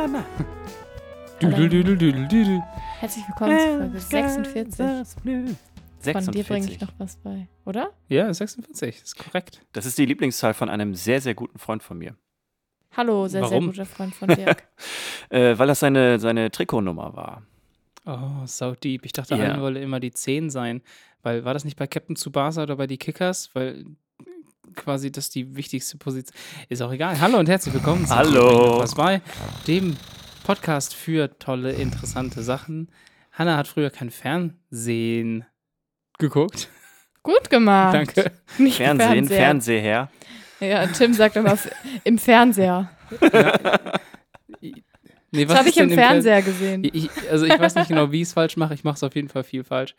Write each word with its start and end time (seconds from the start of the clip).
Hallo. 0.00 0.20
Düdel, 1.42 1.68
düdel, 1.68 1.98
düdel, 1.98 2.28
düdel. 2.28 2.62
Herzlich 3.00 3.24
willkommen 3.26 3.58
zu 3.58 3.78
Folge 3.78 4.00
46. 4.00 4.76
Das 4.78 5.14
Blues. 5.16 5.56
Von 6.00 6.26
dir 6.32 6.44
bringe 6.44 6.66
46. 6.66 6.70
ich 6.70 6.80
noch 6.80 6.92
was 6.98 7.16
bei, 7.16 7.48
oder? 7.64 7.90
Ja, 8.06 8.32
46, 8.32 9.02
ist 9.02 9.18
korrekt. 9.18 9.60
Das 9.72 9.86
ist 9.86 9.98
die 9.98 10.06
Lieblingszahl 10.06 10.54
von 10.54 10.68
einem 10.70 10.94
sehr, 10.94 11.20
sehr 11.20 11.34
guten 11.34 11.58
Freund 11.58 11.82
von 11.82 11.98
mir. 11.98 12.14
Hallo, 12.96 13.26
sehr, 13.26 13.42
Warum? 13.42 13.64
sehr 13.64 13.72
guter 13.72 13.86
Freund 13.86 14.14
von 14.14 14.28
Dirk. 14.28 14.68
Äh, 15.30 15.58
weil 15.58 15.66
das 15.66 15.80
seine, 15.80 16.20
seine 16.20 16.50
Trikotnummer 16.52 17.14
war. 17.16 17.42
Oh, 18.06 18.46
so 18.46 18.74
deep. 18.76 19.04
Ich 19.04 19.12
dachte, 19.12 19.34
Ja. 19.34 19.46
Allen 19.46 19.60
wolle 19.60 19.82
immer 19.82 19.98
die 20.00 20.12
10 20.12 20.48
sein. 20.48 20.80
Weil, 21.22 21.44
war 21.44 21.52
das 21.54 21.64
nicht 21.64 21.76
bei 21.76 21.88
Captain 21.88 22.14
Tsubasa 22.14 22.62
oder 22.62 22.76
bei 22.76 22.86
die 22.86 22.96
Kickers? 22.98 23.50
Weil 23.52 23.84
quasi 24.74 25.10
das 25.12 25.30
die 25.30 25.56
wichtigste 25.56 25.96
Position. 25.98 26.34
Ist 26.68 26.82
auch 26.82 26.92
egal. 26.92 27.20
Hallo 27.20 27.38
und 27.38 27.48
herzlich 27.48 27.74
willkommen 27.74 28.06
zu 28.06 28.14
Hallo. 28.14 28.78
Was 28.80 28.94
bei 28.94 29.20
dem 29.66 29.96
Podcast 30.44 30.94
für 30.94 31.38
tolle, 31.38 31.72
interessante 31.72 32.42
Sachen. 32.42 32.90
Hanna 33.32 33.56
hat 33.56 33.68
früher 33.68 33.90
kein 33.90 34.10
Fernsehen 34.10 35.44
geguckt. 36.18 36.68
Gut 37.22 37.50
gemacht. 37.50 37.94
Danke. 37.94 38.32
Nicht 38.58 38.76
Fernsehen, 38.76 39.28
Fernseher. 39.28 40.08
Fernseher. 40.08 40.10
Ja, 40.60 40.86
Tim 40.88 41.14
sagt 41.14 41.36
immer 41.36 41.56
im 42.04 42.18
Fernseher. 42.18 42.90
Nee, 45.30 45.44
Das 45.44 45.58
habe 45.58 45.68
ich 45.68 45.76
im 45.76 45.88
denn 45.90 45.98
Fer- 45.98 46.06
Fernseher 46.08 46.42
gesehen. 46.42 46.84
Ich, 46.90 47.10
also 47.30 47.44
ich 47.44 47.58
weiß 47.58 47.74
nicht 47.74 47.88
genau, 47.88 48.10
wie 48.10 48.22
ich 48.22 48.28
es 48.28 48.32
falsch 48.32 48.56
mache. 48.56 48.72
Ich 48.74 48.82
mache 48.82 48.94
es 48.96 49.02
auf 49.02 49.14
jeden 49.14 49.28
Fall 49.28 49.44
viel 49.44 49.62
falsch. 49.62 49.94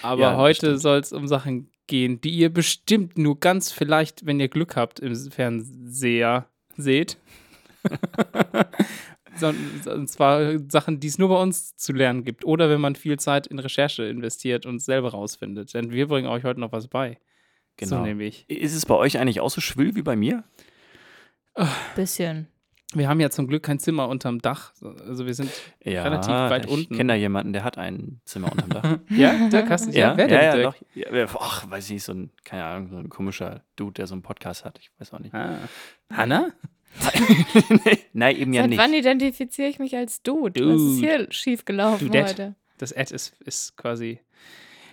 Aber 0.00 0.20
Ja, 0.22 0.36
heute 0.36 0.78
soll 0.78 0.98
es 1.00 1.12
um 1.12 1.28
Sachen 1.28 1.70
gehen, 1.86 2.20
die 2.20 2.30
ihr 2.30 2.48
bestimmt 2.52 3.18
nur 3.18 3.38
ganz 3.38 3.70
vielleicht, 3.72 4.24
wenn 4.24 4.40
ihr 4.40 4.48
Glück 4.48 4.76
habt, 4.76 5.00
im 5.00 5.14
Fernseher 5.14 6.46
seht. 6.76 7.18
So- 9.34 9.48
Und 9.90 10.08
zwar 10.08 10.58
Sachen, 10.70 11.00
die 11.00 11.06
es 11.06 11.16
nur 11.18 11.30
bei 11.30 11.40
uns 11.40 11.74
zu 11.76 11.92
lernen 11.94 12.22
gibt. 12.22 12.44
Oder 12.44 12.68
wenn 12.68 12.80
man 12.82 12.94
viel 12.96 13.18
Zeit 13.18 13.46
in 13.46 13.58
Recherche 13.58 14.04
investiert 14.04 14.66
und 14.66 14.76
es 14.76 14.84
selber 14.84 15.12
rausfindet. 15.12 15.72
Denn 15.72 15.90
wir 15.90 16.06
bringen 16.06 16.28
euch 16.28 16.44
heute 16.44 16.60
noch 16.60 16.70
was 16.72 16.86
bei. 16.88 17.18
So 17.80 17.86
Genau. 17.96 18.02
nämlich. 18.04 18.44
Ist 18.48 18.74
es 18.76 18.84
bei 18.84 18.94
euch 18.94 19.18
eigentlich 19.18 19.40
auch 19.40 19.48
so 19.50 19.62
schwül 19.62 19.94
wie 19.96 20.02
bei 20.02 20.16
mir? 20.16 20.44
Bisschen. 21.96 22.46
Wir 22.94 23.08
haben 23.08 23.20
ja 23.20 23.30
zum 23.30 23.46
Glück 23.48 23.62
kein 23.62 23.78
Zimmer 23.78 24.08
unterm 24.08 24.40
Dach. 24.40 24.72
Also 25.06 25.24
wir 25.26 25.34
sind. 25.34 25.50
Ja, 25.82 26.02
Relativ 26.02 26.28
weit 26.28 26.66
ich 26.66 26.70
unten. 26.70 26.96
kenne 26.96 27.12
da 27.14 27.16
jemanden, 27.16 27.52
der 27.52 27.64
hat 27.64 27.78
ein 27.78 28.20
Zimmer 28.24 28.52
unterm 28.52 28.70
Dach. 28.70 28.98
Ja, 29.08 29.48
Dirk, 29.48 29.70
hast 29.70 29.86
du 29.86 29.90
ja, 29.98 30.16
Wer 30.16 30.28
ja, 30.28 30.38
denn, 30.38 30.44
ja, 30.44 30.54
Dirk? 30.56 30.64
doch. 30.64 30.86
Ja, 30.94 31.06
wer- 31.10 31.28
ach, 31.40 31.70
weiß 31.70 31.86
ich 31.86 31.90
nicht, 31.92 32.04
so 32.04 32.12
ein, 32.12 32.30
keine 32.44 32.64
Ahnung, 32.64 32.88
so 32.88 32.96
ein 32.96 33.08
komischer 33.08 33.62
Dude, 33.76 33.94
der 33.94 34.06
so 34.06 34.14
einen 34.14 34.22
Podcast 34.22 34.64
hat. 34.64 34.78
Ich 34.78 34.90
weiß 34.98 35.12
auch 35.14 35.18
nicht. 35.20 35.34
Ah. 35.34 35.58
Hanna? 36.12 36.48
Nein, 38.12 38.36
eben 38.36 38.52
ja 38.52 38.62
Seit 38.62 38.70
nicht. 38.70 38.78
wann 38.78 38.92
identifiziere 38.92 39.68
ich 39.68 39.78
mich 39.78 39.96
als 39.96 40.22
Dude? 40.22 40.60
Was 40.60 40.74
ist 40.80 40.96
Dude. 41.00 41.06
hier 41.06 41.26
schiefgelaufen 41.30 42.08
Dudette. 42.08 42.28
heute? 42.30 42.54
Das 42.78 42.92
Ad 42.94 43.14
ist, 43.14 43.34
ist 43.40 43.76
quasi. 43.76 44.20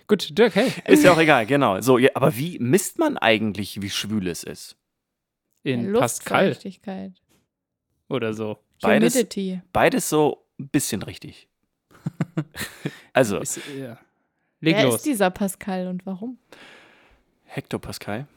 Gut, 0.08 0.38
Dirk, 0.38 0.55
hey. 0.55 0.72
Ist 0.86 1.03
ja 1.03 1.11
auch 1.11 1.20
egal, 1.20 1.45
genau. 1.45 1.81
So, 1.81 1.97
ja, 1.97 2.09
aber 2.16 2.36
wie 2.38 2.58
misst 2.59 2.97
man 3.00 3.17
eigentlich, 3.17 3.81
wie 3.81 3.89
schwül 3.89 4.27
es 4.27 4.44
ist? 4.44 4.75
In 5.64 5.92
Pascal 5.94 6.47
Luftfeuchtigkeit. 6.47 7.14
Oder 8.09 8.33
so. 8.33 8.57
Beides- 8.81 9.13
Humidity. 9.13 9.61
Beides 9.71 10.09
so 10.09 10.45
ein 10.59 10.67
bisschen 10.69 11.02
richtig. 11.03 11.47
also, 13.13 13.38
Ist, 13.39 13.59
ja. 13.77 13.97
Leg 14.61 14.75
Wer 14.75 14.83
los. 14.85 14.95
ist 14.95 15.05
dieser 15.05 15.29
Pascal 15.29 15.88
und 15.88 16.05
warum? 16.05 16.37
Hektopascal. 17.45 18.27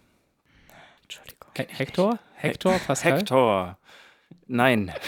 Entschuldigung. 1.03 1.51
He 1.57 1.65
Hector? 1.69 2.19
Hector? 2.35 2.79
Pascal? 2.87 3.19
Hector. 3.19 3.79
Nein. 4.47 4.93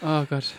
Oh 0.00 0.24
Gott. 0.30 0.54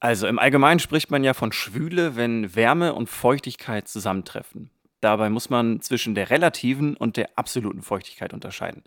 Also 0.00 0.26
im 0.26 0.40
Allgemeinen 0.40 0.80
spricht 0.80 1.12
man 1.12 1.22
ja 1.22 1.34
von 1.34 1.52
Schwüle, 1.52 2.16
wenn 2.16 2.56
Wärme 2.56 2.94
und 2.94 3.08
Feuchtigkeit 3.08 3.86
zusammentreffen. 3.86 4.70
Dabei 5.00 5.30
muss 5.30 5.50
man 5.50 5.80
zwischen 5.80 6.16
der 6.16 6.30
relativen 6.30 6.96
und 6.96 7.16
der 7.16 7.30
absoluten 7.36 7.82
Feuchtigkeit 7.82 8.32
unterscheiden. 8.32 8.82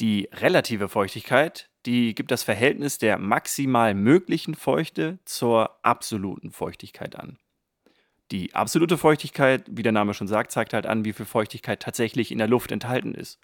Die 0.00 0.28
relative 0.32 0.88
Feuchtigkeit, 0.88 1.70
die 1.86 2.14
gibt 2.14 2.30
das 2.30 2.42
Verhältnis 2.42 2.98
der 2.98 3.18
maximal 3.18 3.94
möglichen 3.94 4.54
Feuchte 4.54 5.18
zur 5.24 5.78
absoluten 5.82 6.50
Feuchtigkeit 6.50 7.16
an. 7.16 7.38
Die 8.32 8.54
absolute 8.54 8.98
Feuchtigkeit, 8.98 9.64
wie 9.70 9.84
der 9.84 9.92
Name 9.92 10.12
schon 10.12 10.26
sagt, 10.26 10.50
zeigt 10.50 10.72
halt 10.74 10.84
an, 10.86 11.04
wie 11.04 11.12
viel 11.12 11.26
Feuchtigkeit 11.26 11.80
tatsächlich 11.80 12.32
in 12.32 12.38
der 12.38 12.48
Luft 12.48 12.72
enthalten 12.72 13.14
ist. 13.14 13.38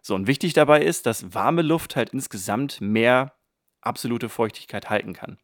So, 0.00 0.14
und 0.14 0.26
wichtig 0.26 0.54
dabei 0.54 0.82
ist, 0.82 1.06
dass 1.06 1.34
warme 1.34 1.62
Luft 1.62 1.94
halt 1.94 2.10
insgesamt 2.10 2.80
mehr 2.80 3.34
absolute 3.82 4.28
Feuchtigkeit 4.28 4.88
halten 4.90 5.12
kann. 5.12 5.38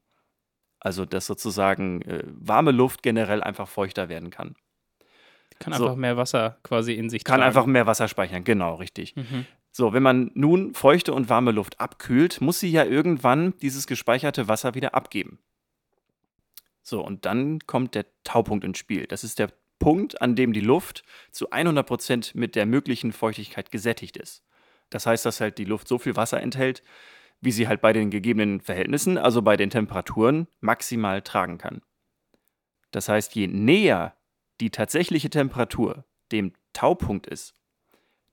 Also, 0.81 1.05
dass 1.05 1.27
sozusagen 1.27 2.03
äh, 2.03 2.23
warme 2.27 2.71
Luft 2.71 3.03
generell 3.03 3.43
einfach 3.43 3.69
feuchter 3.69 4.09
werden 4.09 4.31
kann. 4.31 4.57
Kann 5.59 5.73
So. 5.73 5.85
einfach 5.85 5.97
mehr 5.97 6.17
Wasser 6.17 6.59
quasi 6.63 6.95
in 6.95 7.11
sich 7.11 7.25
Kann 7.25 7.41
tragen. 7.41 7.49
einfach 7.49 7.67
mehr 7.67 7.87
Wasser 7.87 8.09
speichern, 8.09 8.45
genau, 8.45 8.77
richtig. 8.77 9.17
Mhm. 9.17 9.45
So, 9.78 9.93
wenn 9.93 10.03
man 10.03 10.33
nun 10.34 10.75
feuchte 10.75 11.15
und 11.15 11.28
warme 11.28 11.53
Luft 11.53 11.78
abkühlt, 11.78 12.41
muss 12.41 12.59
sie 12.59 12.69
ja 12.69 12.84
irgendwann 12.84 13.56
dieses 13.62 13.87
gespeicherte 13.87 14.49
Wasser 14.49 14.75
wieder 14.75 14.97
abgeben. 14.97 15.39
So, 16.83 17.00
und 17.00 17.27
dann 17.27 17.61
kommt 17.61 17.94
der 17.94 18.06
Taupunkt 18.25 18.65
ins 18.65 18.78
Spiel. 18.78 19.06
Das 19.06 19.22
ist 19.22 19.39
der 19.39 19.53
Punkt, 19.78 20.21
an 20.21 20.34
dem 20.34 20.53
die 20.53 20.59
Luft 20.59 21.05
zu 21.31 21.53
100% 21.53 22.37
mit 22.37 22.56
der 22.56 22.66
möglichen 22.66 23.12
Feuchtigkeit 23.12 23.71
gesättigt 23.71 24.16
ist. 24.16 24.43
Das 24.91 25.06
heißt, 25.06 25.25
dass 25.25 25.41
halt 25.41 25.59
die 25.59 25.65
Luft 25.65 25.87
so 25.87 26.00
viel 26.00 26.16
Wasser 26.16 26.41
enthält, 26.41 26.83
wie 27.41 27.53
sie 27.53 27.69
halt 27.69 27.81
bei 27.81 27.93
den 27.93 28.10
gegebenen 28.10 28.60
Verhältnissen, 28.60 29.16
also 29.16 29.43
bei 29.43 29.56
den 29.56 29.71
Temperaturen, 29.71 30.49
maximal 30.59 31.22
tragen 31.22 31.59
kann. 31.59 31.83
Das 32.91 33.09
heißt, 33.09 33.37
je 33.37 33.47
näher 33.47 34.16
die 34.60 34.71
tatsächliche 34.71 35.31
Temperatur 35.31 36.05
dem 36.33 36.53
Taupunkt 36.72 37.28
ist, 37.28 37.55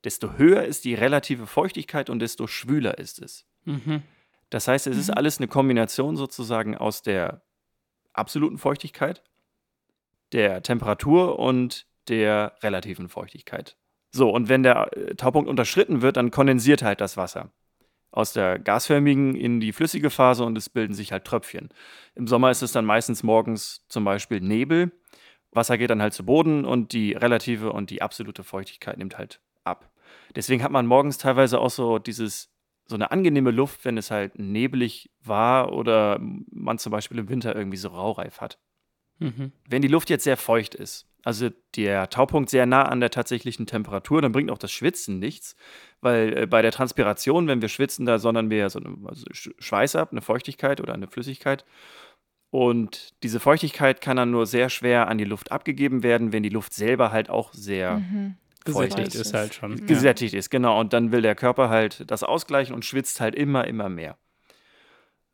desto 0.06 0.38
höher 0.38 0.62
ist 0.62 0.84
die 0.84 0.94
relative 0.94 1.48
Feuchtigkeit 1.48 2.08
und 2.10 2.20
desto 2.20 2.46
schwüler 2.46 2.98
ist 2.98 3.20
es. 3.20 3.44
Mhm. 3.64 4.04
Das 4.50 4.68
heißt, 4.68 4.86
es 4.86 4.96
ist 4.96 5.10
alles 5.10 5.38
eine 5.38 5.48
Kombination 5.48 6.16
sozusagen 6.16 6.76
aus 6.76 7.02
der 7.02 7.42
absoluten 8.12 8.56
Feuchtigkeit, 8.56 9.24
der 10.30 10.62
Temperatur 10.62 11.40
und 11.40 11.86
der 12.06 12.54
relativen 12.62 13.08
Feuchtigkeit. 13.08 13.76
So, 14.12 14.30
und 14.30 14.48
wenn 14.48 14.62
der 14.62 14.96
äh, 14.96 15.16
Taupunkt 15.16 15.50
unterschritten 15.50 16.02
wird, 16.02 16.16
dann 16.16 16.30
kondensiert 16.30 16.82
halt 16.82 17.00
das 17.00 17.16
Wasser 17.16 17.50
aus 18.12 18.32
der 18.32 18.60
gasförmigen 18.60 19.34
in 19.34 19.58
die 19.58 19.72
flüssige 19.72 20.08
Phase 20.08 20.44
und 20.44 20.56
es 20.56 20.70
bilden 20.70 20.94
sich 20.94 21.10
halt 21.10 21.24
Tröpfchen. 21.24 21.68
Im 22.14 22.28
Sommer 22.28 22.52
ist 22.52 22.62
es 22.62 22.70
dann 22.70 22.86
meistens 22.86 23.24
morgens 23.24 23.84
zum 23.88 24.04
Beispiel 24.04 24.40
Nebel. 24.40 24.92
Wasser 25.50 25.76
geht 25.76 25.90
dann 25.90 26.00
halt 26.00 26.14
zu 26.14 26.24
Boden 26.24 26.64
und 26.64 26.92
die 26.92 27.12
relative 27.12 27.72
und 27.72 27.90
die 27.90 28.02
absolute 28.02 28.44
Feuchtigkeit 28.44 28.96
nimmt 28.96 29.18
halt 29.18 29.40
ab. 29.64 29.90
Deswegen 30.36 30.62
hat 30.62 30.70
man 30.70 30.86
morgens 30.86 31.18
teilweise 31.18 31.58
auch 31.58 31.70
so 31.70 31.98
dieses, 31.98 32.52
so 32.86 32.94
eine 32.94 33.10
angenehme 33.10 33.50
Luft, 33.50 33.84
wenn 33.84 33.96
es 33.98 34.10
halt 34.10 34.38
nebelig 34.38 35.10
war 35.24 35.72
oder 35.72 36.18
man 36.20 36.78
zum 36.78 36.92
Beispiel 36.92 37.18
im 37.18 37.28
Winter 37.28 37.56
irgendwie 37.56 37.78
so 37.78 37.88
Raureif 37.88 38.40
hat. 38.40 38.58
Mhm. 39.18 39.52
Wenn 39.68 39.82
die 39.82 39.88
Luft 39.88 40.10
jetzt 40.10 40.24
sehr 40.24 40.36
feucht 40.36 40.74
ist, 40.74 41.08
also 41.24 41.48
der 41.74 42.08
Taupunkt 42.10 42.50
sehr 42.50 42.66
nah 42.66 42.82
an 42.84 43.00
der 43.00 43.10
tatsächlichen 43.10 43.66
Temperatur, 43.66 44.22
dann 44.22 44.30
bringt 44.30 44.50
auch 44.50 44.58
das 44.58 44.70
Schwitzen 44.70 45.18
nichts, 45.18 45.56
weil 46.00 46.38
äh, 46.38 46.46
bei 46.46 46.62
der 46.62 46.70
Transpiration, 46.70 47.48
wenn 47.48 47.62
wir 47.62 47.68
schwitzen, 47.68 48.06
da 48.06 48.18
sondern 48.18 48.50
wir 48.50 48.70
so 48.70 48.78
eine, 48.78 48.96
also 49.08 49.26
Sch- 49.32 49.54
Schweiß 49.58 49.96
ab, 49.96 50.10
eine 50.12 50.20
Feuchtigkeit 50.20 50.80
oder 50.80 50.94
eine 50.94 51.08
Flüssigkeit. 51.08 51.64
Und 52.50 53.14
diese 53.24 53.40
Feuchtigkeit 53.40 54.00
kann 54.00 54.16
dann 54.16 54.30
nur 54.30 54.46
sehr 54.46 54.70
schwer 54.70 55.08
an 55.08 55.18
die 55.18 55.24
Luft 55.24 55.50
abgegeben 55.50 56.02
werden, 56.02 56.32
wenn 56.32 56.44
die 56.44 56.48
Luft 56.48 56.74
selber 56.74 57.10
halt 57.10 57.28
auch 57.28 57.52
sehr 57.52 57.98
Mhm. 57.98 58.36
Gesättigt 58.66 59.14
ist 59.14 59.32
halt 59.32 59.54
schon. 59.54 59.78
Ja. 59.78 59.84
gesättigt 59.86 60.34
ist, 60.34 60.50
genau. 60.50 60.78
Und 60.78 60.92
dann 60.92 61.12
will 61.12 61.22
der 61.22 61.34
Körper 61.34 61.68
halt 61.70 62.10
das 62.10 62.22
ausgleichen 62.22 62.74
und 62.74 62.84
schwitzt 62.84 63.20
halt 63.20 63.34
immer, 63.34 63.66
immer 63.66 63.88
mehr. 63.88 64.18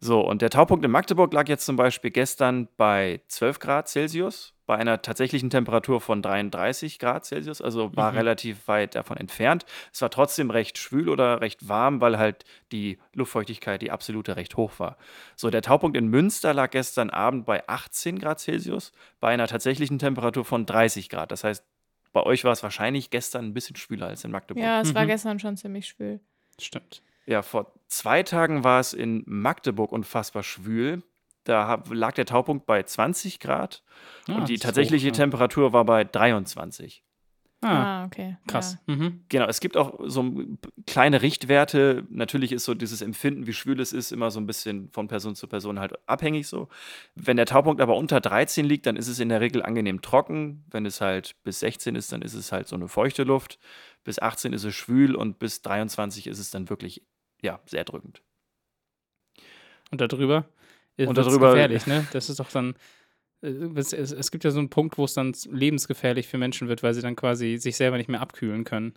So, 0.05 0.21
und 0.21 0.43
der 0.43 0.51
Taupunkt 0.51 0.85
in 0.85 0.91
Magdeburg 0.91 1.33
lag 1.33 1.47
jetzt 1.49 1.65
zum 1.65 1.77
Beispiel 1.77 2.11
gestern 2.11 2.67
bei 2.77 3.21
12 3.29 3.61
Grad 3.61 3.89
Celsius, 3.89 4.53
bei 4.67 4.77
einer 4.77 5.01
tatsächlichen 5.01 5.49
Temperatur 5.49 6.01
von 6.01 6.23
33 6.23 6.99
Grad 6.99 7.25
Celsius, 7.25 7.63
also 7.63 7.95
war 7.95 8.11
Mhm. 8.11 8.19
relativ 8.19 8.67
weit 8.67 8.97
davon 8.97 9.17
entfernt. 9.17 9.65
Es 9.93 10.03
war 10.03 10.11
trotzdem 10.11 10.51
recht 10.51 10.77
schwül 10.77 11.09
oder 11.09 11.41
recht 11.41 11.69
warm, 11.69 12.01
weil 12.01 12.19
halt 12.19 12.45
die 12.73 12.99
Luftfeuchtigkeit, 13.15 13.81
die 13.81 13.93
absolute, 13.93 14.35
recht 14.35 14.57
hoch 14.57 14.73
war. 14.79 14.97
So, 15.37 15.51
der 15.51 15.63
Taupunkt 15.63 15.97
in 15.97 16.09
Münster 16.09 16.53
lag 16.53 16.71
gestern 16.71 17.11
Abend 17.11 17.47
bei 17.47 17.63
18 17.69 18.19
Grad 18.19 18.41
Celsius, 18.41 18.91
bei 19.21 19.29
einer 19.29 19.47
tatsächlichen 19.47 20.01
Temperatur 20.01 20.45
von 20.45 20.67
30 20.67 21.11
Grad. 21.11 21.31
Das 21.31 21.45
heißt, 21.45 21.65
bei 22.13 22.23
euch 22.23 22.45
war 22.45 22.53
es 22.53 22.63
wahrscheinlich 22.63 23.11
gestern 23.11 23.47
ein 23.47 23.55
bisschen 23.55 23.77
schwüler 23.77 24.07
als 24.09 24.25
in 24.25 24.31
Magdeburg. 24.31 24.63
Ja, 24.63 24.81
es 24.81 24.95
war 24.95 25.05
Mhm. 25.05 25.09
gestern 25.09 25.39
schon 25.39 25.57
ziemlich 25.57 25.87
schwül. 25.89 26.21
Stimmt. 26.61 27.03
Ja, 27.27 27.43
vor 27.43 27.73
zwei 27.89 28.23
Tagen 28.23 28.65
war 28.65 28.81
es 28.81 28.93
in 28.93 29.23
Magdeburg 29.27 29.93
unfassbar 29.93 30.43
schwül. 30.43 31.03
Da 31.45 31.67
hab, 31.67 31.93
lag 31.93 32.13
der 32.13 32.27
Taupunkt 32.27 32.67
bei 32.67 32.83
20 32.83 33.41
Grad 33.41 33.83
Ah, 34.29 34.37
und 34.37 34.49
die 34.49 34.59
tatsächliche 34.59 35.09
hoch, 35.09 35.13
ja. 35.17 35.23
Temperatur 35.25 35.73
war 35.73 35.85
bei 35.85 36.05
23. 36.05 37.03
Ah, 37.65 38.03
Ah, 38.03 38.05
okay. 38.07 38.37
krass. 38.49 38.77
Mhm. 38.87 39.23
Genau, 39.29 39.47
es 39.47 39.61
gibt 39.61 39.77
auch 39.77 39.99
so 40.05 40.25
kleine 40.87 41.23
Richtwerte. 41.23 42.05
Natürlich 42.11 42.51
ist 42.51 42.65
so 42.65 42.75
dieses 42.75 43.03
Empfinden, 43.03 43.47
wie 43.47 43.53
schwül 43.53 43.81
es 43.81 43.93
ist, 43.93 44.11
immer 44.11 44.31
so 44.33 44.41
ein 44.41 44.47
bisschen 44.47 44.91
von 44.91 45.07
Person 45.07 45.37
zu 45.37 45.47
Person 45.47 45.79
halt 45.79 45.93
abhängig 46.09 46.49
so. 46.49 46.69
Wenn 47.15 47.37
der 47.37 47.47
Taupunkt 47.47 47.81
aber 47.81 47.97
unter 47.97 48.21
13 48.21 48.65
liegt, 48.67 48.87
dann 48.87 48.97
ist 48.97 49.07
es 49.09 49.21
in 49.21 49.29
der 49.29 49.41
Regel 49.41 49.63
angenehm 49.63 50.03
trocken. 50.03 50.65
Wenn 50.71 50.87
es 50.87 51.01
halt 51.01 51.37
bis 51.45 51.61
16 51.61 51.95
ist, 51.95 52.11
dann 52.13 52.21
ist 52.23 52.35
es 52.35 52.51
halt 52.51 52.67
so 52.67 52.75
eine 52.77 52.89
feuchte 52.89 53.23
Luft. 53.23 53.59
Bis 54.03 54.19
18 54.19 54.53
ist 54.53 54.65
es 54.65 54.75
schwül 54.75 55.15
und 55.15 55.39
bis 55.39 55.63
23 55.63 56.27
ist 56.27 56.41
es 56.41 56.51
dann 56.51 56.69
wirklich, 56.69 57.03
ja, 57.43 57.61
sehr 57.67 57.85
drückend. 57.85 58.23
Und 59.93 60.01
darüber 60.01 60.47
ist 60.97 61.09
Und 61.09 61.17
wird's 61.17 61.29
darüber- 61.29 61.51
gefährlich, 61.53 61.87
ne? 61.87 62.07
Das 62.13 62.29
ist 62.29 62.41
doch 62.41 62.51
dann. 62.51 62.75
Äh, 63.43 63.49
Es, 63.77 63.93
es, 63.93 64.13
es 64.13 64.31
gibt 64.31 64.45
ja 64.45 64.51
so 64.51 64.59
einen 64.59 64.71
Punkt, 64.71 64.99
wo 64.99 65.05
es 65.05 65.15
dann 65.15 65.33
lebensgefährlich 65.51 66.29
für 66.29 66.39
Menschen 66.39 66.69
wird, 66.69 66.83
weil 66.83 66.95
sie 66.95 67.03
dann 67.03 67.17
quasi 67.17 67.57
sich 67.59 67.77
selber 67.77 67.97
nicht 67.99 68.09
mehr 68.09 68.21
abkühlen 68.21 68.65
können. 68.65 68.95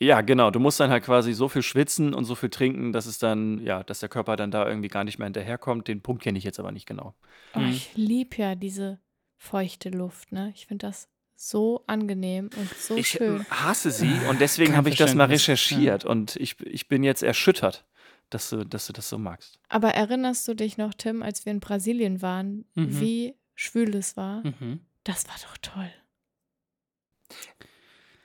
Ja, 0.00 0.20
genau. 0.22 0.50
Du 0.50 0.58
musst 0.58 0.80
dann 0.80 0.90
halt 0.90 1.04
quasi 1.04 1.32
so 1.32 1.48
viel 1.48 1.62
schwitzen 1.62 2.14
und 2.14 2.24
so 2.24 2.34
viel 2.34 2.50
trinken, 2.50 2.92
dass 2.92 3.06
es 3.06 3.18
dann, 3.18 3.60
ja, 3.60 3.82
dass 3.84 4.00
der 4.00 4.08
Körper 4.08 4.34
dann 4.36 4.50
da 4.50 4.68
irgendwie 4.68 4.88
gar 4.88 5.04
nicht 5.04 5.18
mehr 5.18 5.26
hinterherkommt. 5.26 5.86
Den 5.86 6.00
Punkt 6.00 6.22
kenne 6.22 6.36
ich 6.36 6.44
jetzt 6.44 6.58
aber 6.58 6.72
nicht 6.72 6.86
genau. 6.86 7.14
Oh, 7.54 7.60
Mhm. 7.60 7.68
ich 7.70 7.90
liebe 7.94 8.36
ja 8.36 8.54
diese 8.56 8.98
feuchte 9.36 9.90
Luft, 9.90 10.32
ne? 10.32 10.52
Ich 10.54 10.66
finde 10.66 10.86
das 10.86 11.08
so 11.36 11.84
angenehm 11.86 12.48
und 12.56 12.68
so 12.74 12.96
ich 12.96 13.08
schön. 13.08 13.36
ähm, 13.36 13.46
hasse 13.50 13.90
sie 13.90 14.12
und 14.30 14.40
deswegen 14.40 14.76
habe 14.76 14.88
ich 14.88 14.96
das 14.96 15.14
mal 15.14 15.28
Verständnis, 15.28 15.70
ja. 15.70 15.76
recherchiert 15.76 16.04
und 16.04 16.36
ich, 16.36 16.56
ich 16.66 16.88
bin 16.88 17.02
jetzt 17.04 17.22
erschüttert, 17.22 17.84
dass 18.30 18.50
du, 18.50 18.64
dass 18.64 18.86
du 18.86 18.92
das 18.92 19.08
so 19.08 19.18
magst. 19.18 19.58
Aber 19.68 19.90
erinnerst 19.90 20.46
du 20.48 20.54
dich 20.54 20.76
noch, 20.78 20.94
Tim, 20.94 21.22
als 21.22 21.44
wir 21.44 21.52
in 21.52 21.60
Brasilien 21.60 22.20
waren, 22.22 22.64
Mhm. 22.74 23.00
wie 23.00 23.34
schwül 23.54 23.94
es 23.94 24.16
war? 24.16 24.42
Mhm. 24.44 24.80
Das 25.04 25.26
war 25.28 25.34
doch 25.42 25.56
toll. 25.58 25.90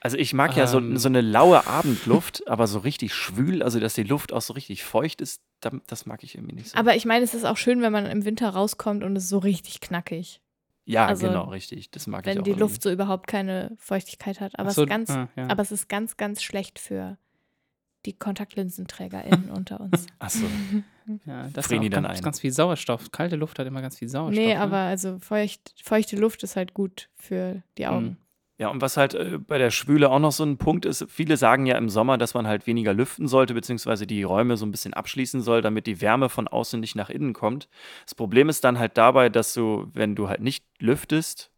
Also 0.02 0.16
ich 0.18 0.34
mag 0.34 0.56
ja 0.56 0.66
so, 0.66 0.78
Ähm. 0.78 0.98
so 0.98 1.10
eine 1.10 1.20
laue 1.22 1.68
Abendluft, 1.68 2.48
aber 2.48 2.68
so 2.68 2.80
richtig 2.80 3.14
schwül, 3.14 3.62
also 3.62 3.80
dass 3.82 3.96
die 3.96 4.04
Luft 4.04 4.32
auch 4.32 4.42
so 4.42 4.54
richtig 4.54 4.84
feucht 4.84 5.20
ist, 5.20 5.42
da- 5.60 5.72
das 5.88 6.06
mag 6.06 6.24
ich 6.24 6.36
irgendwie 6.36 6.56
nicht 6.56 6.70
so. 6.70 6.78
Aber 6.78 6.96
ich 6.96 7.04
meine, 7.06 7.26
es 7.26 7.34
ist 7.34 7.44
auch 7.46 7.58
schön, 7.58 7.82
wenn 7.82 7.92
man 7.92 8.06
im 8.06 8.24
Winter 8.24 8.50
rauskommt 8.50 9.04
und 9.04 9.16
es 9.18 9.24
ist 9.26 9.30
so 9.30 9.40
richtig 9.40 9.82
knackig. 9.82 10.42
ja, 10.86 11.06
also, 11.06 11.28
genau, 11.28 11.44
richtig. 11.50 11.92
Das 11.92 12.08
mag 12.08 12.22
ich 12.26 12.32
Wenn 12.32 12.40
auch 12.40 12.44
die 12.44 12.52
irgendwie. 12.52 12.62
Luft 12.62 12.82
so 12.82 12.90
überhaupt 12.90 13.28
keine 13.28 13.76
Feuchtigkeit 13.78 14.40
hat. 14.40 14.58
Aber, 14.58 14.72
so, 14.72 14.84
es, 14.84 14.86
ist 14.86 14.90
ganz, 14.90 15.10
ah, 15.12 15.28
ja. 15.36 15.48
aber 15.50 15.62
es 15.62 15.72
ist 15.74 15.90
ganz, 15.90 16.16
ganz 16.18 16.42
schlecht 16.42 16.80
für 16.80 17.18
die 18.06 18.14
KontaktlinsenträgerInnen 18.14 19.52
unter 19.56 19.82
uns. 19.82 20.08
Ach 20.20 20.30
so. 20.30 20.46
Ja, 21.26 21.48
das 21.54 21.68
frieren 21.68 21.82
ist 21.82 21.86
die 21.86 21.90
dann 21.90 22.04
ganz, 22.04 22.20
ein. 22.20 22.24
ganz 22.24 22.40
viel 22.40 22.52
Sauerstoff. 22.52 23.12
Kalte 23.12 23.36
Luft 23.36 23.60
hat 23.60 23.68
immer 23.68 23.82
ganz 23.82 23.98
viel 23.98 24.10
Sauerstoff. 24.10 24.44
nee, 24.44 24.54
ne? 24.54 24.60
aber 24.60 24.78
also 24.78 25.18
feucht, 25.20 25.74
feuchte 25.84 26.16
Luft 26.16 26.44
ist 26.44 26.56
halt 26.56 26.74
gut 26.74 27.10
für 27.16 27.64
die 27.78 27.88
Augen. 27.88 28.06
Mhm. 28.06 28.18
Ja, 28.60 28.68
und 28.68 28.82
was 28.82 28.98
halt 28.98 29.14
äh, 29.14 29.38
bei 29.40 29.58
der 29.58 29.72
Schwüle 29.72 30.10
auch 30.10 30.20
noch 30.20 30.34
so 30.34 30.44
ein 30.44 30.58
Punkt 30.58 30.86
ist, 30.86 31.06
viele 31.10 31.38
sagen 31.38 31.66
ja 31.66 31.78
im 31.78 31.88
Sommer, 31.88 32.18
dass 32.18 32.34
man 32.34 32.46
halt 32.46 32.68
weniger 32.68 32.94
lüften 32.94 33.30
sollte, 33.30 33.54
beziehungsweise 33.54 34.06
die 34.06 34.24
Räume 34.24 34.58
so 34.58 34.66
ein 34.66 34.72
bisschen 34.72 34.94
abschließen 34.94 35.42
soll, 35.42 35.62
damit 35.62 35.88
die 35.88 36.02
Wärme 36.02 36.28
von 36.28 36.50
außen 36.50 36.78
nicht 36.78 36.96
nach 36.96 37.10
innen 37.10 37.32
kommt. 37.32 37.70
Das 38.04 38.16
Problem 38.16 38.50
ist 38.50 38.66
dann 38.66 38.78
halt 38.78 38.98
dabei, 38.98 39.30
dass 39.30 39.54
du, 39.54 39.88
wenn 39.94 40.14
du 40.14 40.28
halt 40.28 40.42
nicht 40.42 40.66
lüftest, 40.80 41.52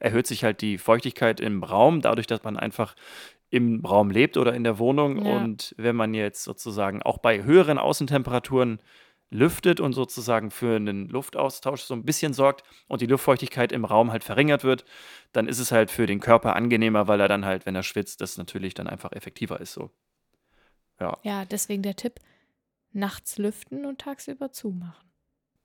erhöht 0.00 0.26
sich 0.26 0.42
halt 0.42 0.60
die 0.60 0.78
Feuchtigkeit 0.78 1.38
im 1.38 1.62
Raum, 1.62 2.00
dadurch, 2.00 2.26
dass 2.26 2.42
man 2.42 2.56
einfach 2.56 2.96
im 3.50 3.84
Raum 3.84 4.10
lebt 4.10 4.36
oder 4.36 4.54
in 4.54 4.64
der 4.64 4.78
Wohnung. 4.78 5.24
Ja. 5.24 5.36
Und 5.36 5.74
wenn 5.78 5.96
man 5.96 6.14
jetzt 6.14 6.44
sozusagen 6.44 7.02
auch 7.02 7.18
bei 7.18 7.42
höheren 7.44 7.78
Außentemperaturen 7.78 8.80
lüftet 9.30 9.78
und 9.80 9.92
sozusagen 9.92 10.50
für 10.50 10.76
einen 10.76 11.08
Luftaustausch 11.08 11.82
so 11.82 11.94
ein 11.94 12.04
bisschen 12.04 12.32
sorgt 12.32 12.62
und 12.86 13.02
die 13.02 13.06
Luftfeuchtigkeit 13.06 13.72
im 13.72 13.84
Raum 13.84 14.10
halt 14.10 14.24
verringert 14.24 14.64
wird, 14.64 14.84
dann 15.32 15.48
ist 15.48 15.58
es 15.58 15.70
halt 15.70 15.90
für 15.90 16.06
den 16.06 16.20
Körper 16.20 16.56
angenehmer, 16.56 17.08
weil 17.08 17.20
er 17.20 17.28
dann 17.28 17.44
halt, 17.44 17.66
wenn 17.66 17.74
er 17.74 17.82
schwitzt, 17.82 18.20
das 18.20 18.38
natürlich 18.38 18.72
dann 18.74 18.86
einfach 18.86 19.12
effektiver 19.12 19.60
ist 19.60 19.74
so. 19.74 19.90
Ja, 21.00 21.16
Ja, 21.22 21.44
deswegen 21.44 21.82
der 21.82 21.94
Tipp: 21.96 22.20
nachts 22.92 23.38
lüften 23.38 23.84
und 23.84 24.00
tagsüber 24.00 24.50
zumachen. 24.50 25.08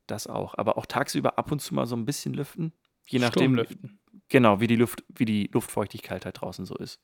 das 0.07 0.27
auch. 0.27 0.55
Aber 0.57 0.77
auch 0.77 0.85
tagsüber 0.85 1.37
ab 1.37 1.51
und 1.51 1.59
zu 1.61 1.73
mal 1.73 1.85
so 1.85 1.95
ein 1.95 2.05
bisschen 2.05 2.33
lüften. 2.33 2.73
Je 3.07 3.19
nachdem, 3.19 3.53
Sturmlüften. 3.55 3.99
Genau, 4.29 4.59
wie 4.59 4.67
die 4.67 4.75
Luft, 4.75 5.03
wie 5.09 5.25
die 5.25 5.49
Luftfeuchtigkeit 5.53 6.25
halt 6.25 6.41
draußen 6.41 6.65
so 6.65 6.75
ist. 6.75 7.01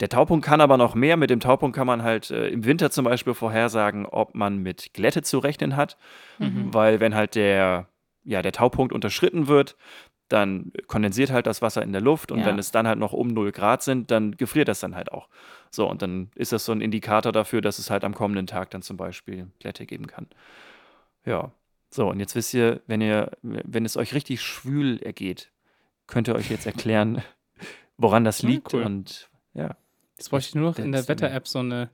Der 0.00 0.08
Taupunkt 0.08 0.44
kann 0.44 0.60
aber 0.60 0.76
noch 0.76 0.94
mehr. 0.94 1.16
Mit 1.16 1.30
dem 1.30 1.40
Taupunkt 1.40 1.76
kann 1.76 1.86
man 1.86 2.02
halt 2.02 2.30
äh, 2.30 2.48
im 2.48 2.64
Winter 2.64 2.90
zum 2.90 3.04
Beispiel 3.04 3.34
vorhersagen, 3.34 4.06
ob 4.06 4.34
man 4.34 4.58
mit 4.58 4.92
Glätte 4.94 5.22
zu 5.22 5.38
rechnen 5.38 5.76
hat. 5.76 5.96
Mhm. 6.38 6.72
Weil 6.74 7.00
wenn 7.00 7.14
halt 7.14 7.34
der, 7.34 7.88
ja, 8.24 8.42
der 8.42 8.52
Taupunkt 8.52 8.92
unterschritten 8.92 9.46
wird, 9.46 9.76
dann 10.28 10.72
kondensiert 10.86 11.30
halt 11.30 11.46
das 11.46 11.60
Wasser 11.60 11.82
in 11.82 11.92
der 11.92 12.00
Luft 12.00 12.32
und 12.32 12.40
Ja. 12.40 12.46
wenn 12.46 12.58
es 12.58 12.70
dann 12.70 12.88
halt 12.88 12.98
noch 12.98 13.12
um 13.12 13.28
0 13.28 13.52
Grad 13.52 13.82
sind, 13.82 14.10
dann 14.10 14.36
gefriert 14.36 14.68
das 14.68 14.80
dann 14.80 14.96
halt 14.96 15.12
auch. 15.12 15.28
So, 15.70 15.88
und 15.88 16.00
dann 16.00 16.30
ist 16.34 16.50
das 16.50 16.64
so 16.64 16.72
ein 16.72 16.80
Indikator 16.80 17.30
dafür, 17.30 17.60
dass 17.60 17.78
es 17.78 17.90
halt 17.90 18.04
am 18.04 18.14
kommenden 18.14 18.46
Tag 18.46 18.70
dann 18.70 18.80
zum 18.80 18.96
Beispiel 18.96 19.48
Glätte 19.60 19.84
geben 19.84 20.06
kann. 20.06 20.26
Ja. 21.26 21.52
So, 21.90 22.08
und 22.08 22.18
jetzt 22.20 22.34
wisst 22.34 22.54
ihr, 22.54 22.80
wenn 22.86 23.00
ihr, 23.02 23.32
wenn 23.42 23.84
es 23.84 23.96
euch 23.96 24.14
richtig 24.14 24.40
schwül 24.40 24.98
ergeht, 25.02 25.52
könnt 26.06 26.28
ihr 26.28 26.34
euch 26.34 26.50
jetzt 26.50 26.66
erklären, 26.66 27.22
woran 27.96 28.24
das 28.24 28.42
liegt. 28.42 28.72
cool. 28.74 28.82
Und 28.82 29.28
ja, 29.54 29.76
Jetzt 30.16 30.30
bräuchte 30.30 30.50
ich 30.50 30.54
nur 30.54 30.70
noch 30.70 30.78
in 30.78 30.92
der. 30.92 31.08
Wetter-App 31.08 31.48
so 31.48 31.58
eine, 31.60 31.90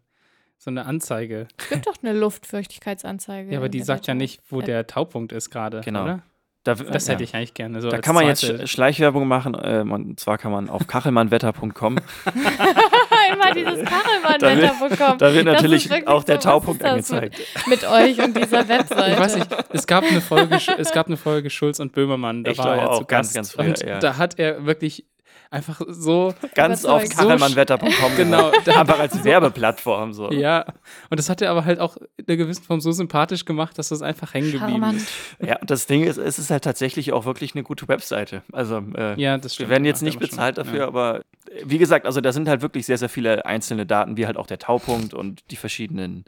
so 0.58 0.70
eine 0.70 0.84
Anzeige. 0.86 1.48
Es 1.58 1.68
gibt 1.70 1.86
doch 1.86 1.96
eine 2.02 2.12
Luftfeuchtigkeitsanzeige. 2.12 3.50
Ja, 3.52 3.58
aber 3.58 3.68
die 3.68 3.80
sagt 3.82 4.06
ja 4.06 4.14
nicht, 4.14 4.42
wo 4.48 4.60
App. 4.60 4.66
der 4.66 4.86
Taupunkt 4.86 5.32
ist 5.32 5.50
gerade. 5.50 5.80
Genau. 5.80 6.04
Oder? 6.04 6.22
Da, 6.64 6.74
Das 6.74 7.06
ja. 7.06 7.14
hätte 7.14 7.24
ich 7.24 7.34
eigentlich 7.34 7.54
gerne. 7.54 7.80
So 7.80 7.88
Da 7.90 7.98
kann 7.98 8.14
man 8.14 8.26
jetzt 8.26 8.40
zweite- 8.40 8.64
Sch- 8.64 8.66
Schleichwerbung 8.66 9.26
machen. 9.26 9.56
Ähm, 9.62 9.92
und 9.92 10.20
zwar 10.20 10.36
kann 10.38 10.52
man 10.52 10.68
auf 10.68 10.86
kachelmannwetter.com 10.86 11.96
Immer 13.32 13.54
dieses 13.54 13.84
Da 13.84 13.90
Kachelmann-Wetter 13.90 14.88
bekommen. 14.88 15.18
Da 15.18 15.32
wird 15.34 15.44
natürlich 15.46 16.06
auch 16.08 16.24
der 16.24 16.40
so, 16.40 16.48
Taupunkt 16.50 16.82
mit- 16.82 16.90
angezeigt. 16.90 17.36
Mit 17.66 17.84
euch 17.88 18.22
und 18.22 18.36
dieser 18.36 18.68
Webseite. 18.68 19.12
Ich 19.12 19.18
weiß 19.18 19.36
nicht, 19.36 19.48
es 19.70 19.86
gab 19.86 20.04
eine 20.04 20.20
Folge, 20.20 20.58
es 20.78 20.92
gab 20.92 21.06
eine 21.06 21.16
Folge 21.16 21.48
Schulz 21.50 21.78
und 21.80 21.92
Böhmermann, 21.92 22.44
da 22.44 22.50
Ich 22.50 22.58
war 22.58 22.76
er 22.76 22.90
auch, 22.90 22.98
zu 23.00 23.04
ganz, 23.06 23.28
Gast. 23.28 23.34
ganz 23.34 23.52
früher, 23.52 23.64
und 23.66 23.80
ja. 23.88 23.98
da 24.00 24.16
hat 24.16 24.38
er 24.38 24.66
wirklich 24.66 25.04
einfach 25.50 25.80
so, 25.88 26.32
Ganz 26.54 26.84
Überzeugt. 26.84 27.10
auf 27.12 27.18
kachelmannwetter.com. 27.18 28.16
Genau. 28.16 28.50
Einfach 28.66 28.98
als 29.00 29.24
Werbeplattform 29.24 30.12
so. 30.12 30.30
ja, 30.30 30.64
und 31.10 31.18
das 31.18 31.28
hat 31.28 31.42
er 31.42 31.50
aber 31.50 31.64
halt 31.64 31.80
auch 31.80 31.96
in 32.16 32.26
einer 32.28 32.36
gewissen 32.36 32.62
Form 32.62 32.80
so 32.80 32.92
sympathisch 32.92 33.44
gemacht, 33.44 33.76
dass 33.78 33.88
das 33.88 34.00
einfach 34.02 34.32
hängen 34.34 34.52
geblieben 34.52 34.96
ist. 34.96 35.08
Ja, 35.40 35.58
und 35.58 35.68
das 35.70 35.86
Ding 35.86 36.04
ist, 36.04 36.18
es 36.18 36.38
ist 36.38 36.50
halt 36.50 36.62
tatsächlich 36.64 37.12
auch 37.12 37.24
wirklich 37.24 37.54
eine 37.54 37.64
gute 37.64 37.88
Webseite. 37.88 38.42
Also, 38.52 38.78
äh, 38.96 39.20
Ja, 39.20 39.36
das 39.36 39.44
wir 39.44 39.50
stimmt. 39.50 39.70
werden 39.70 39.84
jetzt 39.84 40.02
nicht 40.02 40.16
aber 40.18 40.26
schon. 40.26 40.30
bezahlt 40.36 40.58
dafür, 40.58 40.78
Ja. 40.80 40.86
aber 40.86 41.20
äh, 41.50 41.62
wie 41.64 41.78
gesagt, 41.78 42.06
also 42.06 42.20
da 42.20 42.32
sind 42.32 42.48
halt 42.48 42.62
wirklich 42.62 42.86
sehr, 42.86 42.98
sehr 42.98 43.08
viele 43.08 43.44
einzelne 43.46 43.86
Daten, 43.86 44.16
wie 44.16 44.26
halt 44.26 44.36
auch 44.36 44.46
der 44.46 44.58
Taupunkt 44.58 45.14
und 45.14 45.42
die 45.50 45.56
verschiedenen 45.56 46.24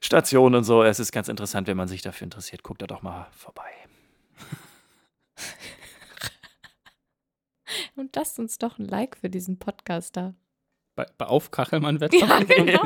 Stationen 0.00 0.56
und 0.56 0.64
so. 0.64 0.82
Es 0.82 0.98
ist 0.98 1.12
ganz 1.12 1.28
interessant, 1.28 1.68
wenn 1.68 1.76
man 1.76 1.88
sich 1.88 2.02
dafür 2.02 2.24
interessiert. 2.24 2.62
Guckt 2.62 2.82
da 2.82 2.86
doch 2.86 3.00
mal 3.02 3.26
vorbei. 3.30 3.62
Und 7.96 8.14
lasst 8.16 8.38
uns 8.38 8.58
doch 8.58 8.78
ein 8.78 8.86
Like 8.86 9.16
für 9.16 9.30
diesen 9.30 9.58
Podcast 9.58 10.16
da. 10.16 10.34
Bei, 10.94 11.06
bei 11.18 11.26
auf 11.26 11.50
Kachelmann-Wetter. 11.50 12.16
Ja, 12.26 12.38
genau. 12.40 12.84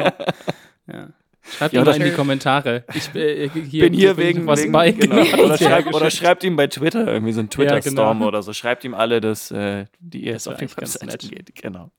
Ja. 0.87 1.09
Schreibt 1.42 1.75
Ja, 1.75 1.83
ihm 1.83 2.02
in 2.02 2.09
die 2.11 2.12
Kommentare. 2.12 2.85
Ich 2.95 3.14
äh, 3.14 3.49
hier, 3.49 3.85
bin 3.85 3.95
hier 3.95 4.16
wegen, 4.16 4.47
was 4.47 4.62
wegen 4.62 4.73
bei. 4.73 4.92
genau. 4.92 5.23
Oder, 5.45 5.57
schreibt, 5.57 5.95
oder 5.95 6.11
schreibt 6.11 6.45
ihm 6.45 6.57
bei 6.57 6.66
Twitter 6.66 7.07
irgendwie 7.07 7.33
so 7.33 7.40
ein 7.40 7.49
Twitter-Storm 7.49 8.18
genau. 8.18 8.28
oder 8.28 8.42
so. 8.42 8.52
Schreibt 8.52 8.85
ihm 8.85 8.95
alle, 8.95 9.21
dass 9.21 9.50
äh, 9.50 9.87
die 9.99 10.26
ihr 10.26 10.37
auf 10.37 10.57
die 10.57 11.07
nett. 11.07 11.21
geht. 11.21 11.54
Genau. 11.54 11.90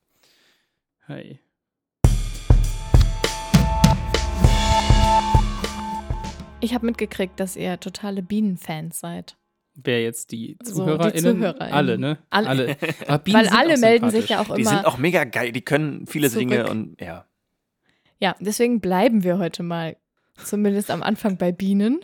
Hey. 1.07 1.39
Ich 6.61 6.73
habe 6.73 6.85
mitgekriegt, 6.85 7.39
dass 7.39 7.55
ihr 7.55 7.79
totale 7.79 8.21
Bienenfans 8.21 8.99
seid. 8.99 9.38
Wer 9.83 10.03
jetzt 10.03 10.31
die 10.31 10.57
So, 10.63 10.71
die 10.71 10.91
ZuhörerInnen? 10.91 11.37
ZuhörerInnen. 11.37 11.73
Alle, 11.73 11.97
ne? 11.97 12.17
Alle. 12.29 12.75
Bienen 13.23 13.37
Weil 13.37 13.45
sind 13.45 13.55
alle 13.57 13.73
auch 13.73 13.77
melden 13.79 14.09
sich 14.11 14.29
ja 14.29 14.41
auch 14.41 14.55
Die 14.55 14.61
immer. 14.61 14.69
sind 14.71 14.85
auch 14.85 14.97
mega 14.97 15.23
geil. 15.23 15.51
Die 15.51 15.61
können 15.61 16.05
viele 16.07 16.29
Zurück. 16.29 16.49
Dinge 16.49 16.69
und 16.69 16.99
ja. 17.01 17.25
ja, 18.19 18.35
deswegen 18.39 18.79
bleiben 18.81 19.23
wir 19.23 19.37
heute 19.37 19.63
mal 19.63 19.95
zumindest 20.43 20.91
am 20.91 21.03
Anfang 21.03 21.37
bei 21.37 21.51
Bienen. 21.51 21.99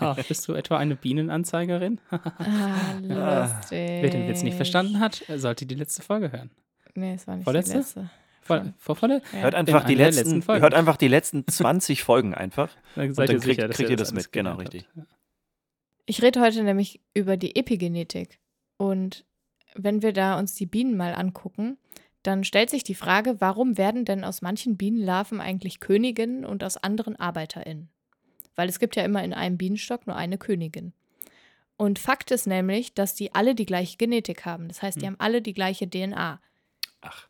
Ah, 0.00 0.16
bist 0.26 0.48
du 0.48 0.54
etwa 0.54 0.78
eine 0.78 0.96
Bienenanzeigerin? 0.96 2.00
Ah, 2.10 2.94
lustig. 3.52 3.78
Wer 4.02 4.10
den 4.10 4.28
Witz 4.28 4.42
nicht 4.42 4.56
verstanden 4.56 4.98
hat, 4.98 5.22
sollte 5.36 5.64
die 5.66 5.76
letzte 5.76 6.02
Folge 6.02 6.32
hören. 6.32 6.50
Nee, 6.94 7.14
es 7.14 7.26
war 7.28 7.36
nicht 7.36 7.44
Vorletzte? 7.44 7.72
die 7.72 7.78
letzte. 7.78 8.10
Vor, 8.42 8.64
vor 8.78 8.96
vorle? 8.96 9.22
Ja. 9.32 9.40
Hört 9.42 9.54
einfach 9.54 9.82
In 9.82 9.88
die 9.88 9.94
letzten, 9.94 10.24
letzten 10.24 10.42
Folgen. 10.42 10.62
hört 10.62 10.74
einfach 10.74 10.96
die 10.96 11.06
letzten 11.06 11.46
20 11.46 12.02
Folgen 12.02 12.34
einfach. 12.34 12.70
Dann 12.96 13.06
dann 13.06 13.14
seid 13.14 13.28
ihr 13.30 13.34
kriegt- 13.38 13.44
sicher, 13.44 13.68
dass 13.68 13.76
kriegt 13.76 13.90
ihr 13.90 13.96
das 13.96 14.12
mit, 14.12 14.32
genau, 14.32 14.54
richtig. 14.56 14.88
habt. 14.96 15.06
Ich 16.10 16.22
rede 16.22 16.40
heute 16.40 16.64
nämlich 16.64 17.00
über 17.14 17.36
die 17.36 17.54
Epigenetik. 17.54 18.40
Und 18.78 19.24
wenn 19.76 20.02
wir 20.02 20.12
da 20.12 20.40
uns 20.40 20.56
die 20.56 20.66
Bienen 20.66 20.96
mal 20.96 21.14
angucken, 21.14 21.78
dann 22.24 22.42
stellt 22.42 22.68
sich 22.68 22.82
die 22.82 22.96
Frage, 22.96 23.40
warum 23.40 23.78
werden 23.78 24.04
denn 24.04 24.24
aus 24.24 24.42
manchen 24.42 24.76
Bienenlarven 24.76 25.40
eigentlich 25.40 25.78
Königinnen 25.78 26.44
und 26.44 26.64
aus 26.64 26.76
anderen 26.76 27.14
ArbeiterInnen? 27.14 27.90
Weil 28.56 28.68
es 28.68 28.80
gibt 28.80 28.96
ja 28.96 29.04
immer 29.04 29.22
in 29.22 29.32
einem 29.32 29.56
Bienenstock 29.56 30.08
nur 30.08 30.16
eine 30.16 30.36
Königin. 30.36 30.94
Und 31.76 32.00
Fakt 32.00 32.32
ist 32.32 32.48
nämlich, 32.48 32.92
dass 32.92 33.14
die 33.14 33.32
alle 33.32 33.54
die 33.54 33.66
gleiche 33.66 33.96
Genetik 33.96 34.44
haben. 34.44 34.66
Das 34.66 34.82
heißt, 34.82 35.00
die 35.00 35.06
Hm. 35.06 35.12
haben 35.12 35.20
alle 35.20 35.42
die 35.42 35.54
gleiche 35.54 35.88
DNA. 35.88 36.42
Ach. 37.02 37.28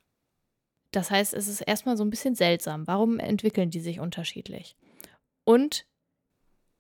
Das 0.90 1.10
heißt, 1.10 1.34
es 1.34 1.48
ist 1.48 1.60
erstmal 1.60 1.98
so 1.98 2.04
ein 2.06 2.10
bisschen 2.10 2.34
seltsam. 2.34 2.86
Warum 2.86 3.18
entwickeln 3.18 3.68
die 3.68 3.80
sich 3.80 4.00
unterschiedlich? 4.00 4.74
Und 5.44 5.84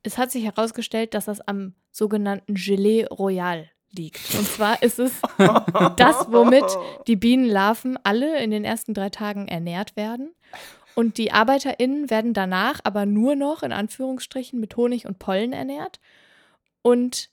es 0.02 0.18
hat 0.18 0.30
sich 0.30 0.44
herausgestellt, 0.44 1.14
dass 1.14 1.26
das 1.26 1.40
am 1.40 1.74
sogenannten 1.90 2.54
Gelee 2.54 3.04
Royal 3.06 3.70
liegt. 3.92 4.34
Und 4.34 4.46
zwar 4.46 4.82
ist 4.82 4.98
es 4.98 5.12
das, 5.96 6.26
womit 6.30 6.64
die 7.06 7.16
Bienenlarven 7.16 7.98
alle 8.02 8.42
in 8.42 8.50
den 8.50 8.64
ersten 8.64 8.94
drei 8.94 9.10
Tagen 9.10 9.48
ernährt 9.48 9.96
werden. 9.96 10.34
Und 10.94 11.18
die 11.18 11.32
ArbeiterInnen 11.32 12.10
werden 12.10 12.34
danach 12.34 12.80
aber 12.84 13.06
nur 13.06 13.36
noch 13.36 13.62
in 13.62 13.72
Anführungsstrichen 13.72 14.60
mit 14.60 14.76
Honig 14.76 15.06
und 15.06 15.18
Pollen 15.18 15.52
ernährt. 15.52 16.00
Und 16.82 17.30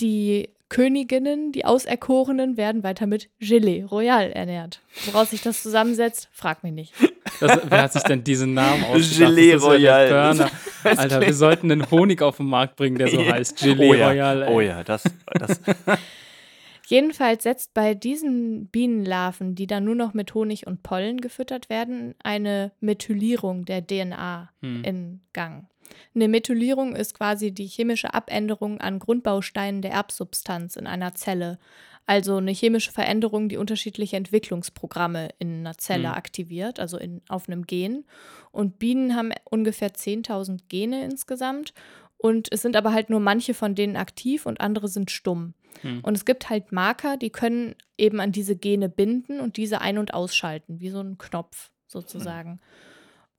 die 0.00 0.50
Königinnen, 0.70 1.52
die 1.52 1.64
Auserkorenen, 1.64 2.56
werden 2.56 2.82
weiter 2.82 3.06
mit 3.06 3.28
Gelee 3.38 3.84
Royal 3.84 4.30
ernährt. 4.32 4.80
Woraus 5.06 5.30
sich 5.30 5.42
das 5.42 5.62
zusammensetzt, 5.62 6.28
frag 6.32 6.64
mich 6.64 6.72
nicht. 6.72 6.94
Das, 7.38 7.60
wer 7.68 7.82
hat 7.82 7.92
sich 7.92 8.02
denn 8.02 8.24
diesen 8.24 8.54
Namen 8.54 8.82
ausgedacht? 8.84 9.18
Gelee 9.18 9.52
Das 9.52 9.62
ist 9.62 9.68
ja 9.68 10.06
der 10.06 10.30
Royal. 10.30 10.50
Alter, 10.84 11.20
wir 11.20 11.34
sollten 11.34 11.70
einen 11.72 11.90
Honig 11.90 12.22
auf 12.22 12.36
den 12.38 12.46
Markt 12.46 12.76
bringen, 12.76 12.96
der 12.98 13.08
so 13.08 13.20
Ja. 13.22 13.32
heißt. 13.34 13.58
Gelee 13.58 13.88
oh 13.90 13.94
ja, 13.94 14.08
Royal. 14.10 14.42
ey. 14.42 14.48
oh 14.54 14.60
ja, 14.60 14.84
das, 14.84 15.04
das 15.38 15.60
Jedenfalls 16.86 17.44
setzt 17.44 17.72
bei 17.72 17.94
diesen 17.94 18.66
Bienenlarven, 18.66 19.54
die 19.54 19.66
dann 19.66 19.84
nur 19.84 19.94
noch 19.94 20.12
mit 20.12 20.34
Honig 20.34 20.66
und 20.66 20.82
Pollen 20.82 21.18
gefüttert 21.20 21.70
werden, 21.70 22.14
eine 22.22 22.72
Methylierung 22.80 23.64
der 23.64 23.86
DNA 23.86 24.50
Hm. 24.60 24.84
in 24.84 25.20
Gang. 25.32 25.66
Eine 26.14 26.28
Methylierung 26.28 26.94
ist 26.94 27.14
quasi 27.14 27.52
die 27.52 27.66
chemische 27.66 28.12
Abänderung 28.12 28.80
an 28.80 28.98
Grundbausteinen 28.98 29.80
der 29.80 29.92
Erbsubstanz 29.92 30.76
in 30.76 30.86
einer 30.86 31.14
Zelle. 31.14 31.58
Also 32.06 32.36
eine 32.36 32.50
chemische 32.50 32.92
Veränderung, 32.92 33.48
die 33.48 33.56
unterschiedliche 33.56 34.16
Entwicklungsprogramme 34.16 35.30
in 35.38 35.60
einer 35.60 35.78
Zelle 35.78 36.08
Hm. 36.08 36.14
aktiviert, 36.14 36.78
also 36.78 36.98
in, 36.98 37.22
auf 37.28 37.48
einem 37.48 37.66
Gen. 37.66 38.04
Und 38.52 38.78
Bienen 38.78 39.16
haben 39.16 39.32
ungefähr 39.44 39.94
10.000 39.94 40.60
Gene 40.68 41.04
insgesamt. 41.04 41.72
Und 42.18 42.52
es 42.52 42.62
sind 42.62 42.76
aber 42.76 42.92
halt 42.92 43.10
nur 43.10 43.20
manche 43.20 43.54
von 43.54 43.74
denen 43.74 43.96
aktiv 43.96 44.46
und 44.46 44.60
andere 44.60 44.88
sind 44.88 45.10
stumm. 45.10 45.54
Hm. 45.80 46.00
Und 46.02 46.16
es 46.16 46.24
gibt 46.24 46.50
halt 46.50 46.72
Marker, 46.72 47.16
die 47.16 47.30
können 47.30 47.74
eben 47.98 48.20
an 48.20 48.32
diese 48.32 48.56
Gene 48.56 48.88
binden 48.88 49.40
und 49.40 49.56
diese 49.56 49.80
ein- 49.80 49.98
und 49.98 50.14
ausschalten, 50.14 50.80
wie 50.80 50.90
so 50.90 51.00
ein 51.00 51.18
Knopf 51.18 51.70
sozusagen. 51.86 52.60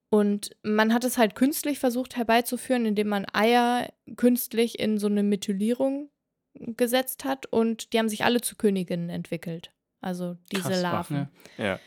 Und 0.09 0.55
man 0.63 0.93
hat 0.93 1.03
es 1.03 1.17
halt 1.17 1.35
künstlich 1.35 1.79
versucht 1.79 2.15
herbeizuführen, 2.15 2.85
indem 2.85 3.09
man 3.09 3.25
Eier 3.33 3.89
künstlich 4.15 4.79
in 4.79 4.97
so 4.97 5.07
eine 5.07 5.23
Methylierung 5.23 6.09
gesetzt 6.55 7.25
hat 7.25 7.45
und 7.45 7.93
die 7.93 7.99
haben 7.99 8.09
sich 8.09 8.23
alle 8.23 8.41
zu 8.41 8.55
Königinnen 8.55 9.09
entwickelt. 9.09 9.71
Also 10.01 10.37
diese 10.51 10.69
Krass, 10.69 10.81
Larven. 10.81 11.17
ne? 11.17 11.29
ja. 11.57 11.79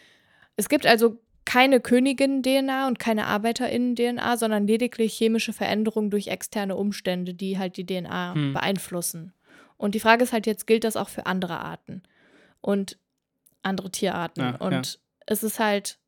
Es 0.56 0.68
gibt 0.68 0.86
also 0.86 1.20
keine 1.44 1.80
Königin-DNA 1.80 2.88
und 2.88 2.98
keine 2.98 3.26
ArbeiterInnen-DNA, 3.26 4.36
sondern 4.36 4.66
lediglich 4.66 5.14
chemische 5.14 5.52
Veränderungen 5.52 6.10
durch 6.10 6.26
externe 6.28 6.76
Umstände, 6.76 7.32
die 7.32 7.58
halt 7.58 7.76
die 7.76 7.86
DNA 7.86 8.34
Hm. 8.34 8.52
beeinflussen. 8.52 9.32
Und 9.76 9.94
die 9.94 10.00
Frage 10.00 10.24
ist 10.24 10.32
halt 10.32 10.46
jetzt, 10.46 10.66
gilt 10.66 10.84
das 10.84 10.96
auch 10.96 11.08
für 11.08 11.26
andere 11.26 11.60
Arten 11.60 12.02
und 12.60 12.98
andere 13.62 13.90
Tierarten? 13.90 14.40
Ja, 14.42 14.56
und 14.56 14.72
ja. 14.72 15.00
es 15.26 15.42
ist 15.42 15.58
halt 15.60 15.98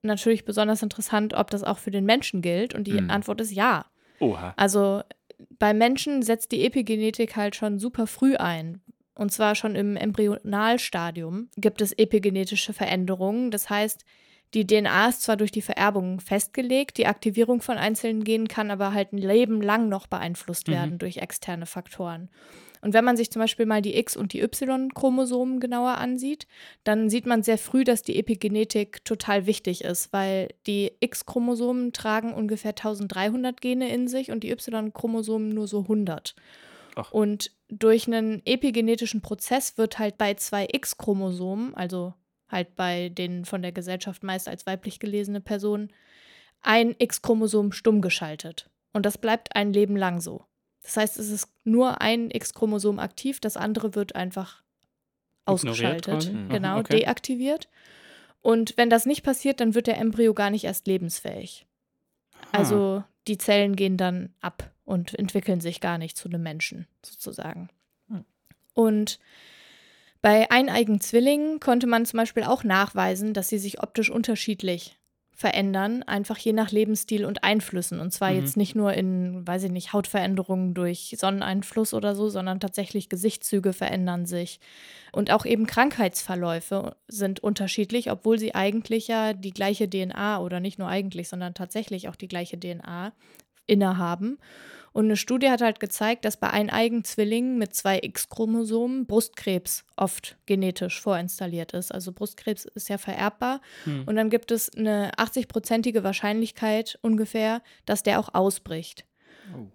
natürlich 0.00 0.44
besonders 0.44 0.82
interessant, 0.82 1.34
ob 1.34 1.50
das 1.50 1.62
auch 1.62 1.78
für 1.78 1.90
den 1.92 2.04
Menschen 2.06 2.42
gilt. 2.42 2.74
Und 2.74 2.84
die 2.88 2.98
Hm. 2.98 3.10
Antwort 3.10 3.40
ist 3.40 3.52
ja. 3.52 3.84
Oha. 4.18 4.54
Also 4.56 5.02
bei 5.58 5.74
Menschen 5.74 6.22
setzt 6.22 6.52
die 6.52 6.64
Epigenetik 6.64 7.36
halt 7.36 7.56
schon 7.56 7.78
super 7.78 8.06
früh 8.06 8.36
ein. 8.36 8.80
Und 9.14 9.30
zwar 9.30 9.54
schon 9.54 9.74
im 9.76 9.96
Embryonalstadium 9.96 11.48
gibt 11.56 11.80
es 11.80 11.92
epigenetische 11.92 12.72
Veränderungen. 12.72 13.50
Das 13.50 13.68
heißt, 13.70 14.04
die 14.54 14.66
DNA 14.66 15.08
ist 15.08 15.22
zwar 15.22 15.36
durch 15.36 15.50
die 15.50 15.62
Vererbung 15.62 16.20
festgelegt, 16.20 16.98
die 16.98 17.06
Aktivierung 17.06 17.62
von 17.62 17.78
einzelnen 17.78 18.22
Genen 18.24 18.48
kann 18.48 18.70
aber 18.70 18.92
halt 18.92 19.12
ein 19.12 19.18
Leben 19.18 19.62
lang 19.62 19.88
noch 19.88 20.06
beeinflusst 20.06 20.68
Mhm. 20.68 20.72
werden 20.72 20.98
durch 20.98 21.18
externe 21.18 21.66
Faktoren. 21.66 22.28
Und 22.82 22.94
wenn 22.94 23.04
man 23.04 23.16
sich 23.16 23.30
zum 23.30 23.40
Beispiel 23.40 23.64
mal 23.64 23.80
die 23.80 23.96
X- 23.96 24.16
und 24.16 24.32
die 24.32 24.40
Y-Chromosomen 24.40 25.60
genauer 25.60 25.98
ansieht, 25.98 26.48
dann 26.82 27.08
sieht 27.08 27.26
man 27.26 27.44
sehr 27.44 27.56
früh, 27.56 27.84
dass 27.84 28.02
die 28.02 28.18
Epigenetik 28.18 29.04
total 29.04 29.46
wichtig 29.46 29.84
ist, 29.84 30.12
weil 30.12 30.48
die 30.66 30.90
X-Chromosomen 30.98 31.92
tragen 31.92 32.34
ungefähr 32.34 32.72
1300 32.72 33.60
Gene 33.60 33.88
in 33.88 34.08
sich 34.08 34.32
und 34.32 34.42
die 34.42 34.50
Y-Chromosomen 34.50 35.50
nur 35.50 35.68
so 35.68 35.82
100. 35.82 36.34
Ach. 36.96 37.12
Und 37.12 37.52
durch 37.68 38.08
einen 38.08 38.42
epigenetischen 38.44 39.22
Prozess 39.22 39.78
wird 39.78 40.00
halt 40.00 40.18
bei 40.18 40.34
zwei 40.34 40.66
X-Chromosomen, 40.70 41.74
also 41.74 42.14
halt 42.48 42.74
bei 42.74 43.10
den 43.10 43.44
von 43.44 43.62
der 43.62 43.72
Gesellschaft 43.72 44.24
meist 44.24 44.48
als 44.48 44.66
weiblich 44.66 44.98
gelesene 44.98 45.40
Personen, 45.40 45.92
ein 46.62 46.96
X-Chromosom 46.98 47.70
stumm 47.70 48.00
geschaltet. 48.00 48.68
Und 48.92 49.06
das 49.06 49.18
bleibt 49.18 49.54
ein 49.54 49.72
Leben 49.72 49.96
lang 49.96 50.20
so. 50.20 50.44
Das 50.82 50.96
heißt, 50.96 51.18
es 51.18 51.30
ist 51.30 51.48
nur 51.64 52.00
ein 52.00 52.30
X-Chromosom 52.30 52.98
aktiv, 52.98 53.40
das 53.40 53.56
andere 53.56 53.94
wird 53.94 54.14
einfach 54.16 54.62
ausgeschaltet? 55.44 56.32
Mhm. 56.32 56.48
genau, 56.48 56.78
okay. 56.78 56.98
deaktiviert. 56.98 57.68
Und 58.40 58.74
wenn 58.76 58.90
das 58.90 59.06
nicht 59.06 59.22
passiert, 59.22 59.60
dann 59.60 59.74
wird 59.74 59.86
der 59.86 59.98
Embryo 59.98 60.34
gar 60.34 60.50
nicht 60.50 60.64
erst 60.64 60.86
lebensfähig. 60.86 61.66
Ah. 62.50 62.58
Also 62.58 63.04
die 63.28 63.38
Zellen 63.38 63.76
gehen 63.76 63.96
dann 63.96 64.34
ab 64.40 64.72
und 64.84 65.16
entwickeln 65.16 65.60
sich 65.60 65.80
gar 65.80 65.98
nicht 65.98 66.16
zu 66.16 66.28
einem 66.28 66.42
Menschen, 66.42 66.88
sozusagen. 67.04 67.68
Hm. 68.08 68.24
Und 68.74 69.20
bei 70.20 70.50
eineigen 70.50 71.00
Zwillingen 71.00 71.60
konnte 71.60 71.86
man 71.86 72.04
zum 72.06 72.18
Beispiel 72.18 72.44
auch 72.44 72.64
nachweisen, 72.64 73.34
dass 73.34 73.48
sie 73.48 73.58
sich 73.58 73.82
optisch 73.82 74.10
unterschiedlich 74.10 74.98
verändern, 75.34 76.02
einfach 76.02 76.36
je 76.38 76.52
nach 76.52 76.70
Lebensstil 76.70 77.24
und 77.24 77.42
Einflüssen. 77.42 78.00
Und 78.00 78.12
zwar 78.12 78.30
Mhm. 78.30 78.36
jetzt 78.36 78.56
nicht 78.56 78.74
nur 78.74 78.92
in, 78.94 79.46
weiß 79.46 79.64
ich 79.64 79.72
nicht, 79.72 79.92
Hautveränderungen 79.92 80.74
durch 80.74 81.16
Sonneneinfluss 81.18 81.94
oder 81.94 82.14
so, 82.14 82.28
sondern 82.28 82.60
tatsächlich 82.60 83.08
Gesichtszüge 83.08 83.72
verändern 83.72 84.26
sich. 84.26 84.60
Und 85.12 85.30
auch 85.30 85.44
eben 85.44 85.66
Krankheitsverläufe 85.66 86.96
sind 87.08 87.40
unterschiedlich, 87.40 88.10
obwohl 88.10 88.38
sie 88.38 88.54
eigentlich 88.54 89.08
ja 89.08 89.32
die 89.32 89.52
gleiche 89.52 89.88
DNA 89.88 90.38
oder 90.40 90.60
nicht 90.60 90.78
nur 90.78 90.88
eigentlich, 90.88 91.28
sondern 91.28 91.54
tatsächlich 91.54 92.08
auch 92.08 92.16
die 92.16 92.28
gleiche 92.28 92.58
DNA 92.58 93.12
innehaben. 93.66 94.38
Und 94.92 95.06
eine 95.06 95.16
Studie 95.16 95.48
hat 95.50 95.62
halt 95.62 95.80
gezeigt, 95.80 96.24
dass 96.24 96.36
bei 96.36 96.50
eineigen 96.50 97.02
Zwillingen 97.04 97.56
mit 97.58 97.74
zwei 97.74 97.98
X-Chromosomen 98.02 99.06
Brustkrebs 99.06 99.84
oft 99.96 100.36
genetisch 100.46 101.00
vorinstalliert 101.00 101.72
ist. 101.72 101.92
Also 101.92 102.12
Brustkrebs 102.12 102.64
ist 102.66 102.88
ja 102.88 102.98
vererbbar. 102.98 103.60
Hm. 103.84 104.04
Und 104.06 104.16
dann 104.16 104.28
gibt 104.30 104.50
es 104.50 104.74
eine 104.76 105.12
80-prozentige 105.14 106.02
Wahrscheinlichkeit 106.04 106.98
ungefähr, 107.02 107.62
dass 107.86 108.02
der 108.02 108.20
auch 108.20 108.34
ausbricht. 108.34 109.06
Oh. 109.56 109.66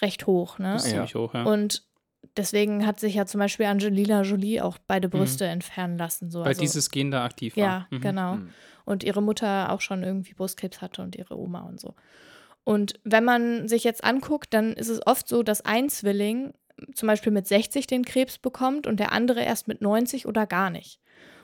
Recht 0.00 0.26
hoch, 0.26 0.58
ne? 0.58 0.74
Das 0.74 0.84
ist 0.84 0.90
ziemlich 0.92 1.14
hoch, 1.14 1.34
ja. 1.34 1.42
Und 1.42 1.84
deswegen 2.36 2.86
hat 2.86 3.00
sich 3.00 3.14
ja 3.14 3.26
zum 3.26 3.40
Beispiel 3.40 3.66
Angelina 3.66 4.22
Jolie 4.22 4.60
auch 4.62 4.78
beide 4.86 5.08
Brüste 5.08 5.46
entfernen 5.46 5.98
lassen. 5.98 6.30
So. 6.30 6.40
Weil 6.40 6.48
Also- 6.48 6.60
dieses 6.60 6.90
Gen 6.90 7.10
da 7.10 7.24
aktiv 7.24 7.56
war. 7.56 7.62
ja, 7.64 7.86
Mhm. 7.90 8.00
genau. 8.00 8.32
Hm. 8.34 8.50
Und 8.84 9.04
ihre 9.04 9.22
Mutter 9.22 9.70
auch 9.72 9.80
schon 9.80 10.02
irgendwie 10.02 10.32
Brustkrebs 10.34 10.80
hatte 10.80 11.02
und 11.02 11.16
ihre 11.16 11.38
Oma 11.38 11.60
und 11.60 11.80
so. 11.80 11.94
Und 12.70 13.00
wenn 13.02 13.24
man 13.24 13.66
sich 13.66 13.82
jetzt 13.82 14.04
anguckt, 14.04 14.54
dann 14.54 14.74
ist 14.74 14.90
es 14.90 15.04
oft 15.04 15.26
so, 15.26 15.42
dass 15.42 15.64
ein 15.64 15.88
Zwilling 15.88 16.52
zum 16.94 17.08
Beispiel 17.08 17.32
mit 17.32 17.48
60 17.48 17.88
den 17.88 18.04
Krebs 18.04 18.38
bekommt 18.38 18.86
und 18.86 19.00
der 19.00 19.10
andere 19.10 19.42
erst 19.42 19.66
mit 19.66 19.80
90 19.80 20.24
oder 20.26 20.46
gar 20.46 20.70
nicht. 20.70 21.00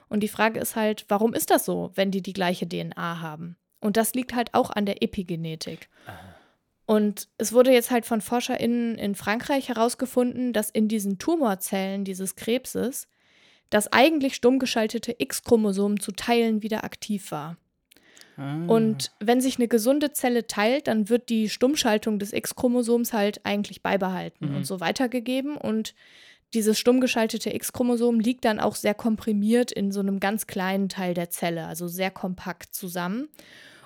Und 0.09 0.21
die 0.21 0.29
Frage 0.29 0.61
ist 0.61 0.77
halt, 0.77 1.05
warum 1.09 1.35
ist 1.35 1.51
das 1.51 1.65
so, 1.65 1.91
wenn 1.97 2.13
die 2.13 2.23
die 2.23 2.33
gleiche 2.33 2.69
DNA 2.69 3.21
haben? 3.21 3.57
Und 3.81 3.97
das 3.97 4.15
liegt 4.15 4.37
halt 4.37 4.55
auch 4.55 4.71
an 4.71 4.87
der 4.87 5.03
Epigenetik. 5.03 5.89
Und 6.87 7.27
es 7.39 7.53
wurde 7.53 7.73
jetzt 7.73 7.91
halt 7.91 8.07
von 8.07 8.21
ForscherInnen 8.21 8.97
in 8.97 9.17
Frankreich 9.17 9.69
herausgefunden, 9.69 10.53
dass 10.53 10.71
in 10.71 10.87
diesen 10.87 11.19
Tumorzellen 11.19 12.05
dieses 12.05 12.37
Krebses 12.37 13.09
das 13.69 13.93
eigentlich 13.93 14.37
stumm 14.37 14.61
geschaltete 14.61 15.17
X-Chromosom 15.19 15.99
zu 15.99 16.13
Teilen 16.13 16.63
wieder 16.63 16.85
aktiv 16.85 17.33
war. 17.33 17.57
Ah. 18.37 18.65
Und 18.67 19.13
wenn 19.21 19.41
sich 19.41 19.57
eine 19.59 19.69
gesunde 19.69 20.13
Zelle 20.13 20.47
teilt, 20.47 20.89
dann 20.89 21.09
wird 21.09 21.29
die 21.29 21.49
Stummschaltung 21.49 22.19
des 22.19 22.33
X-Chromosoms 22.33 23.13
halt 23.13 23.41
eigentlich 23.45 23.83
beibehalten 23.83 24.51
Mhm. 24.51 24.57
und 24.57 24.65
so 24.67 24.81
weitergegeben. 24.81 25.57
Und 25.57 25.95
dieses 26.55 26.79
stumm 26.79 27.01
geschaltete 27.01 27.55
X-Chromosom 27.55 28.21
liegt 28.21 28.45
dann 28.45 28.61
auch 28.61 28.77
sehr 28.77 28.95
komprimiert 28.95 29.73
in 29.73 29.91
so 29.91 30.01
einem 30.01 30.21
ganz 30.21 30.47
kleinen 30.47 30.89
Teil 30.89 31.15
der 31.15 31.31
Zelle, 31.31 31.67
also 31.67 31.89
sehr 31.89 32.11
kompakt 32.11 32.75
zusammen. 32.75 33.29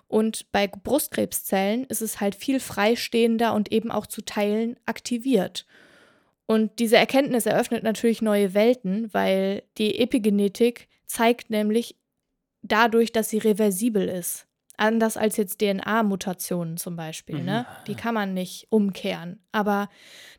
Und 0.09 0.50
bei 0.50 0.66
Brustkrebszellen 0.66 1.85
ist 1.85 2.02
es 2.02 2.21
halt 2.21 2.35
viel 2.35 2.59
freistehender 2.59 3.54
und 3.54 3.71
eben 3.73 3.90
auch 3.92 4.07
zu 4.07 4.23
Teilen 4.23 4.76
aktiviert. 4.85 5.66
Und 6.47 6.80
diese 6.80 6.97
Erkenntnis 6.97 7.47
eröffnet 7.47 7.85
natürlich 7.85 8.21
neue 8.21 8.52
Welten, 8.54 9.09
weil 9.14 9.62
die 9.78 10.00
Epigenetik 10.00 10.88
zeigt 11.07 11.49
nämlich 11.50 11.95
dadurch, 12.62 13.12
dass 13.12 13.29
sie 13.31 13.38
reversibel 13.38 14.09
ist. 14.09 14.47
Anders 14.76 15.17
als 15.19 15.37
jetzt 15.37 15.61
DNA-Mutationen 15.61 16.79
zum 16.79 16.97
Beispiel. 16.97 17.38
Mhm. 17.40 17.45
Ne? 17.45 17.67
Die 17.87 17.95
kann 17.95 18.14
man 18.14 18.33
nicht 18.33 18.67
umkehren. 18.71 19.38
Aber 19.52 19.90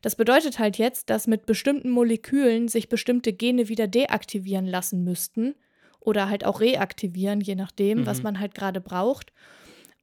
das 0.02 0.16
bedeutet 0.16 0.58
halt 0.58 0.78
jetzt, 0.80 1.10
dass 1.12 1.28
mit 1.28 1.46
bestimmten 1.46 1.92
Molekülen 1.92 2.68
sich 2.68 2.90
bestimmte 2.90 3.34
Gene 3.34 3.68
wieder 3.70 3.88
deaktivieren 3.88 4.66
lassen 4.66 5.04
müssten, 5.04 5.56
oder 6.00 6.30
halt 6.30 6.46
auch 6.46 6.62
reaktivieren, 6.62 7.42
je 7.42 7.54
nachdem, 7.54 8.08
was 8.08 8.18
Mhm. 8.18 8.24
man 8.24 8.40
halt 8.40 8.56
gerade 8.56 8.82
braucht. 8.82 9.32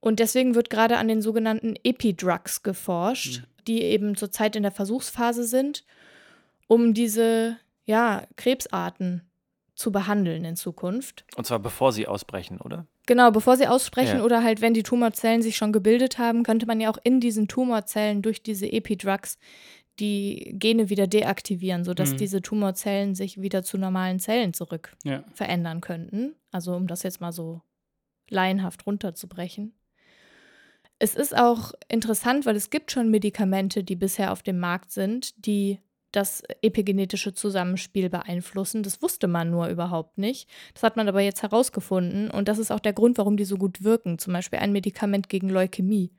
Und 0.00 0.20
deswegen 0.20 0.54
wird 0.54 0.70
gerade 0.70 0.96
an 0.98 1.08
den 1.08 1.20
sogenannten 1.20 1.74
Epidrugs 1.82 2.62
geforscht, 2.62 3.40
Mhm. 3.40 3.44
die 3.66 3.82
eben 3.82 4.14
zurzeit 4.16 4.54
in 4.54 4.62
der 4.62 4.70
Versuchsphase 4.70 5.42
sind, 5.42 5.84
um 6.68 6.94
diese 6.94 7.56
ja, 7.84 8.28
Krebsarten 8.36 9.22
zu 9.78 9.92
behandeln 9.92 10.44
in 10.44 10.56
Zukunft. 10.56 11.24
Und 11.36 11.46
zwar 11.46 11.60
bevor 11.60 11.92
sie 11.92 12.08
ausbrechen, 12.08 12.60
oder? 12.60 12.86
Genau, 13.06 13.30
bevor 13.30 13.56
sie 13.56 13.68
aussprechen 13.68 14.18
Ja. 14.18 14.24
oder 14.24 14.42
halt, 14.42 14.60
wenn 14.60 14.74
die 14.74 14.82
Tumorzellen 14.82 15.40
sich 15.40 15.56
schon 15.56 15.72
gebildet 15.72 16.18
haben, 16.18 16.42
könnte 16.42 16.66
man 16.66 16.80
ja 16.80 16.90
auch 16.90 16.98
in 17.04 17.20
diesen 17.20 17.46
Tumorzellen 17.46 18.20
durch 18.20 18.42
diese 18.42 18.70
Epidrugs 18.70 19.38
die 20.00 20.54
Gene 20.58 20.90
wieder 20.90 21.06
deaktivieren, 21.06 21.84
sodass 21.84 22.12
Mhm. 22.12 22.16
diese 22.16 22.42
Tumorzellen 22.42 23.14
sich 23.14 23.40
wieder 23.40 23.62
zu 23.62 23.78
normalen 23.78 24.18
Zellen 24.18 24.52
zurück 24.52 24.96
Ja. 25.04 25.22
verändern 25.32 25.80
könnten. 25.80 26.34
Also 26.50 26.74
um 26.74 26.86
das 26.88 27.02
jetzt 27.04 27.20
mal 27.20 27.32
so 27.32 27.62
laienhaft 28.30 28.84
runterzubrechen. 28.86 29.74
Es 30.98 31.14
ist 31.14 31.36
auch 31.36 31.72
interessant, 31.88 32.46
weil 32.46 32.56
es 32.56 32.70
gibt 32.70 32.90
schon 32.90 33.10
Medikamente, 33.10 33.84
die 33.84 33.94
bisher 33.96 34.32
auf 34.32 34.42
dem 34.42 34.58
Markt 34.58 34.90
sind, 34.90 35.46
die 35.46 35.78
das 36.12 36.42
epigenetische 36.62 37.34
Zusammenspiel 37.34 38.08
beeinflussen. 38.08 38.82
Das 38.82 39.02
wusste 39.02 39.28
man 39.28 39.50
nur 39.50 39.68
überhaupt 39.68 40.16
nicht. 40.18 40.48
Das 40.74 40.82
hat 40.82 40.96
man 40.96 41.08
aber 41.08 41.20
jetzt 41.20 41.42
herausgefunden 41.42 42.30
und 42.30 42.48
das 42.48 42.58
ist 42.58 42.70
auch 42.70 42.80
der 42.80 42.92
Grund, 42.94 43.18
warum 43.18 43.36
die 43.36 43.44
so 43.44 43.56
gut 43.56 43.82
wirken. 43.84 44.18
Zum 44.18 44.32
Beispiel 44.32 44.58
ein 44.58 44.72
Medikament 44.72 45.28
gegen 45.28 45.48
Leukämie. 45.50 46.12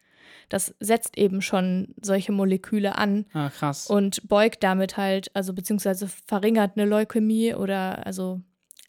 Das 0.48 0.75
setzt 0.79 1.17
eben 1.17 1.41
schon 1.41 1.93
solche 2.01 2.31
Moleküle 2.31 2.98
an 2.98 3.25
Ah, 3.34 3.50
krass. 3.50 3.88
und 3.88 4.27
beugt 4.27 4.63
damit 4.63 4.98
halt, 4.98 5.36
also 5.36 5.53
beziehungsweise 5.53 6.08
verringert 6.27 6.74
eine 6.75 6.86
Leukämie 6.88 7.53
oder 7.55 8.05
also 8.05 8.41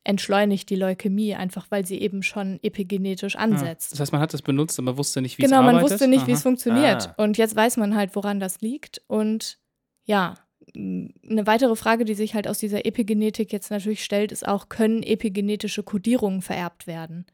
entschleunigt 0.05 0.71
die 0.71 0.77
Leukämie, 0.77 1.35
einfach 1.35 1.67
weil 1.71 1.85
sie 1.87 2.01
eben 2.01 2.23
schon 2.23 2.59
epigenetisch 2.63 3.37
Ah, 3.37 3.41
ansetzt. 3.41 3.93
Das 3.93 4.01
heißt, 4.01 4.13
man 4.13 4.21
hat 4.21 4.33
das 4.35 4.43
benutzt, 4.43 4.79
aber 4.79 4.97
wusste 4.97 5.21
nicht, 5.21 5.37
wie 5.39 5.43
genau, 5.43 5.57
es 5.57 5.61
arbeitet. 5.61 5.83
man 5.83 5.91
wusste 5.91 6.09
nicht, 6.09 6.27
wie 6.27 6.33
es 6.33 6.43
funktioniert. 6.43 7.09
Ah. 7.17 7.23
Und 7.23 7.37
jetzt 7.39 7.57
weiß 7.57 7.77
man 7.79 7.95
halt, 7.95 8.17
woran 8.17 8.41
das 8.41 8.61
liegt. 8.63 9.03
Und 9.07 9.59
ja, 10.05 10.35
eine 10.75 11.47
weitere 11.47 11.77
Frage, 11.77 12.05
die 12.05 12.15
sich 12.15 12.35
halt 12.35 12.47
aus 12.49 12.59
dieser 12.59 12.85
Epigenetik 12.87 13.53
jetzt 13.53 13.71
natürlich 13.71 14.05
stellt, 14.05 14.33
ist 14.33 14.47
auch, 14.47 14.69
können 14.69 15.03
epigenetische 15.03 15.83
Kodierungen 15.83 16.43
vererbt 16.43 16.87
werden? 16.87 17.27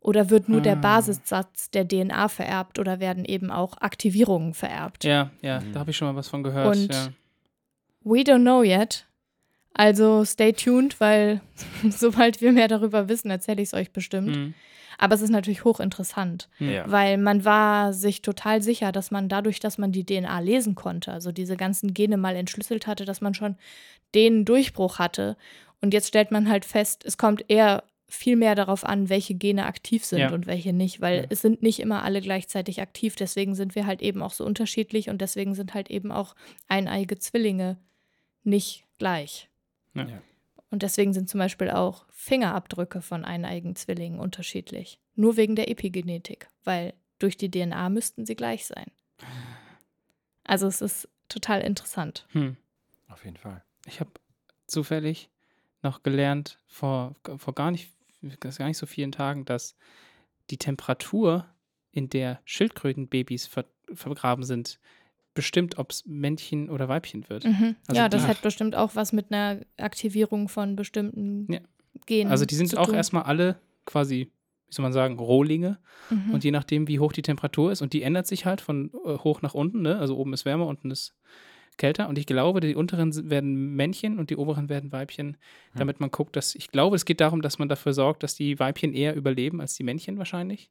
Oder 0.00 0.30
wird 0.30 0.48
nur 0.48 0.62
der 0.62 0.74
Ah. 0.76 0.80
Basissatz 0.80 1.70
der 1.70 1.86
DNA 1.86 2.28
vererbt 2.28 2.78
oder 2.78 3.00
werden 3.00 3.24
eben 3.26 3.50
auch 3.50 3.76
Aktivierungen 3.78 4.54
vererbt? 4.54 5.04
Ja, 5.04 5.30
ja, 5.42 5.60
Mhm. 5.60 5.72
da 5.72 5.80
habe 5.80 5.90
ich 5.90 5.96
schon 5.96 6.08
mal 6.08 6.16
was 6.16 6.28
von 6.28 6.42
gehört. 6.42 6.74
Und 6.74 6.92
ja. 6.94 7.08
We 8.02 8.20
don't 8.20 8.40
know 8.40 8.62
yet. 8.62 9.06
Also 9.74 10.24
stay 10.24 10.52
tuned, 10.52 11.00
weil 11.00 11.40
sobald 11.90 12.40
wir 12.40 12.52
mehr 12.52 12.68
darüber 12.68 13.08
wissen, 13.08 13.30
erzähle 13.30 13.62
ich 13.62 13.68
es 13.68 13.74
euch 13.74 13.92
bestimmt. 13.92 14.36
Mhm. 14.36 14.54
Aber 14.98 15.14
es 15.14 15.22
ist 15.22 15.30
natürlich 15.30 15.64
hochinteressant, 15.64 16.48
Mhm. 16.58 16.70
Ja. 16.70 16.90
weil 16.90 17.16
man 17.16 17.44
war 17.46 17.92
sich 17.94 18.20
total 18.20 18.62
sicher, 18.62 18.92
dass 18.92 19.10
man 19.10 19.28
dadurch, 19.30 19.58
dass 19.60 19.78
man 19.78 19.92
die 19.92 20.04
DNA 20.04 20.40
lesen 20.40 20.74
konnte, 20.74 21.12
also 21.12 21.32
diese 21.32 21.56
ganzen 21.56 21.94
Gene 21.94 22.18
mal 22.18 22.36
entschlüsselt 22.36 22.86
hatte, 22.86 23.04
dass 23.06 23.20
man 23.22 23.32
schon 23.32 23.56
den 24.14 24.44
Durchbruch 24.44 24.98
hatte. 24.98 25.36
Und 25.80 25.94
jetzt 25.94 26.08
stellt 26.08 26.30
man 26.30 26.50
halt 26.50 26.66
fest, 26.66 27.04
es 27.06 27.16
kommt 27.16 27.44
eher 27.48 27.84
viel 28.08 28.34
mehr 28.36 28.56
darauf 28.56 28.84
an, 28.84 29.08
welche 29.08 29.34
Gene 29.34 29.64
aktiv 29.66 30.04
sind 30.04 30.18
Ja. 30.18 30.32
und 30.32 30.46
welche 30.46 30.72
nicht, 30.74 31.00
weil 31.00 31.20
Ja. 31.20 31.26
es 31.30 31.40
sind 31.40 31.62
nicht 31.62 31.78
immer 31.80 32.02
alle 32.02 32.20
gleichzeitig 32.20 32.82
aktiv. 32.82 33.14
Deswegen 33.16 33.54
sind 33.54 33.76
wir 33.76 33.86
halt 33.86 34.02
eben 34.02 34.20
auch 34.20 34.32
so 34.32 34.44
unterschiedlich 34.44 35.08
und 35.08 35.20
deswegen 35.22 35.54
sind 35.54 35.72
halt 35.74 35.88
eben 35.90 36.10
auch 36.12 36.34
eineige 36.68 37.18
Zwillinge 37.18 37.78
nicht 38.42 38.84
gleich. 38.98 39.48
Ja. 39.94 40.22
Und 40.70 40.82
deswegen 40.82 41.12
sind 41.12 41.28
zum 41.28 41.38
Beispiel 41.38 41.70
auch 41.70 42.06
Fingerabdrücke 42.10 43.02
von 43.02 43.24
eineigen 43.24 43.74
Zwillingen 43.74 44.20
unterschiedlich. 44.20 45.00
Nur 45.14 45.36
wegen 45.36 45.56
der 45.56 45.68
Epigenetik, 45.68 46.48
weil 46.64 46.94
durch 47.18 47.36
die 47.36 47.50
DNA 47.50 47.88
müssten 47.88 48.24
sie 48.24 48.36
gleich 48.36 48.66
sein. 48.66 48.90
Also 50.44 50.66
es 50.66 50.80
ist 50.80 51.08
total 51.28 51.60
interessant. 51.60 52.26
Hm. 52.30 52.56
Auf 53.08 53.24
jeden 53.24 53.36
Fall. 53.36 53.64
Ich 53.86 54.00
habe 54.00 54.10
zufällig 54.66 55.30
noch 55.82 56.02
gelernt, 56.02 56.60
vor, 56.66 57.16
vor 57.36 57.54
gar, 57.54 57.70
nicht, 57.70 57.92
gar 58.40 58.66
nicht 58.66 58.78
so 58.78 58.86
vielen 58.86 59.12
Tagen, 59.12 59.44
dass 59.44 59.76
die 60.50 60.58
Temperatur, 60.58 61.46
in 61.92 62.08
der 62.08 62.40
Schildkrötenbabys 62.44 63.48
ver, 63.48 63.64
vergraben 63.92 64.44
sind, 64.44 64.78
bestimmt, 65.34 65.78
ob 65.78 65.90
es 65.90 66.04
Männchen 66.06 66.70
oder 66.70 66.88
Weibchen 66.88 67.28
wird. 67.28 67.44
Mhm. 67.44 67.76
Also 67.86 68.00
ja, 68.00 68.08
das 68.08 68.26
hat 68.26 68.42
bestimmt 68.42 68.74
auch 68.74 68.96
was 68.96 69.12
mit 69.12 69.32
einer 69.32 69.60
Aktivierung 69.76 70.48
von 70.48 70.76
bestimmten 70.76 71.52
Ja. 71.52 71.60
Genen 72.06 72.30
Also 72.30 72.46
die 72.46 72.54
sind 72.54 72.68
zu 72.68 72.78
auch 72.78 72.86
tun. 72.86 72.94
erstmal 72.94 73.24
alle 73.24 73.60
quasi, 73.84 74.30
wie 74.68 74.74
soll 74.74 74.82
man 74.84 74.92
sagen, 74.92 75.18
Rohlinge. 75.18 75.78
Mhm. 76.10 76.32
Und 76.34 76.44
je 76.44 76.50
nachdem, 76.50 76.88
wie 76.88 76.98
hoch 76.98 77.12
die 77.12 77.22
Temperatur 77.22 77.72
ist, 77.72 77.82
und 77.82 77.92
die 77.92 78.02
ändert 78.02 78.26
sich 78.26 78.46
halt 78.46 78.60
von 78.60 78.90
äh, 79.04 79.18
hoch 79.18 79.42
nach 79.42 79.54
unten, 79.54 79.82
ne? 79.82 79.98
Also 79.98 80.16
oben 80.16 80.32
ist 80.32 80.44
wärmer, 80.44 80.66
unten 80.66 80.90
ist 80.90 81.14
kälter. 81.76 82.08
Und 82.08 82.18
ich 82.18 82.26
glaube, 82.26 82.60
die 82.60 82.74
unteren 82.74 83.30
werden 83.30 83.74
Männchen 83.74 84.18
und 84.18 84.30
die 84.30 84.36
oberen 84.36 84.68
werden 84.68 84.92
Weibchen, 84.92 85.36
damit 85.74 85.98
man 85.98 86.10
guckt, 86.10 86.36
dass, 86.36 86.54
ich 86.54 86.68
glaube, 86.68 86.94
es 86.96 87.04
geht 87.04 87.20
darum, 87.20 87.40
dass 87.40 87.58
man 87.58 87.68
dafür 87.68 87.92
sorgt, 87.94 88.22
dass 88.22 88.34
die 88.34 88.58
Weibchen 88.58 88.92
eher 88.92 89.14
überleben 89.16 89.60
als 89.60 89.74
die 89.74 89.82
Männchen 89.84 90.18
wahrscheinlich. 90.18 90.70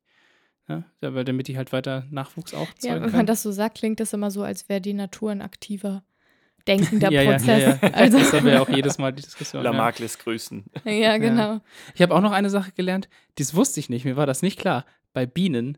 Ja, 0.69 0.83
weil- 1.01 1.23
damit 1.25 1.47
die 1.47 1.57
halt 1.57 1.71
weiter 1.73 2.05
Nachwuchs 2.11 2.53
auch 2.53 2.67
ja, 2.67 2.75
zeugen 2.93 3.05
wenn 3.05 3.11
man 3.11 3.25
das 3.25 3.41
so 3.43 3.51
sagt, 3.51 3.77
klingt 3.79 3.99
das 3.99 4.13
immer 4.13 4.31
so, 4.31 4.43
als 4.43 4.69
wäre 4.69 4.79
die 4.81 4.93
Natur 4.93 5.31
ein 5.31 5.41
aktiver, 5.41 6.03
denkender 6.67 7.11
ja, 7.11 7.21
ja, 7.23 7.31
Prozess. 7.31 7.61
Ja, 7.81 7.87
ja. 7.89 7.93
Also, 7.95 8.19
Das 8.19 8.33
haben 8.33 8.45
wir 8.45 8.53
ja 8.53 8.61
auch 8.61 8.69
jedes 8.69 8.97
Mal 8.97 9.11
die 9.11 9.23
Diskussion. 9.23 9.63
ja. 9.63 9.71
Lamarck 9.71 9.99
lässt 9.99 10.19
grüßen. 10.19 10.65
ja, 10.85 11.17
genau. 11.17 11.59
Ich 11.95 12.01
habe 12.01 12.13
auch 12.15 12.21
noch 12.21 12.31
eine 12.31 12.49
Sache 12.49 12.71
gelernt, 12.73 13.09
das 13.37 13.55
wusste 13.55 13.79
ich 13.79 13.89
nicht, 13.89 14.05
mir 14.05 14.15
war 14.17 14.25
das 14.27 14.41
nicht 14.41 14.59
klar. 14.59 14.85
Bei 15.13 15.25
Bienen, 15.25 15.77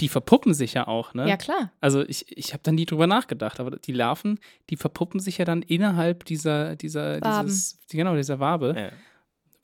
die 0.00 0.08
verpuppen 0.10 0.52
sich 0.52 0.74
ja 0.74 0.86
auch, 0.86 1.14
ne? 1.14 1.26
Ja, 1.26 1.38
klar. 1.38 1.72
Also 1.80 2.02
ich, 2.02 2.36
ich 2.36 2.52
habe 2.52 2.62
da 2.62 2.70
nie 2.72 2.84
drüber 2.84 3.06
nachgedacht, 3.06 3.58
aber 3.60 3.70
die 3.78 3.92
Larven, 3.92 4.38
die 4.68 4.76
verpuppen 4.76 5.20
sich 5.20 5.38
ja 5.38 5.46
dann 5.46 5.62
innerhalb 5.62 6.26
dieser, 6.26 6.76
dieser, 6.76 7.20
Waben. 7.22 7.46
dieses, 7.48 7.78
genau, 7.90 8.14
dieser 8.14 8.38
Wabe. 8.40 8.74
Ja. 8.76 8.90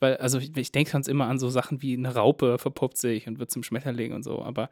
Weil, 0.05 0.17
also 0.17 0.37
ich, 0.37 0.55
ich 0.55 0.71
denke 0.71 0.91
sonst 0.91 1.07
immer 1.07 1.25
an 1.25 1.39
so 1.39 1.49
Sachen 1.49 1.81
wie 1.81 1.93
eine 1.97 2.13
Raupe 2.13 2.59
verpuppt 2.59 2.97
sich 2.97 3.27
und 3.27 3.39
wird 3.39 3.49
zum 3.49 3.63
Schmetterling 3.63 4.13
und 4.13 4.21
so. 4.21 4.43
Aber 4.43 4.69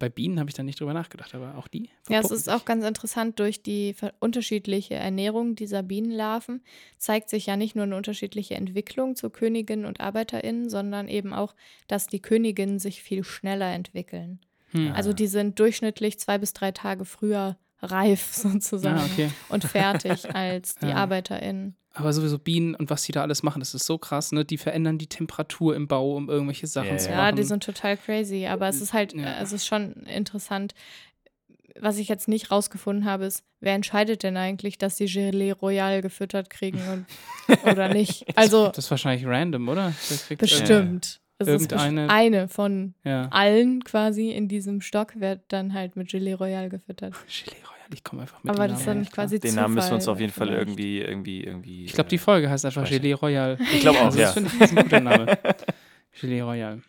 bei 0.00 0.08
Bienen 0.08 0.40
habe 0.40 0.50
ich 0.50 0.54
da 0.56 0.64
nicht 0.64 0.80
drüber 0.80 0.92
nachgedacht, 0.92 1.36
aber 1.36 1.56
auch 1.56 1.68
die. 1.68 1.88
Ja, 2.08 2.18
es 2.18 2.32
ist 2.32 2.44
sich. 2.46 2.52
auch 2.52 2.64
ganz 2.64 2.84
interessant, 2.84 3.38
durch 3.38 3.62
die 3.62 3.94
unterschiedliche 4.18 4.94
Ernährung 4.94 5.54
dieser 5.54 5.84
Bienenlarven 5.84 6.62
zeigt 6.98 7.30
sich 7.30 7.46
ja 7.46 7.56
nicht 7.56 7.76
nur 7.76 7.84
eine 7.84 7.96
unterschiedliche 7.96 8.56
Entwicklung 8.56 9.14
zu 9.14 9.30
Königinnen 9.30 9.84
und 9.86 10.00
ArbeiterInnen, 10.00 10.68
sondern 10.68 11.06
eben 11.06 11.32
auch, 11.32 11.54
dass 11.86 12.08
die 12.08 12.20
Königinnen 12.20 12.80
sich 12.80 13.02
viel 13.04 13.22
schneller 13.22 13.72
entwickeln. 13.72 14.40
Hm. 14.72 14.90
Also 14.94 15.12
die 15.12 15.28
sind 15.28 15.60
durchschnittlich 15.60 16.18
zwei 16.18 16.38
bis 16.38 16.54
drei 16.54 16.72
Tage 16.72 17.04
früher 17.04 17.56
reif 17.80 18.24
sozusagen 18.32 18.98
Ah, 18.98 19.04
okay. 19.12 19.30
und 19.48 19.62
fertig 19.64 20.34
als 20.34 20.74
die 20.74 20.86
Ja. 20.86 20.96
ArbeiterInnen. 20.96 21.76
Aber 21.94 22.12
sowieso 22.12 22.38
Bienen 22.38 22.74
und 22.74 22.88
was 22.88 23.02
die 23.02 23.12
da 23.12 23.20
alles 23.22 23.42
machen, 23.42 23.60
das 23.60 23.74
ist 23.74 23.84
so 23.84 23.98
krass, 23.98 24.32
ne? 24.32 24.44
Die 24.46 24.56
verändern 24.58 24.96
die 24.98 25.08
Temperatur 25.08 25.76
im 25.76 25.88
Bau, 25.88 26.16
um 26.16 26.30
irgendwelche 26.30 26.66
Sachen 26.66 26.88
Ja, 26.92 26.96
zu 26.96 27.10
ja. 27.10 27.16
machen. 27.16 27.24
Ja, 27.26 27.32
die 27.32 27.42
sind 27.42 27.62
total 27.62 27.96
crazy, 27.98 28.46
aber 28.46 28.68
es 28.68 28.80
ist 28.80 28.92
halt, 28.94 29.12
Ja. 29.12 29.38
äh, 29.38 29.42
es 29.42 29.52
ist 29.52 29.66
schon 29.66 29.92
interessant. 30.04 30.72
Was 31.80 31.96
ich 31.98 32.08
jetzt 32.08 32.28
nicht 32.28 32.50
rausgefunden 32.50 33.04
habe, 33.06 33.24
ist, 33.26 33.44
wer 33.60 33.74
entscheidet 33.74 34.22
denn 34.22 34.36
eigentlich, 34.36 34.76
dass 34.78 34.96
die 34.96 35.06
Gelee 35.06 35.52
Royal 35.52 36.02
gefüttert 36.02 36.50
kriegen 36.50 36.80
und, 36.88 37.06
oder 37.70 37.88
nicht? 37.88 38.26
Also 38.36 38.68
das 38.68 38.78
ist 38.86 38.90
wahrscheinlich 38.90 39.26
random, 39.26 39.68
oder? 39.68 39.92
Das 40.08 40.26
kriegt 40.26 40.40
bestimmt. 40.40 41.20
Es 41.38 41.48
ist 41.48 41.52
Irgendeine- 41.72 41.92
bestimmt 42.06 42.10
eine 42.10 42.48
von 42.48 42.94
Ja. 43.04 43.28
allen 43.30 43.82
quasi 43.84 44.30
in 44.30 44.48
diesem 44.48 44.80
Stock 44.80 45.18
wird 45.18 45.40
dann 45.48 45.72
halt 45.74 45.96
mit 45.96 46.08
Gelee 46.08 46.34
Royal 46.34 46.68
gefüttert. 46.68 47.14
Gelee 47.44 47.56
Royal, 47.64 47.71
ich 47.92 48.02
komme 48.02 48.22
einfach 48.22 48.42
mit 48.42 48.54
Aber 48.54 48.68
das 48.68 48.80
ist 48.80 48.86
dann 48.86 49.04
quasi 49.04 49.38
Den 49.38 49.54
Namen 49.54 49.74
müssen 49.74 49.90
wir 49.90 49.94
uns 49.96 50.08
auf 50.08 50.18
jeden 50.18 50.32
Fall 50.32 50.48
irgendwie, 50.48 51.00
irgendwie, 51.00 51.44
irgendwie. 51.44 51.84
Ich 51.84 51.92
glaube, 51.92 52.08
die 52.08 52.16
äh, 52.16 52.18
Folge 52.18 52.48
heißt 52.48 52.64
einfach. 52.64 52.88
Gelee 52.88 53.12
Royal. 53.12 53.58
Ich 53.60 53.80
glaube 53.80 53.98
auch, 54.00 54.06
Also 54.06 54.18
ja. 54.18 54.24
das 54.26 54.34
finde 54.34 54.50
ich 54.50 54.58
das 54.58 54.70
ist 54.70 54.78
ein 54.78 54.84
guter 54.84 55.00
Name. 55.00 55.38
Gelee 56.20 56.40
Royal. 56.40 56.82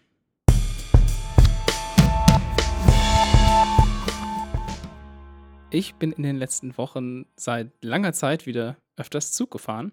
Ich 5.71 5.95
bin 5.95 6.11
in 6.11 6.23
den 6.23 6.37
letzten 6.37 6.77
Wochen 6.77 7.25
seit 7.35 7.71
langer 7.81 8.13
Zeit 8.13 8.45
wieder 8.45 8.77
öfters 8.95 9.33
Zug 9.33 9.51
gefahren. 9.51 9.91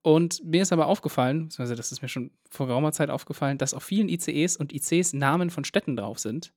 Und 0.00 0.42
mir 0.44 0.62
ist 0.62 0.72
aber 0.72 0.86
aufgefallen, 0.86 1.44
beziehungsweise 1.44 1.76
das 1.76 1.92
ist 1.92 2.02
mir 2.02 2.08
schon 2.08 2.32
vor 2.50 2.66
geraumer 2.66 2.90
Zeit 2.90 3.10
aufgefallen, 3.10 3.58
dass 3.58 3.74
auf 3.74 3.84
vielen 3.84 4.08
ICEs 4.08 4.56
und 4.56 4.72
ICs 4.72 5.12
Namen 5.12 5.50
von 5.50 5.64
Städten 5.64 5.96
drauf 5.96 6.18
sind. 6.18 6.52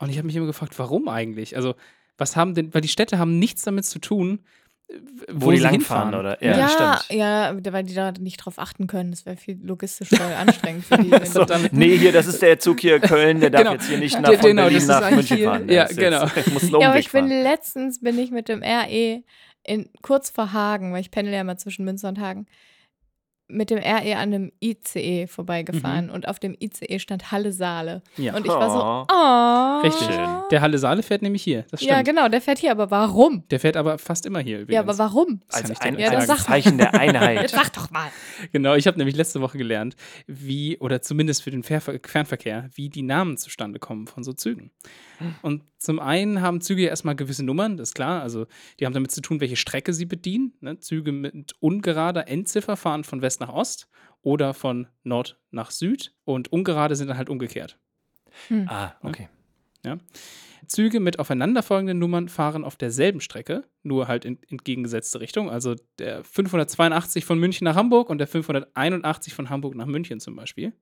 Und 0.00 0.08
ich 0.08 0.16
habe 0.16 0.26
mich 0.26 0.34
immer 0.34 0.46
gefragt, 0.46 0.76
warum 0.78 1.08
eigentlich? 1.08 1.54
Also, 1.54 1.74
was 2.20 2.36
haben 2.36 2.54
denn, 2.54 2.72
weil 2.74 2.80
die 2.82 2.88
Städte 2.88 3.18
haben 3.18 3.38
nichts 3.38 3.62
damit 3.62 3.84
zu 3.86 3.98
tun, 3.98 4.40
äh, 4.88 4.94
wo, 5.32 5.46
Wo 5.46 5.50
die 5.50 5.56
sie 5.58 5.62
langfahren, 5.62 6.12
hinfahren. 6.12 6.14
oder? 6.14 6.44
Ja, 6.44 6.50
Ja, 6.52 7.00
ja, 7.10 7.48
stimmt. 7.54 7.72
weil 7.72 7.84
die 7.84 7.94
da 7.94 8.12
nicht 8.12 8.36
drauf 8.38 8.58
achten 8.58 8.86
können. 8.86 9.10
Das 9.10 9.24
wäre 9.26 9.36
viel 9.36 9.58
logistisch 9.62 10.08
voll 10.08 10.32
anstrengend 10.32 10.84
für 10.84 10.98
die. 10.98 11.10
wenn 11.10 11.24
So, 11.26 11.46
nee, 11.72 11.96
hier, 11.96 12.12
das 12.12 12.26
ist 12.26 12.42
der 12.42 12.58
Zug 12.58 12.80
hier 12.80 13.00
Köln, 13.00 13.40
der 13.40 13.50
darf 13.50 13.62
Genau. 13.62 13.72
jetzt 13.72 13.88
hier 13.88 13.98
nicht 13.98 14.14
Ja, 14.14 14.20
nach, 14.20 14.34
von 14.34 14.40
genau, 14.50 14.68
das 14.70 14.86
Berlin 14.86 14.86
nach 15.02 15.10
München 15.10 15.36
hier- 15.36 15.46
fahren. 15.48 15.68
ja, 15.68 15.82
ist 15.84 15.98
genau. 15.98 16.24
Jetzt, 16.34 16.70
Ja, 16.80 16.88
aber 16.90 16.98
ich 16.98 17.10
bin 17.12 17.28
fahren. 17.28 17.42
letztens 17.42 18.00
bin 18.00 18.18
ich 18.18 18.30
mit 18.30 18.48
dem 18.48 18.62
RE 18.62 19.22
in 19.64 19.88
kurz 20.02 20.30
vor 20.30 20.52
Hagen, 20.52 20.92
weil 20.92 21.00
ich 21.02 21.10
pendel 21.10 21.34
ja 21.34 21.44
mal 21.44 21.56
zwischen 21.58 21.84
Münster 21.84 22.08
und 22.08 22.18
Hagen, 22.18 22.46
mit 23.50 23.70
dem 23.70 23.78
RE 23.78 24.16
an 24.16 24.32
einem 24.34 24.52
ICE 24.60 25.26
vorbeigefahren 25.26 26.10
und 26.10 26.28
auf 26.28 26.38
dem 26.38 26.56
ICE 26.60 26.98
stand 26.98 27.30
Halle 27.32 27.52
Saale. 27.52 28.02
Ja. 28.16 28.34
Und 28.36 28.46
ich 28.46 28.52
war 28.52 28.70
so, 28.70 28.80
Oh. 28.80 29.06
oh. 29.12 29.80
Richtig. 29.86 30.08
Der 30.50 30.60
Halle 30.60 30.78
Saale 30.78 31.02
fährt 31.02 31.22
nämlich 31.22 31.42
hier. 31.42 31.64
Das 31.70 31.80
stimmt. 31.80 31.90
Ja, 31.90 32.02
genau, 32.02 32.28
der 32.28 32.40
fährt 32.40 32.58
hier, 32.58 32.70
aber 32.70 32.90
warum? 32.90 33.44
Der 33.50 33.60
fährt 33.60 33.76
aber 33.76 33.98
fast 33.98 34.26
immer 34.26 34.40
hier 34.40 34.60
übrigens. 34.60 34.74
Ja, 34.74 34.80
aber 34.80 34.98
warum? 34.98 35.40
Das 35.48 35.64
Als 35.70 35.80
ein, 35.80 35.94
nicht 35.94 36.02
Ja, 36.10 36.12
mal. 36.12 36.26
Zeichen 36.26 36.78
der 36.78 36.94
Einheit. 36.94 37.40
Jetzt 37.42 37.54
sag 37.54 37.72
doch 37.72 37.90
mal. 37.90 38.08
Genau, 38.52 38.74
ich 38.74 38.86
habe 38.86 38.98
nämlich 38.98 39.16
letzte 39.16 39.40
Woche 39.40 39.58
gelernt, 39.58 39.96
wie, 40.26 40.78
oder 40.78 41.02
zumindest 41.02 41.42
für 41.42 41.50
den 41.50 41.62
Fernverkehr, 41.62 42.68
wie 42.74 42.88
die 42.88 43.02
Namen 43.02 43.36
zustande 43.36 43.78
kommen 43.78 44.06
von 44.06 44.24
so 44.24 44.32
Zügen. 44.32 44.70
Und 45.42 45.64
zum 45.78 45.98
einen 46.00 46.40
haben 46.40 46.60
Züge 46.60 46.82
ja 46.82 46.88
erstmal 46.88 47.16
gewisse 47.16 47.44
Nummern, 47.44 47.76
das 47.76 47.90
ist 47.90 47.94
klar. 47.94 48.22
Also 48.22 48.46
die 48.78 48.86
haben 48.86 48.92
damit 48.92 49.10
zu 49.10 49.20
tun, 49.20 49.40
welche 49.40 49.56
Strecke 49.56 49.92
sie 49.92 50.06
bedienen. 50.06 50.54
Ne? 50.60 50.78
Züge 50.78 51.12
mit 51.12 51.54
ungerader 51.60 52.28
Endziffer 52.28 52.76
fahren 52.76 53.04
von 53.04 53.22
West 53.22 53.40
nach 53.40 53.50
Ost 53.50 53.88
oder 54.22 54.54
von 54.54 54.86
Nord 55.02 55.38
nach 55.50 55.70
Süd 55.70 56.14
und 56.24 56.52
ungerade 56.52 56.96
sind 56.96 57.08
dann 57.08 57.16
halt 57.16 57.30
umgekehrt. 57.30 57.78
Ah, 58.66 58.92
okay. 59.02 59.28
Züge 60.66 61.00
mit 61.00 61.18
aufeinanderfolgenden 61.18 61.98
Nummern 61.98 62.28
fahren 62.28 62.64
auf 62.64 62.76
derselben 62.76 63.20
Strecke, 63.20 63.64
nur 63.82 64.08
halt 64.08 64.24
in 64.24 64.38
entgegengesetzte 64.48 65.20
Richtung. 65.20 65.50
Also 65.50 65.74
der 65.98 66.24
582 66.24 67.24
von 67.24 67.38
München 67.38 67.64
nach 67.64 67.76
Hamburg 67.76 68.10
und 68.10 68.18
der 68.18 68.26
581 68.26 69.34
von 69.34 69.50
Hamburg 69.50 69.74
nach 69.74 69.86
München 69.86 70.20
zum 70.20 70.36
Beispiel. 70.36 70.72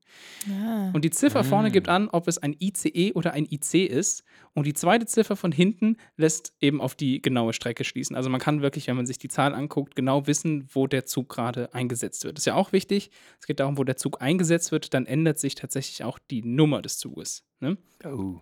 Ja. 0.46 0.90
Und 0.92 1.04
die 1.04 1.10
Ziffer 1.10 1.44
vorne 1.44 1.70
gibt 1.70 1.88
an, 1.88 2.08
ob 2.08 2.28
es 2.28 2.38
ein 2.38 2.56
ICE 2.58 3.12
oder 3.12 3.32
ein 3.32 3.46
IC 3.50 3.88
ist. 3.88 4.24
Und 4.54 4.66
die 4.66 4.74
zweite 4.74 5.06
Ziffer 5.06 5.36
von 5.36 5.52
hinten 5.52 5.96
lässt 6.16 6.54
eben 6.60 6.80
auf 6.80 6.94
die 6.94 7.22
genaue 7.22 7.52
Strecke 7.52 7.84
schließen. 7.84 8.16
Also 8.16 8.30
man 8.30 8.40
kann 8.40 8.62
wirklich, 8.62 8.88
wenn 8.88 8.96
man 8.96 9.06
sich 9.06 9.18
die 9.18 9.28
Zahl 9.28 9.54
anguckt, 9.54 9.94
genau 9.94 10.26
wissen, 10.26 10.68
wo 10.72 10.86
der 10.86 11.06
Zug 11.06 11.28
gerade 11.28 11.72
eingesetzt 11.74 12.24
wird. 12.24 12.36
Das 12.36 12.42
ist 12.42 12.46
ja 12.46 12.54
auch 12.54 12.72
wichtig. 12.72 13.10
Es 13.40 13.46
geht 13.46 13.60
darum, 13.60 13.78
wo 13.78 13.84
der 13.84 13.96
Zug 13.96 14.20
eingesetzt 14.20 14.72
wird, 14.72 14.94
dann 14.94 15.06
ändert 15.06 15.38
sich 15.38 15.54
tatsächlich 15.54 16.04
auch 16.04 16.18
die 16.18 16.42
Nummer 16.42 16.82
des 16.82 16.98
Zuges. 16.98 17.44
Ne? 17.60 17.76
Oh. 18.04 18.36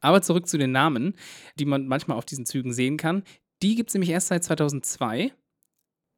Aber 0.00 0.22
zurück 0.22 0.46
zu 0.46 0.56
den 0.56 0.70
Namen, 0.80 1.14
die 1.58 1.64
man 1.66 1.86
manchmal 1.86 2.16
auf 2.16 2.24
diesen 2.24 2.46
Zügen 2.46 2.72
sehen 2.72 2.96
kann. 2.96 3.22
Die 3.62 3.74
gibt 3.74 3.90
es 3.90 3.94
nämlich 3.94 4.10
erst 4.10 4.28
seit 4.28 4.42
2002. 4.44 5.32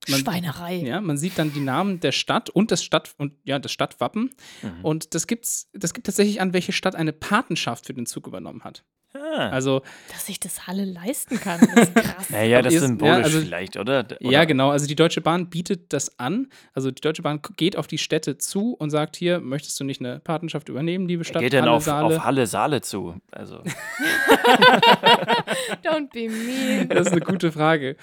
Man- 0.09 0.21
Schweinerei. 0.21 0.77
Ja, 0.77 1.01
man 1.01 1.17
sieht 1.17 1.39
dann 1.39 1.53
die 1.53 1.61
Namen 1.61 2.01
der 2.01 2.13
Stadt 2.13 2.51
und 2.51 2.71
das 2.71 2.83
Stadt 2.83 3.15
und 3.19 3.35
ja, 3.45 3.59
das 3.59 3.71
Stadtwappen. 3.73 4.31
Mhm. 4.63 4.85
Und 4.85 5.15
das 5.15 5.27
gibt's, 5.27 5.69
das 5.73 5.95
gibt 5.95 6.07
tatsächlich 6.07 6.41
an, 6.41 6.53
welche 6.53 6.73
Stadt 6.73 6.95
eine 6.97 7.13
Patenschaft 7.13 7.87
für 7.87 7.95
den 7.95 8.07
Zug 8.07 8.27
übernommen 8.27 8.65
hat. 8.65 8.85
Ah. 9.15 9.49
Also, 9.51 9.83
Dass 10.11 10.29
ich 10.29 10.41
das 10.41 10.67
Halle 10.67 10.85
leisten 10.85 11.39
kann, 11.39 11.61
ist 11.61 11.95
krass. 11.95 12.31
naja, 12.31 12.63
das 12.63 12.73
ist 12.75 12.81
symbolisch 12.81 13.17
ja, 13.19 13.23
also- 13.23 13.41
vielleicht, 13.41 13.77
oder? 13.77 14.03
D- 14.05 14.17
ja, 14.21 14.29
oder? 14.29 14.47
genau. 14.47 14.71
Also 14.71 14.87
die 14.87 14.95
Deutsche 14.95 15.21
Bahn 15.21 15.51
bietet 15.51 15.93
das 15.93 16.19
an. 16.19 16.49
Also 16.73 16.91
die 16.91 17.01
Deutsche 17.01 17.23
Bahn 17.23 17.41
geht 17.57 17.77
auf 17.77 17.87
die 17.87 17.99
Städte 17.99 18.39
zu 18.39 18.73
und 18.75 18.91
sagt 18.91 19.17
hier, 19.17 19.41
möchtest 19.41 19.79
du 19.79 19.85
nicht 19.85 20.01
eine 20.01 20.19
Patenschaft 20.21 20.69
übernehmen, 20.71 21.07
liebe 21.09 21.25
Stadt? 21.25 21.43
Geht 21.43 21.53
denn 21.53 21.63
Halle, 21.63 21.73
auf, 21.73 21.85
Saale? 21.85 22.17
auf 22.17 22.25
Halle 22.25 22.47
Saale 22.47 22.81
zu? 22.81 23.17
Also, 23.31 23.63
Don't 25.85 26.11
be 26.13 26.29
mean. 26.29 26.89
Das 26.89 27.07
ist 27.07 27.13
eine 27.13 27.21
gute 27.21 27.53
Frage. 27.53 27.97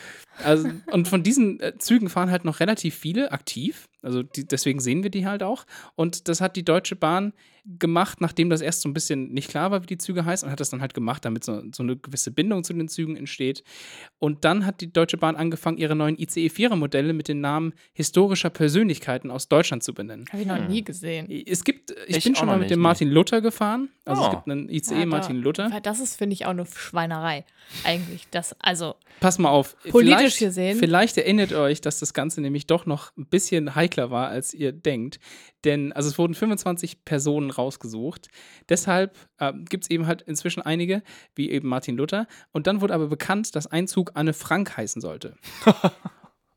Also, 0.44 0.70
und 0.92 1.08
von 1.08 1.24
diesen 1.24 1.60
äh, 1.60 1.78
Zügen 1.78 2.10
fahren 2.10 2.32
halt 2.32 2.46
noch 2.46 2.60
relativ 2.60 2.96
viele 2.96 3.32
aktiv. 3.32 3.88
Also 4.02 4.24
die, 4.24 4.48
deswegen 4.48 4.80
sehen 4.80 5.04
wir 5.04 5.10
die 5.10 5.26
halt 5.26 5.44
auch. 5.44 5.66
Und 5.96 6.28
das 6.30 6.40
hat 6.42 6.56
die 6.56 6.64
Deutsche 6.64 6.96
Bahn 6.96 7.34
gemacht, 7.78 8.22
nachdem 8.22 8.50
das 8.50 8.62
erst 8.62 8.82
so 8.82 8.90
ein 8.90 8.94
bisschen 8.94 9.32
nicht 9.34 9.50
klar 9.50 9.70
war, 9.70 9.84
wie 9.84 9.88
die 9.88 9.98
Züge 9.98 10.26
heißen, 10.26 10.48
und 10.48 10.52
hat 10.52 10.60
das 10.60 10.70
dann 10.70 10.82
halt 10.82 10.94
gemacht, 10.94 11.26
damit 11.26 11.44
so, 11.44 11.62
so 11.76 11.84
eine 11.84 11.98
gewisse 11.98 12.32
Bindung 12.32 12.64
zu 12.64 12.74
den 12.74 12.88
Zügen 12.88 13.16
entsteht. 13.18 13.64
Und 14.18 14.44
dann 14.46 14.66
hat 14.66 14.82
die 14.82 14.92
Deutsche 14.92 15.18
Bahn 15.18 15.36
angefangen, 15.36 15.78
ihre 15.78 15.96
neuen 15.96 16.18
ICE-4er-Modelle 16.18 17.14
mit 17.14 17.28
den 17.28 17.42
Namen 17.42 17.74
historischer 17.94 18.50
Persönlichkeiten 18.50 19.30
aus 19.30 19.50
Deutschland 19.50 19.84
zu 19.84 19.94
benennen. 19.94 20.26
Habe 20.32 20.42
ich 20.42 20.48
noch 20.48 20.68
nie 20.68 20.84
gesehen. 20.84 21.30
Es 21.46 21.64
gibt, 21.64 21.92
ich, 22.08 22.18
Ich 22.18 22.24
bin 22.24 22.36
schon 22.36 22.48
mal 22.48 22.54
mit 22.54 22.62
nicht, 22.64 22.72
dem. 22.72 22.80
Martin 22.80 23.10
Luther 23.10 23.42
gefahren. 23.42 23.90
Also 24.06 24.22
es 24.24 24.28
Oh. 24.28 24.32
gibt 24.32 24.48
einen 24.50 24.70
ICE 24.70 24.94
Ja, 24.96 25.00
da- 25.02 25.06
Martin 25.06 25.36
Luther. 25.36 25.80
Das 25.84 26.00
ist, 26.00 26.16
finde 26.18 26.34
ich, 26.34 26.46
auch 26.46 26.52
eine 26.52 26.66
Schweinerei. 26.66 27.46
Eigentlich. 27.84 28.28
Das, 28.32 28.56
also, 28.60 28.96
Pass 29.20 29.38
mal 29.38 29.50
auf. 29.50 29.76
Politisch 29.90 30.36
vielleicht, 30.36 30.40
gesehen. 30.40 30.80
Vielleicht 30.80 31.18
erinnert 31.18 31.52
ihr 31.52 31.60
euch, 31.60 31.82
dass 31.82 32.00
das 32.00 32.14
Ganze 32.14 32.42
nämlich 32.42 32.66
doch 32.66 32.86
noch 32.88 33.12
ein 33.18 33.26
bisschen 33.26 33.76
heikler 33.90 34.12
war, 34.12 34.28
als 34.30 34.54
ihr 34.54 34.72
denkt. 34.72 35.20
Denn, 35.66 35.92
also 35.94 36.10
es 36.10 36.18
wurden 36.18 36.34
25 36.36 37.04
Personen 37.06 37.50
rausgesucht. 37.50 38.28
Deshalb 38.70 39.18
äh, 39.40 39.52
gibt 39.70 39.86
es 39.86 39.90
eben 39.90 40.08
halt 40.08 40.22
inzwischen 40.22 40.62
einige, 40.62 41.02
wie 41.36 41.50
eben 41.52 41.68
Martin 41.68 41.98
Luther. 41.98 42.28
Und 42.52 42.68
dann 42.68 42.82
wurde 42.82 42.94
aber 42.94 43.08
bekannt, 43.08 43.56
dass 43.56 43.68
ein 43.68 43.88
Zug 43.88 44.12
Anne 44.14 44.34
Frank 44.34 44.78
heißen 44.78 45.02
sollte. 45.02 45.36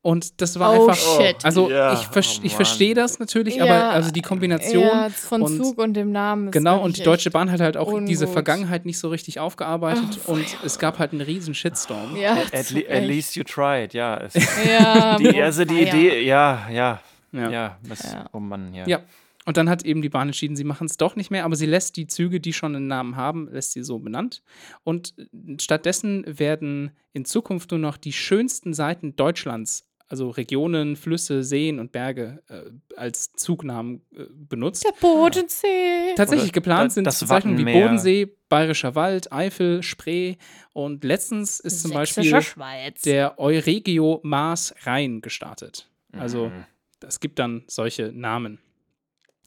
Und 0.04 0.40
das 0.40 0.58
war 0.58 0.72
Oh, 0.76 0.88
einfach. 0.88 0.96
shit. 0.96 1.44
Also 1.44 1.70
Ja, 1.70 1.92
ich, 1.92 2.00
vers 2.08 2.38
oh 2.38 2.44
ich 2.44 2.56
verstehe 2.56 2.92
das 2.92 3.20
natürlich, 3.20 3.54
Ja, 3.54 3.64
aber 3.64 3.90
also 3.90 4.10
die 4.10 4.20
Kombination. 4.20 4.82
ja, 4.82 5.08
von 5.10 5.42
und- 5.42 5.56
Zug 5.56 5.78
und 5.78 5.94
dem 5.94 6.10
Namen 6.10 6.48
ist 6.48 6.52
Genau, 6.52 6.82
und 6.82 6.96
die 6.96 7.04
Deutsche 7.04 7.30
Bahn 7.30 7.52
hat 7.52 7.60
halt 7.60 7.76
auch 7.76 7.86
diese 8.04 8.24
ungut. 8.24 8.32
Vergangenheit 8.32 8.84
nicht 8.84 8.98
so 8.98 9.10
richtig 9.10 9.38
aufgearbeitet 9.38 10.18
Oh, 10.26 10.32
und 10.32 10.44
es 10.64 10.80
gab 10.80 10.98
halt 10.98 11.12
einen 11.12 11.20
riesen 11.20 11.54
Shitstorm. 11.54 12.16
Ja, 12.16 12.32
at, 12.32 12.52
at 12.52 13.04
least 13.04 13.36
you 13.36 13.44
tried, 13.44 13.94
ja. 13.94 14.16
Es, 14.16 14.34
Ja, 14.66 15.18
die, 15.18 15.40
also 15.40 15.64
die. 15.64 15.82
Idee, 15.82 16.20
ja, 16.24 16.68
ja, 16.68 17.00
Ja. 17.32 17.50
ja. 17.50 17.78
was, 17.82 18.02
Ja. 18.12 18.28
Oh 18.32 18.40
Mann, 18.40 18.74
ja. 18.74 18.86
Ja. 18.86 19.00
Und 19.44 19.56
dann 19.56 19.68
hat 19.68 19.84
eben 19.84 20.02
die 20.02 20.08
Bahn 20.08 20.28
entschieden, 20.28 20.54
sie 20.54 20.64
machen 20.64 20.86
es 20.86 20.96
doch 20.96 21.16
nicht 21.16 21.30
mehr, 21.30 21.44
aber 21.44 21.56
sie 21.56 21.66
lässt 21.66 21.96
die 21.96 22.06
Züge, 22.06 22.38
die 22.38 22.52
schon 22.52 22.76
einen 22.76 22.86
Namen 22.86 23.16
haben, 23.16 23.48
lässt 23.50 23.72
sie 23.72 23.82
so 23.82 23.98
benannt. 23.98 24.42
Und 24.84 25.14
äh, 25.18 25.24
stattdessen 25.60 26.24
werden 26.26 26.92
in 27.12 27.24
Zukunft 27.24 27.70
nur 27.72 27.80
noch 27.80 27.96
die 27.96 28.12
schönsten 28.12 28.72
Seiten 28.72 29.16
Deutschlands, 29.16 29.88
also 30.06 30.28
Regionen, 30.30 30.94
Flüsse, 30.94 31.42
Seen 31.42 31.80
und 31.80 31.90
Berge, 31.90 32.42
äh, 32.48 32.70
als 32.96 33.32
Zugnamen 33.32 34.02
äh, 34.14 34.26
benutzt. 34.30 34.84
Der 34.84 34.92
Bodensee. 35.00 36.14
Tatsächlich 36.14 36.50
Oder 36.50 36.52
geplant 36.52 36.92
sind 36.92 37.04
das 37.04 37.18
Bezeichnungen 37.18 37.66
wie. 37.66 37.72
Bodensee, 37.72 38.36
Bayerischer 38.48 38.94
Wald, 38.94 39.32
Eifel, 39.32 39.82
Spree 39.82 40.36
und 40.72 41.02
letztens 41.02 41.58
ist 41.58 41.82
zum 41.82 41.92
Beispiel 41.92 42.42
Schweiz. 42.42 43.00
der 43.02 43.40
Euregio 43.40 44.20
Maas 44.22 44.74
Rhein 44.84 45.20
gestartet. 45.20 45.88
Also 46.12 46.48
Mhm. 46.48 46.64
Es 47.02 47.20
gibt 47.20 47.38
dann 47.38 47.64
solche 47.66 48.12
Namen. 48.12 48.58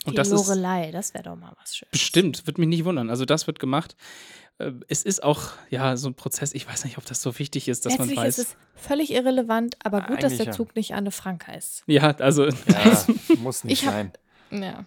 Und 0.06 0.12
die 0.12 0.15
das 0.18 0.28
ist 0.30 0.34
Lorelei, 0.48 0.91
das 0.91 1.13
wäre 1.13 1.24
doch 1.24 1.36
mal 1.36 1.54
was 1.60 1.76
Schönes. 1.76 1.91
bestimmt, 1.91 2.46
wird 2.48 2.58
mich 2.58 2.68
nicht 2.68 2.86
wundern. 2.86 3.10
Also 3.10 3.26
das 3.26 3.48
wird 3.48 3.60
gemacht. 3.60 3.96
Äh, 4.60 4.72
Es 4.88 5.04
ist 5.04 5.24
auch 5.24 5.54
ja 5.70 5.98
so 5.98 6.10
ein 6.10 6.13
Prozess. 6.15 6.54
Ich 6.54 6.68
weiß 6.68 6.84
nicht, 6.86 6.98
ob 6.98 7.06
das 7.06 7.22
so 7.22 7.39
wichtig 7.39 7.68
ist, 7.68 7.86
dass 7.86 7.98
Letztlich 7.98 8.18
man 8.18 8.26
weiß. 8.26 8.38
ist 8.39 8.50
es 8.50 8.56
völlig 8.88 9.12
irrelevant, 9.12 9.78
aber 9.84 10.02
gut, 10.02 10.18
dass 10.18 10.26
Eigentlich 10.34 10.38
der 10.38 10.46
ja. 10.48 10.52
Zug 10.52 10.76
nicht 10.76 10.94
Anne 10.94 11.12
Frank 11.12 11.48
heißt. 11.48 11.84
ja, 11.88 12.12
also 12.18 12.46
Ja, 12.48 13.06
muss 13.39 13.63
nicht 13.63 13.82
Ich 13.82 13.88
hab- 13.88 13.94
sein. 13.94 14.12
Ja. 14.52 14.86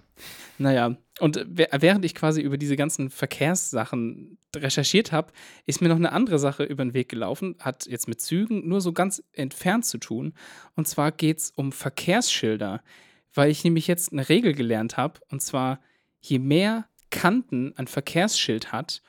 Naja, 0.59 0.97
und 1.21 1.45
während 1.49 2.05
ich 2.05 2.15
quasi 2.15 2.41
über 2.41 2.59
diese 2.59 2.77
ganzen 2.77 3.11
Verkehrssachen 3.11 4.39
recherchiert 4.55 5.13
habe, 5.13 5.33
ist 5.67 5.81
mir 5.81 5.89
noch 5.89 5.97
eine 5.97 6.13
andere 6.13 6.39
Sache 6.39 6.65
über 6.65 6.85
den 6.85 6.95
Weg 6.95 7.09
gelaufen, 7.09 7.57
hat 7.61 7.87
jetzt 7.87 8.09
mit 8.09 8.21
Zügen 8.21 8.69
nur 8.69 8.81
so 8.81 8.93
ganz 8.93 9.23
entfernt 9.33 9.85
zu 9.85 9.99
tun. 9.99 10.35
Und 10.77 10.87
zwar 10.87 11.13
geht 11.13 11.39
es 11.39 11.51
um 11.51 11.73
Verkehrsschilder, 11.73 12.83
weil 13.35 13.51
ich 13.51 13.65
nämlich 13.65 13.87
jetzt 13.87 14.13
eine 14.13 14.29
Regel 14.29 14.55
gelernt 14.55 14.97
habe, 14.97 15.21
und 15.29 15.43
zwar, 15.43 15.81
je 16.21 16.39
mehr 16.39 16.87
Kanten 17.11 17.73
ein 17.77 17.87
Verkehrsschild 17.87 18.73
hat, 18.73 19.03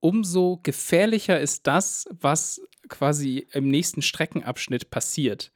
umso 0.00 0.60
gefährlicher 0.62 1.40
ist 1.40 1.66
das, 1.66 2.06
was 2.10 2.60
quasi 2.88 3.46
im 3.52 3.68
nächsten 3.68 4.02
Streckenabschnitt 4.02 4.90
passiert. 4.90 5.52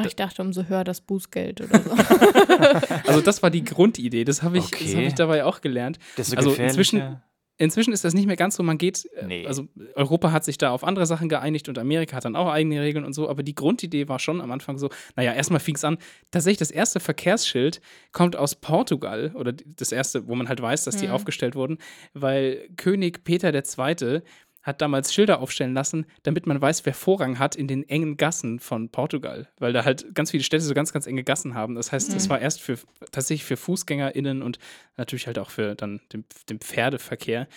Ach, 0.00 0.06
ich 0.06 0.16
dachte, 0.16 0.42
umso 0.42 0.64
höher 0.64 0.84
das 0.84 1.00
Bußgeld 1.00 1.60
oder 1.62 1.80
so. 1.80 1.90
Also 3.06 3.20
das 3.20 3.42
war 3.42 3.50
die 3.50 3.64
Grundidee, 3.64 4.24
das 4.24 4.42
habe 4.42 4.58
ich, 4.58 4.70
das 4.70 4.80
Okay. 4.82 4.94
hab 4.96 5.02
ich 5.02 5.14
dabei 5.14 5.44
auch 5.44 5.60
gelernt. 5.60 5.98
Desto 6.16 6.36
Also 6.36 6.50
gefährlicher. 6.50 6.70
inzwischen- 6.78 7.22
Inzwischen 7.60 7.92
ist 7.92 8.04
das 8.04 8.14
nicht 8.14 8.26
mehr 8.28 8.36
ganz 8.36 8.54
so, 8.54 8.62
man 8.62 8.78
geht, 8.78 9.04
äh, 9.16 9.26
Nee. 9.26 9.44
also 9.44 9.66
Europa 9.96 10.30
hat 10.30 10.44
sich 10.44 10.58
da 10.58 10.70
auf 10.70 10.84
andere 10.84 11.06
Sachen 11.06 11.28
geeinigt 11.28 11.68
und 11.68 11.76
Amerika 11.76 12.14
hat 12.14 12.24
dann 12.24 12.36
auch 12.36 12.46
eigene 12.48 12.80
Regeln 12.80 13.04
und 13.04 13.14
so, 13.14 13.28
aber 13.28 13.42
die 13.42 13.56
Grundidee 13.56 14.06
war 14.06 14.20
schon 14.20 14.40
am 14.40 14.52
Anfang 14.52 14.78
so, 14.78 14.90
naja, 15.16 15.32
erstmal 15.32 15.58
fing 15.58 15.74
es 15.74 15.82
an, 15.82 15.98
tatsächlich 16.30 16.58
das 16.58 16.70
erste 16.70 17.00
Verkehrsschild 17.00 17.80
kommt 18.12 18.36
aus 18.36 18.54
Portugal 18.54 19.32
oder 19.34 19.52
das 19.52 19.90
erste, 19.90 20.28
wo 20.28 20.36
man 20.36 20.48
halt 20.48 20.62
weiß, 20.62 20.84
dass 20.84 20.98
die 20.98 21.08
Mhm. 21.08 21.14
aufgestellt 21.14 21.56
wurden, 21.56 21.78
weil 22.14 22.68
König 22.76 23.24
Peter 23.24 23.52
II. 23.52 24.20
Hat 24.68 24.80
damals 24.80 25.12
Schilder 25.12 25.40
aufstellen 25.40 25.74
lassen, 25.74 26.06
damit 26.22 26.46
man 26.46 26.60
weiß, 26.60 26.86
wer 26.86 26.94
Vorrang 26.94 27.40
hat 27.40 27.56
in 27.56 27.66
den 27.66 27.88
engen 27.88 28.16
Gassen 28.16 28.60
von 28.60 28.90
Portugal, 28.90 29.48
weil 29.58 29.72
da 29.72 29.84
halt 29.84 30.14
ganz 30.14 30.30
viele 30.30 30.44
Städte 30.44 30.62
so 30.62 30.74
ganz, 30.74 30.92
ganz 30.92 31.06
enge 31.08 31.24
Gassen 31.24 31.54
haben. 31.54 31.74
Das 31.74 31.90
heißt, 31.90 32.14
das 32.14 32.26
Mhm. 32.26 32.30
war 32.30 32.40
erst 32.40 32.60
für 32.60 32.78
tatsächlich 33.10 33.44
für 33.44 33.56
FußgängerInnen 33.56 34.42
und 34.42 34.58
natürlich 34.96 35.26
halt 35.26 35.38
auch 35.40 35.50
für 35.50 35.74
dann 35.74 36.00
den, 36.12 36.24
den 36.48 36.60
Pferdeverkehr. 36.60 37.48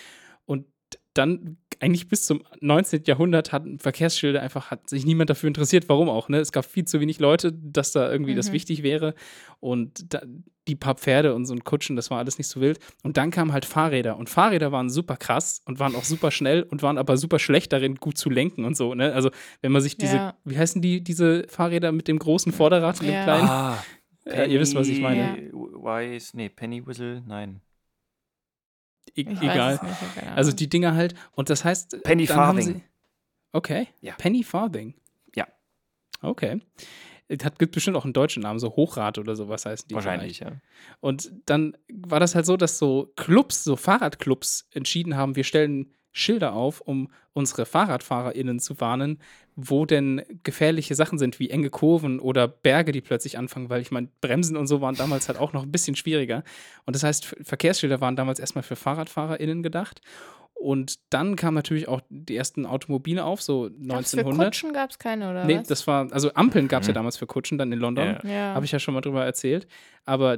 Und 0.45 0.65
dann 1.13 1.57
eigentlich 1.79 2.07
bis 2.07 2.25
zum 2.25 2.43
19. 2.61 3.03
Jahrhundert 3.05 3.51
hatten 3.51 3.79
Verkehrsschilder 3.79 4.41
einfach, 4.41 4.69
hat 4.71 4.87
sich 4.89 5.05
niemand 5.05 5.29
dafür 5.29 5.47
interessiert, 5.47 5.89
warum 5.89 6.09
auch. 6.09 6.29
Ne? 6.29 6.37
Es 6.37 6.51
gab 6.51 6.63
viel 6.63 6.85
zu 6.85 6.99
wenig 6.99 7.19
Leute, 7.19 7.51
dass 7.51 7.91
da 7.91 8.11
irgendwie 8.11 8.35
das 8.35 8.49
Mhm. 8.49 8.53
wichtig 8.53 8.83
wäre. 8.83 9.15
Und 9.59 10.13
da, 10.13 10.21
die 10.67 10.75
paar 10.75 10.95
Pferde 10.95 11.33
und 11.33 11.45
so 11.45 11.53
ein 11.53 11.63
Kutschen, 11.63 11.95
das 11.95 12.11
war 12.11 12.19
alles 12.19 12.37
nicht 12.37 12.47
so 12.47 12.61
wild. 12.61 12.79
Und 13.03 13.17
dann 13.17 13.31
kamen 13.31 13.51
halt 13.51 13.65
Fahrräder. 13.65 14.15
Und 14.17 14.29
Fahrräder 14.29 14.71
waren 14.71 14.89
super 14.91 15.17
krass 15.17 15.61
und 15.65 15.79
waren 15.79 15.95
auch 15.95 16.03
super 16.03 16.29
schnell 16.31 16.63
und 16.63 16.83
waren 16.83 16.97
aber 16.99 17.17
super 17.17 17.39
schlecht 17.39 17.73
darin, 17.73 17.95
gut 17.95 18.17
zu 18.17 18.29
lenken 18.29 18.63
und 18.63 18.77
so. 18.77 18.93
Ne? 18.93 19.11
Also, 19.13 19.31
wenn 19.61 19.71
man 19.71 19.81
sich 19.81 19.97
diese, 19.97 20.17
Ja. 20.17 20.35
wie 20.45 20.57
heißen 20.57 20.81
die, 20.81 21.03
diese 21.03 21.45
Fahrräder 21.49 21.91
mit 21.91 22.07
dem 22.07 22.19
großen 22.19 22.51
Vorderrad 22.51 22.99
und 23.01 23.07
dem 23.07 23.13
Ja. 23.15 23.23
kleinen? 23.23 23.47
Ah, 23.49 23.83
Äh, 24.23 24.53
ihr 24.53 24.59
wisst, 24.59 24.75
was 24.75 24.87
ich 24.87 25.01
meine. 25.01 25.49
Wise, 25.51 26.37
nee, 26.37 26.47
Penny 26.47 26.85
Whistle, 26.85 27.23
nein. 27.27 27.59
E 29.15 29.21
Ich 29.21 29.27
weiß 29.27 29.41
egal. 29.41 29.73
es 29.75 29.81
nicht, 29.83 30.15
keine 30.15 30.35
Also 30.35 30.51
die 30.51 30.69
Dinger 30.69 30.93
halt. 30.95 31.15
Und 31.33 31.49
das 31.49 31.63
heißt. 31.65 32.03
Penny 32.03 32.25
dann 32.25 32.37
haben 32.37 32.57
Farthing. 32.57 32.75
sie- 32.75 32.83
Okay. 33.53 33.87
Ja. 34.01 34.13
Penny 34.15 34.43
Farthing. 34.43 34.93
Ja. 35.35 35.47
Okay. 36.21 36.61
Es 37.27 37.43
hat, 37.45 37.59
gibt 37.59 37.73
bestimmt 37.73 37.95
auch 37.97 38.03
einen 38.03 38.13
deutschen 38.13 38.43
Namen, 38.43 38.59
so 38.59 38.75
Hochrad 38.75 39.17
oder 39.17 39.35
sowas 39.35 39.65
heißen 39.65 39.87
die. 39.87 39.95
Wahrscheinlich, 39.95 40.37
vielleicht. 40.39 40.53
ja. 40.55 40.61
Und 40.99 41.31
dann 41.45 41.77
war 41.91 42.19
das 42.19 42.35
halt 42.35 42.45
so, 42.45 42.57
dass 42.57 42.77
so 42.77 43.11
Clubs, 43.15 43.63
so 43.63 43.75
Fahrradclubs 43.77 44.67
entschieden 44.71 45.15
haben, 45.15 45.35
wir 45.37 45.43
stellen 45.45 45.93
Schilder 46.11 46.53
auf, 46.53 46.81
um 46.81 47.09
unsere 47.33 47.65
FahrradfahrerInnen 47.65 48.59
zu 48.59 48.79
warnen, 48.81 49.19
wo 49.55 49.85
denn 49.85 50.21
gefährliche 50.43 50.95
Sachen 50.95 51.17
sind, 51.19 51.39
wie 51.39 51.49
enge 51.49 51.69
Kurven 51.69 52.19
oder 52.19 52.47
Berge, 52.47 52.91
die 52.91 53.01
plötzlich 53.01 53.37
anfangen, 53.37 53.69
weil 53.69 53.81
ich 53.81 53.91
meine, 53.91 54.09
Bremsen 54.21 54.57
und 54.57 54.67
so 54.67 54.81
waren 54.81 54.95
damals 54.95 55.27
halt 55.27 55.37
auch 55.39 55.53
noch 55.53 55.63
ein 55.63 55.71
bisschen 55.71 55.95
schwieriger. 55.95 56.43
Und 56.85 56.95
das 56.95 57.03
heißt, 57.03 57.35
Verkehrsschilder 57.43 58.01
waren 58.01 58.15
damals 58.15 58.39
erstmal 58.39 58.63
für 58.63 58.75
FahrradfahrerInnen 58.75 59.63
gedacht. 59.63 60.01
Und 60.53 60.99
dann 61.09 61.35
kamen 61.35 61.55
natürlich 61.55 61.87
auch 61.87 62.01
die 62.09 62.35
ersten 62.35 62.67
Automobile 62.67 63.23
auf, 63.25 63.41
so 63.41 63.63
Gab's 63.87 64.11
Für 64.11 64.17
1900. 64.19 64.45
Kutschen 64.53 64.73
gab 64.73 64.91
es 64.91 64.99
keine, 64.99 65.31
oder 65.31 65.45
Nee, 65.45 65.57
was? 65.59 65.67
das 65.67 65.87
war, 65.87 66.11
also 66.11 66.33
Ampeln 66.35 66.67
gab 66.67 66.81
es 66.81 66.87
ja 66.87 66.91
Mhm. 66.91 66.95
damals 66.95 67.17
für 67.17 67.25
Kutschen 67.25 67.57
dann 67.57 67.71
in 67.71 67.79
London. 67.79 68.17
Ja. 68.23 68.29
ja. 68.29 68.53
Habe 68.53 68.65
ich 68.65 68.71
ja 68.71 68.77
schon 68.79 68.93
mal 68.93 69.01
drüber 69.01 69.25
erzählt. 69.25 69.67
Aber 70.05 70.37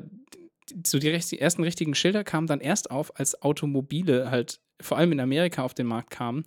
so 0.86 0.98
die, 0.98 1.12
die 1.12 1.40
ersten 1.40 1.64
richtigen 1.64 1.94
Schilder 1.94 2.24
kamen 2.24 2.48
dann 2.48 2.62
erst 2.62 2.90
auf, 2.90 3.20
als 3.20 3.42
Automobile 3.42 4.32
halt 4.32 4.62
vor 4.84 4.98
allem 4.98 5.12
in 5.12 5.20
Amerika 5.20 5.64
auf 5.64 5.74
den 5.74 5.88
Markt 5.88 6.10
kamen, 6.10 6.46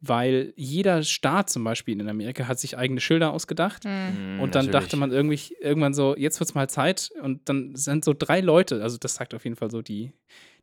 weil 0.00 0.52
jeder 0.56 1.02
Staat 1.02 1.50
zum 1.50 1.64
Beispiel 1.64 2.00
in 2.00 2.08
Amerika 2.08 2.46
hat 2.46 2.60
sich 2.60 2.76
eigene 2.78 3.00
Schilder 3.00 3.32
ausgedacht. 3.32 3.84
Hm. 3.84 4.34
Mhm, 4.36 4.40
Und 4.40 4.54
dann 4.54 4.66
natürlich. 4.66 4.84
dachte 4.84 4.96
man 4.96 5.10
irgendwie 5.10 5.56
irgendwann 5.60 5.94
so, 5.94 6.16
jetzt 6.16 6.38
wird 6.38 6.50
es 6.50 6.54
mal 6.54 6.68
Zeit. 6.68 7.10
Und 7.22 7.48
dann 7.48 7.74
sind 7.74 8.04
so 8.04 8.14
drei 8.16 8.40
Leute, 8.40 8.82
also 8.82 8.96
das 8.98 9.16
sagt 9.16 9.34
auf 9.34 9.44
jeden 9.44 9.56
Fall 9.56 9.70
so 9.70 9.82
die, 9.82 10.12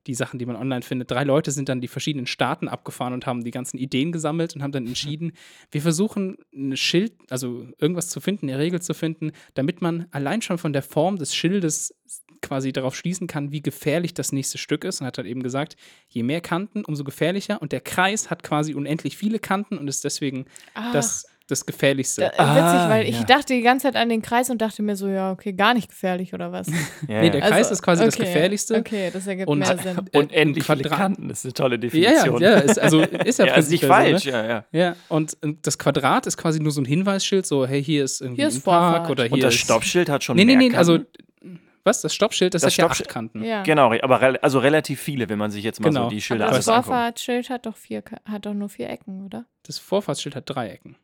die 0.08 0.14
Sachen, 0.14 0.40
die 0.40 0.46
man 0.46 0.56
online 0.56 0.84
findet. 0.84 1.12
Drei 1.12 1.24
Leute 1.24 1.52
sind 1.52 1.68
dann 1.68 1.82
die 1.82 1.88
verschiedenen 1.88 2.28
Staaten 2.28 2.68
abgefahren 2.68 3.14
und 3.14 3.26
haben 3.26 3.44
die 3.44 3.52
ganzen 3.52 3.78
Ideen 3.78 4.12
gesammelt 4.12 4.56
und 4.56 4.64
haben 4.64 4.72
dann 4.72 4.88
entschieden, 4.88 5.34
wir 5.72 5.82
versuchen 5.82 6.38
ein 6.54 6.78
Schild, 6.78 7.14
also 7.30 7.68
irgendwas 7.80 8.10
zu 8.10 8.22
finden, 8.22 8.50
eine 8.50 8.60
Regel 8.60 8.82
zu 8.82 8.94
finden, 8.94 9.32
damit 9.56 9.82
man 9.82 10.06
allein 10.12 10.42
schon 10.42 10.58
von 10.58 10.74
der 10.74 10.84
Form 10.84 11.18
des 11.18 11.36
Schildes 11.36 11.94
quasi 12.42 12.72
darauf 12.74 12.96
schließen 12.96 13.28
kann, 13.28 13.52
wie 13.52 13.62
gefährlich 13.62 14.14
das 14.14 14.32
nächste 14.32 14.58
Stück 14.58 14.84
ist. 14.84 15.02
Und 15.02 15.08
hat 15.08 15.18
halt 15.18 15.28
eben 15.28 15.44
gesagt, 15.44 15.76
je 16.10 16.24
mehr 16.24 16.42
Kanten, 16.42 16.84
umso 16.86 17.04
gefährlicher. 17.04 17.62
Und 17.62 17.72
der 17.72 17.82
Kreis 17.82 18.30
hat 18.30 18.44
quasi 18.44 18.74
unendlich 18.74 19.18
viele 19.18 19.40
Kanten 19.40 19.78
und 19.78 19.88
ist 19.88 20.04
deswegen 20.04 20.46
Ah, 20.74 20.92
das, 20.94 21.26
das 21.48 21.68
Gefährlichste. 21.68 22.22
da, 22.22 22.44
Ah, 22.44 22.56
witzig, 22.56 22.90
weil 22.90 23.08
ich 23.08 23.20
ja. 23.20 23.24
dachte 23.24 23.54
die 23.54 23.62
ganze 23.62 23.84
Zeit 23.84 23.96
an 23.96 24.10
den 24.10 24.24
Kreis 24.24 24.50
und 24.50 24.62
dachte 24.64 24.82
mir 24.82 24.96
so, 24.96 25.08
ja, 25.08 25.32
okay, 25.32 25.54
gar 25.54 25.76
nicht 25.76 25.90
gefährlich 25.90 26.34
oder 26.34 26.52
was? 26.52 26.66
Ja, 27.08 27.22
Nee, 27.22 27.30
der 27.30 27.42
ja. 27.42 27.48
Kreis 27.50 27.70
ist 27.70 27.84
quasi 27.84 28.04
das 28.04 28.16
okay, 28.16 28.26
Gefährlichste. 28.26 28.76
Okay, 28.80 29.12
das 29.14 29.28
ergibt 29.28 29.48
Und- 29.48 29.60
mehr 29.60 29.78
Sinn. 29.78 29.98
äh, 30.12 30.46
Quadrat- 30.60 30.90
Kanten, 30.90 31.28
das 31.30 31.40
ist 31.40 31.46
eine 31.46 31.54
tolle 31.54 31.76
Ja, 31.76 31.82
Definition. 31.82 32.42
ja, 32.42 32.50
ja, 32.52 32.58
ist, 32.58 32.80
also 32.80 33.02
ist 33.02 33.38
ja, 33.38 33.46
Ja, 33.48 33.54
ist 33.56 33.70
nicht 33.70 33.82
prinzipiell 33.82 34.18
so, 34.20 34.22
falsch, 34.22 34.26
Ne? 34.26 34.32
ja, 34.32 34.46
ja. 34.48 34.66
Ja, 34.72 34.96
und 35.08 35.38
äh, 35.44 35.54
das 35.62 35.78
Quadrat 35.78 36.26
ist 36.26 36.38
quasi 36.38 36.60
nur 36.60 36.72
so 36.72 36.82
ein 36.82 36.86
Hinweisschild, 36.86 37.46
so, 37.46 37.68
hey, 37.68 37.84
hier 37.84 38.04
ist 38.04 38.22
irgendwie 38.22 38.42
Hier 38.42 38.48
ist 38.48 38.56
ein 38.58 38.62
Park 38.64 38.92
Vorfahrt. 38.96 39.12
oder 39.12 39.24
hier 39.26 39.34
Und 39.34 39.44
das 39.44 39.54
ist. 39.54 39.60
Stoppschild 39.62 40.10
hat 40.10 40.24
schon 40.24 40.36
Nee, 40.38 40.46
nee, 40.46 40.56
mehr 40.58 40.70
nee, 40.70 40.76
also, 40.76 40.94
Kanten. 40.94 41.08
Was? 41.86 42.02
Das 42.02 42.14
Stoppschild, 42.14 42.54
das, 42.54 42.64
Das 42.64 42.74
hat 42.74 42.78
ja 42.78 42.84
Stoppschild- 42.86 43.08
acht 43.08 43.14
Kanten. 43.14 43.44
Ja. 43.44 43.64
Genau, 43.64 43.94
aber 43.94 44.22
rel 44.22 44.38
also 44.38 44.60
relativ 44.60 45.00
viele, 45.00 45.30
wenn 45.30 45.38
man 45.40 45.52
sich 45.52 45.64
jetzt 45.64 45.80
mal 45.80 45.90
Genau. 45.90 46.04
so 46.06 46.10
die 46.10 46.22
Schilder 46.22 46.48
Aber 46.48 46.56
das. 46.58 46.66
Vorfahrtsschild 46.66 47.50
hat 47.50 47.66
doch 47.66 47.78
vier, 47.78 48.04
hat 48.26 48.46
doch 48.46 48.54
nur 48.54 48.70
vier 48.70 48.90
Ecken, 48.90 49.24
oder? 49.26 49.46
Das 49.64 49.78
Vorfahrtsschild 49.78 50.36
hat 50.36 50.44
drei 50.48 50.70
Ecken. 50.70 50.96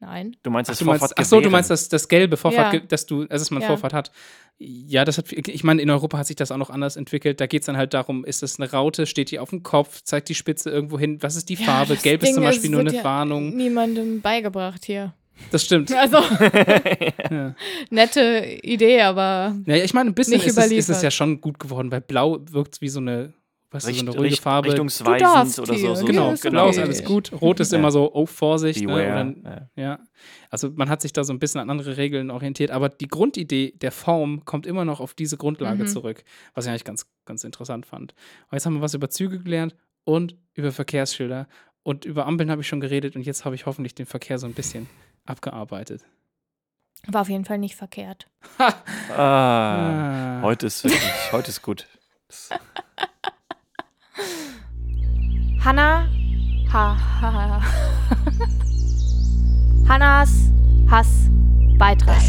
Nein. 0.00 0.36
Du 0.44 0.50
meinst 0.50 0.70
das 0.70 0.78
du 0.78 0.84
meinst, 0.84 1.12
ach 1.18 1.24
so, 1.24 1.40
du 1.40 1.50
meinst 1.50 1.70
das, 1.70 1.88
das 1.88 2.06
gelbe 2.06 2.36
Vorfahrt, 2.36 2.72
Ja. 2.72 2.80
dass 2.80 3.06
du, 3.06 3.22
also 3.22 3.30
dass 3.30 3.50
man 3.50 3.62
Ja. 3.62 3.66
Vorfahrt 3.68 3.92
hat. 3.92 4.12
Ja, 4.56 5.04
das 5.04 5.18
hat, 5.18 5.32
ich 5.32 5.64
meine, 5.64 5.82
in 5.82 5.90
Europa 5.90 6.18
hat 6.18 6.26
sich 6.28 6.36
das 6.36 6.52
auch 6.52 6.56
noch 6.56 6.70
anders 6.70 6.94
entwickelt. 6.96 7.40
Da 7.40 7.46
geht 7.48 7.62
es 7.62 7.66
dann 7.66 7.76
halt 7.76 7.94
darum, 7.94 8.24
ist 8.24 8.42
das 8.44 8.60
eine 8.60 8.70
Raute, 8.70 9.06
steht 9.06 9.32
die 9.32 9.40
auf 9.40 9.50
dem 9.50 9.64
Kopf, 9.64 10.02
zeigt 10.02 10.28
die 10.28 10.36
Spitze 10.36 10.70
irgendwo 10.70 11.00
hin, 11.00 11.20
was 11.20 11.34
ist 11.34 11.48
die 11.48 11.54
Ja, 11.54 11.64
Farbe? 11.66 11.96
Gelb 11.96 12.22
ist 12.22 12.28
Ding 12.28 12.34
zum 12.34 12.44
Beispiel 12.44 12.70
nur 12.70 12.78
wird 12.80 12.90
eine 12.90 12.98
ja 12.98 13.04
Warnung. 13.04 13.56
Niemandem 13.56 14.20
beigebracht 14.20 14.84
hier. 14.84 15.14
Das 15.50 15.64
stimmt. 15.64 15.92
Also, 15.92 16.18
Ja. 17.30 17.54
nette 17.90 18.58
Idee, 18.62 19.00
aber 19.02 19.54
Naja, 19.64 19.84
ich 19.84 19.94
meine, 19.94 20.10
ein 20.10 20.14
bisschen 20.14 20.40
ist 20.40 20.56
es, 20.58 20.70
ist 20.70 20.88
es 20.88 21.02
ja 21.02 21.10
schon 21.10 21.40
gut 21.40 21.58
geworden, 21.58 21.90
weil 21.90 22.00
Blau 22.00 22.38
wirkt 22.50 22.80
wie 22.80 22.88
so 22.88 23.00
eine, 23.00 23.32
weißt 23.70 23.88
du, 23.88 23.92
so 23.94 24.00
eine 24.00 24.08
Richt, 24.10 24.18
ruhige 24.18 24.32
richt, 24.32 24.42
Farbe. 24.42 24.68
richtungsweisend 24.68 25.20
Du 25.20 25.24
darfst 25.24 25.58
oder 25.60 25.74
so. 25.74 25.94
so 25.94 26.04
Genau, 26.06 26.28
Ja, 26.28 26.32
ist 26.34 26.42
blau 26.50 26.68
ist 26.70 26.78
alles 26.78 27.04
gut. 27.04 27.32
Rot 27.32 27.60
ist 27.60 27.72
Ja. 27.72 27.78
immer 27.78 27.90
so, 27.90 28.12
oh, 28.14 28.26
Vorsicht. 28.26 28.84
Ne? 28.84 29.36
Ja. 29.76 29.82
ja. 29.82 29.98
Also 30.50 30.70
man 30.74 30.88
hat 30.88 31.02
sich 31.02 31.12
da 31.12 31.24
so 31.24 31.32
ein 31.32 31.38
bisschen 31.38 31.60
an 31.60 31.70
andere 31.70 31.96
Regeln 31.96 32.30
orientiert, 32.30 32.70
aber 32.70 32.88
die 32.88 33.08
Grundidee 33.08 33.72
der 33.76 33.92
Form 33.92 34.44
kommt 34.44 34.66
immer 34.66 34.84
noch 34.84 35.00
auf 35.00 35.14
diese 35.14 35.36
Grundlage 35.36 35.84
Mhm. 35.84 35.88
zurück, 35.88 36.24
was 36.54 36.64
ich 36.66 36.70
eigentlich 36.70 36.84
ganz, 36.84 37.06
ganz 37.26 37.44
interessant 37.44 37.84
fand. 37.86 38.12
Und 38.50 38.56
jetzt 38.56 38.66
haben 38.66 38.74
wir 38.74 38.80
was 38.82 38.94
über 38.94 39.10
Züge 39.10 39.38
gelernt 39.38 39.74
und 40.04 40.34
über 40.54 40.72
Verkehrsschilder. 40.72 41.46
Und 41.82 42.04
über 42.04 42.26
Ampeln 42.26 42.50
habe 42.50 42.60
ich 42.62 42.68
schon 42.68 42.80
geredet 42.80 43.16
und 43.16 43.22
jetzt 43.22 43.44
habe 43.44 43.54
ich 43.54 43.64
hoffentlich 43.66 43.94
den 43.94 44.04
Verkehr 44.06 44.38
so 44.38 44.46
ein 44.46 44.52
bisschen 44.54 44.86
abgearbeitet. 45.28 46.02
war 47.06 47.20
auf 47.22 47.28
jeden 47.28 47.44
Fall 47.44 47.58
nicht 47.58 47.76
verkehrt. 47.76 48.28
Ah, 49.16 49.16
Ah. 49.16 50.40
heute 50.42 50.66
ist 50.66 50.84
wirklich, 50.84 51.32
heute 51.32 51.48
ist 51.50 51.62
gut. 51.62 51.86
Hanna. 55.64 56.06
Ha, 56.72 56.96
ha, 57.20 57.32
ha. 57.32 57.62
Hannas 59.88 60.30
Hassbeitrag. 60.90 62.20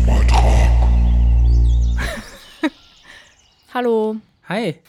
Hallo. 3.74 4.16
Hi, 4.48 4.80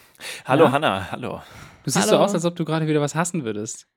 Hallo 0.45 0.65
Ja? 0.65 0.71
Hanna, 0.71 1.11
hallo. 1.11 1.41
du 1.83 1.89
siehst 1.91 2.07
Hallo. 2.07 2.17
so 2.17 2.23
aus, 2.23 2.33
als 2.33 2.45
ob 2.45 2.55
du 2.55 2.65
gerade 2.65 2.87
wieder 2.87 3.01
was 3.01 3.13
hassen 3.13 3.43
würdest. 3.43 3.87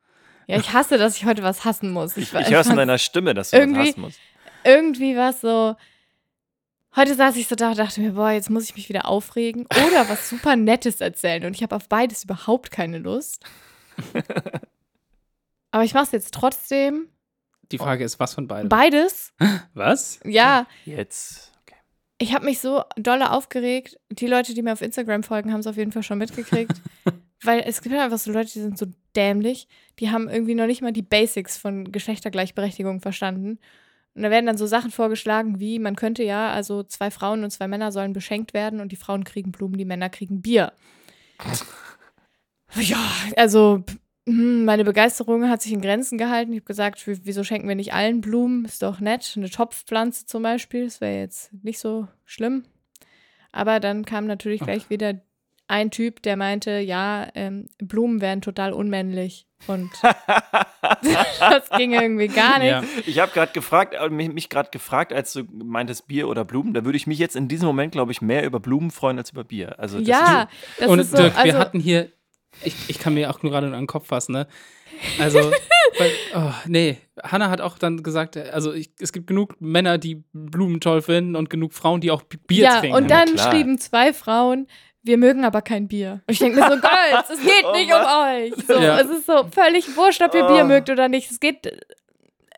Ja, 0.46 0.58
ich 0.58 0.72
hasse, 0.72 0.98
dass 0.98 1.16
ich 1.16 1.24
heute 1.24 1.42
was 1.42 1.64
hassen 1.64 1.90
muss. 1.90 2.16
Ich, 2.16 2.32
war- 2.34 2.40
ich 2.42 2.50
höre 2.50 2.60
es 2.60 2.66
in 2.68 2.76
deiner 2.76 2.98
Stimme, 2.98 3.34
dass 3.34 3.50
du 3.50 3.56
was 3.56 3.60
irgendwie- 3.62 3.88
hassen 3.90 4.00
musst. 4.00 4.18
irgendwie 4.64 5.16
war 5.16 5.30
es 5.30 5.40
so. 5.40 5.76
Heute 6.96 7.14
saß 7.14 7.34
ich 7.36 7.48
so 7.48 7.56
da 7.56 7.70
und 7.70 7.78
dachte 7.78 8.00
mir, 8.00 8.12
boah, 8.12 8.30
jetzt 8.30 8.50
muss 8.50 8.64
ich 8.64 8.76
mich 8.76 8.88
wieder 8.88 9.08
aufregen 9.08 9.66
oder 9.88 10.08
was 10.08 10.28
super 10.30 10.54
Nettes 10.56 11.00
erzählen. 11.00 11.44
Und 11.44 11.54
ich 11.56 11.62
habe 11.62 11.74
auf 11.74 11.88
beides 11.88 12.22
überhaupt 12.24 12.70
keine 12.70 12.98
Lust. 12.98 13.42
Aber 15.70 15.84
ich 15.84 15.94
mache 15.94 16.04
es 16.04 16.12
jetzt 16.12 16.34
trotzdem. 16.34 17.08
Die 17.72 17.78
Frage 17.78 18.04
ist, 18.04 18.20
was 18.20 18.34
von 18.34 18.46
beidem? 18.46 18.68
Beides, 18.68 19.32
was? 19.74 20.20
ja. 20.24 20.66
Jetzt. 20.84 21.50
Okay. 21.66 21.76
Ich 22.18 22.34
habe 22.34 22.44
mich 22.44 22.60
so 22.60 22.84
dolle 22.96 23.30
aufgeregt. 23.32 23.98
Die 24.10 24.26
Leute, 24.26 24.54
die 24.54 24.62
mir 24.62 24.72
auf 24.72 24.82
Instagram 24.82 25.22
folgen, 25.24 25.52
haben 25.52 25.60
es 25.60 25.66
auf 25.66 25.76
jeden 25.76 25.90
Fall 25.90 26.02
schon 26.02 26.18
mitgekriegt. 26.18 26.74
Weil 27.44 27.62
es 27.66 27.82
gibt 27.82 27.94
ja 27.94 28.04
einfach 28.04 28.18
so 28.18 28.32
Leute, 28.32 28.52
die 28.52 28.60
sind 28.60 28.78
so 28.78 28.86
dämlich. 29.14 29.68
Die 29.98 30.10
haben 30.10 30.28
irgendwie 30.28 30.54
noch 30.54 30.66
nicht 30.66 30.82
mal 30.82 30.92
die 30.92 31.02
Basics 31.02 31.56
von 31.56 31.92
Geschlechtergleichberechtigung 31.92 33.00
verstanden. 33.00 33.58
Und 34.14 34.22
da 34.22 34.30
werden 34.30 34.46
dann 34.46 34.56
so 34.56 34.66
Sachen 34.66 34.90
vorgeschlagen, 34.90 35.60
wie 35.60 35.78
man 35.78 35.96
könnte 35.96 36.22
ja, 36.22 36.52
also 36.52 36.82
zwei 36.84 37.10
Frauen 37.10 37.42
und 37.42 37.50
zwei 37.50 37.68
Männer 37.68 37.92
sollen 37.92 38.12
beschenkt 38.12 38.54
werden 38.54 38.80
und 38.80 38.92
die 38.92 38.96
Frauen 38.96 39.24
kriegen 39.24 39.52
Blumen, 39.52 39.76
die 39.76 39.84
Männer 39.84 40.08
kriegen 40.10 40.42
Bier. 40.42 40.72
Ja, 42.76 42.98
also 43.36 43.84
hm, 44.26 44.64
meine 44.64 44.84
Begeisterung 44.84 45.48
hat 45.48 45.62
sich 45.62 45.72
in 45.72 45.80
Grenzen 45.80 46.18
gehalten. 46.18 46.52
Ich 46.52 46.60
habe 46.60 46.66
gesagt, 46.66 47.06
wieso 47.06 47.44
schenken 47.44 47.68
wir 47.68 47.74
nicht 47.74 47.92
allen 47.92 48.20
Blumen? 48.20 48.64
Ist 48.64 48.82
doch 48.82 49.00
nett. 49.00 49.34
Eine 49.36 49.50
Topfpflanze 49.50 50.26
zum 50.26 50.42
Beispiel, 50.42 50.84
das 50.84 51.00
wäre 51.00 51.20
jetzt 51.20 51.52
nicht 51.62 51.78
so 51.78 52.08
schlimm. 52.24 52.64
Aber 53.52 53.78
dann 53.78 54.04
kam 54.04 54.26
natürlich 54.26 54.60
gleich 54.60 54.90
wieder 54.90 55.20
ein 55.66 55.90
Typ, 55.90 56.22
der 56.22 56.36
meinte, 56.36 56.78
ja, 56.78 57.28
ähm, 57.34 57.68
Blumen 57.78 58.20
wären 58.20 58.42
total 58.42 58.72
unmännlich. 58.72 59.46
Und 59.66 59.90
das 61.40 61.70
ging 61.76 61.92
irgendwie 61.92 62.28
gar 62.28 62.58
nicht. 62.58 62.70
Ja. 62.70 62.84
Ich 63.06 63.18
habe 63.18 63.32
gerade 63.32 63.52
gefragt, 63.52 63.94
äh, 63.94 64.10
mich, 64.10 64.30
mich 64.32 64.48
gerade 64.50 64.70
gefragt, 64.70 65.12
als 65.12 65.32
du 65.32 65.44
meintest 65.52 66.06
Bier 66.06 66.28
oder 66.28 66.44
Blumen, 66.44 66.74
da 66.74 66.84
würde 66.84 66.96
ich 66.96 67.06
mich 67.06 67.18
jetzt 67.18 67.34
in 67.34 67.48
diesem 67.48 67.66
Moment, 67.66 67.92
glaube 67.92 68.12
ich, 68.12 68.20
mehr 68.20 68.44
über 68.44 68.60
Blumen 68.60 68.90
freuen 68.90 69.18
als 69.18 69.30
über 69.30 69.44
Bier. 69.44 69.78
Also 69.78 69.98
das 69.98 70.08
Ja, 70.08 70.48
das 70.78 70.88
und 70.88 70.98
ist 70.98 71.10
so. 71.12 71.16
Dirk, 71.16 71.34
wir 71.34 71.40
also, 71.40 71.58
hatten 71.58 71.80
hier, 71.80 72.10
ich, 72.62 72.74
ich 72.88 72.98
kann 72.98 73.14
mir 73.14 73.30
auch 73.30 73.42
nur 73.42 73.52
gerade 73.52 73.68
an 73.68 73.72
den 73.72 73.86
Kopf 73.86 74.08
fassen, 74.08 74.32
ne? 74.32 74.46
Also, 75.18 75.38
weil, 75.98 76.10
oh, 76.34 76.52
nee, 76.66 76.98
Hannah 77.22 77.50
hat 77.50 77.60
auch 77.60 77.78
dann 77.78 78.02
gesagt, 78.02 78.36
also 78.36 78.72
ich, 78.72 78.90
es 79.00 79.12
gibt 79.12 79.26
genug 79.26 79.60
Männer, 79.60 79.96
die 79.96 80.24
Blumen 80.32 80.80
toll 80.80 81.00
finden 81.00 81.36
und 81.36 81.48
genug 81.48 81.72
Frauen, 81.72 82.00
die 82.00 82.10
auch 82.10 82.22
Bier 82.22 82.64
ja, 82.64 82.80
trinken. 82.80 82.96
und 82.96 83.10
dann 83.10 83.34
klar. 83.34 83.50
schrieben 83.50 83.78
zwei 83.78 84.12
Frauen, 84.12 84.68
wir 85.04 85.18
mögen 85.18 85.44
aber 85.44 85.62
kein 85.62 85.86
Bier. 85.88 86.22
Und 86.26 86.32
ich 86.32 86.38
denke 86.38 86.58
mir 86.60 86.66
so, 86.68 86.76
Girls, 86.80 87.30
es 87.30 87.40
geht 87.40 87.64
Oh 87.64 87.72
nicht 87.72 87.92
um 87.92 88.00
euch. 88.00 88.66
So, 88.66 88.72
Ja. 88.74 88.98
Es 89.00 89.08
ist 89.10 89.26
so 89.26 89.46
völlig 89.50 89.96
wurscht, 89.96 90.22
ob 90.22 90.34
ihr 90.34 90.44
Oh. 90.44 90.48
Bier 90.52 90.64
mögt 90.64 90.90
oder 90.90 91.08
nicht. 91.08 91.30
Es 91.30 91.40
geht, 91.40 91.70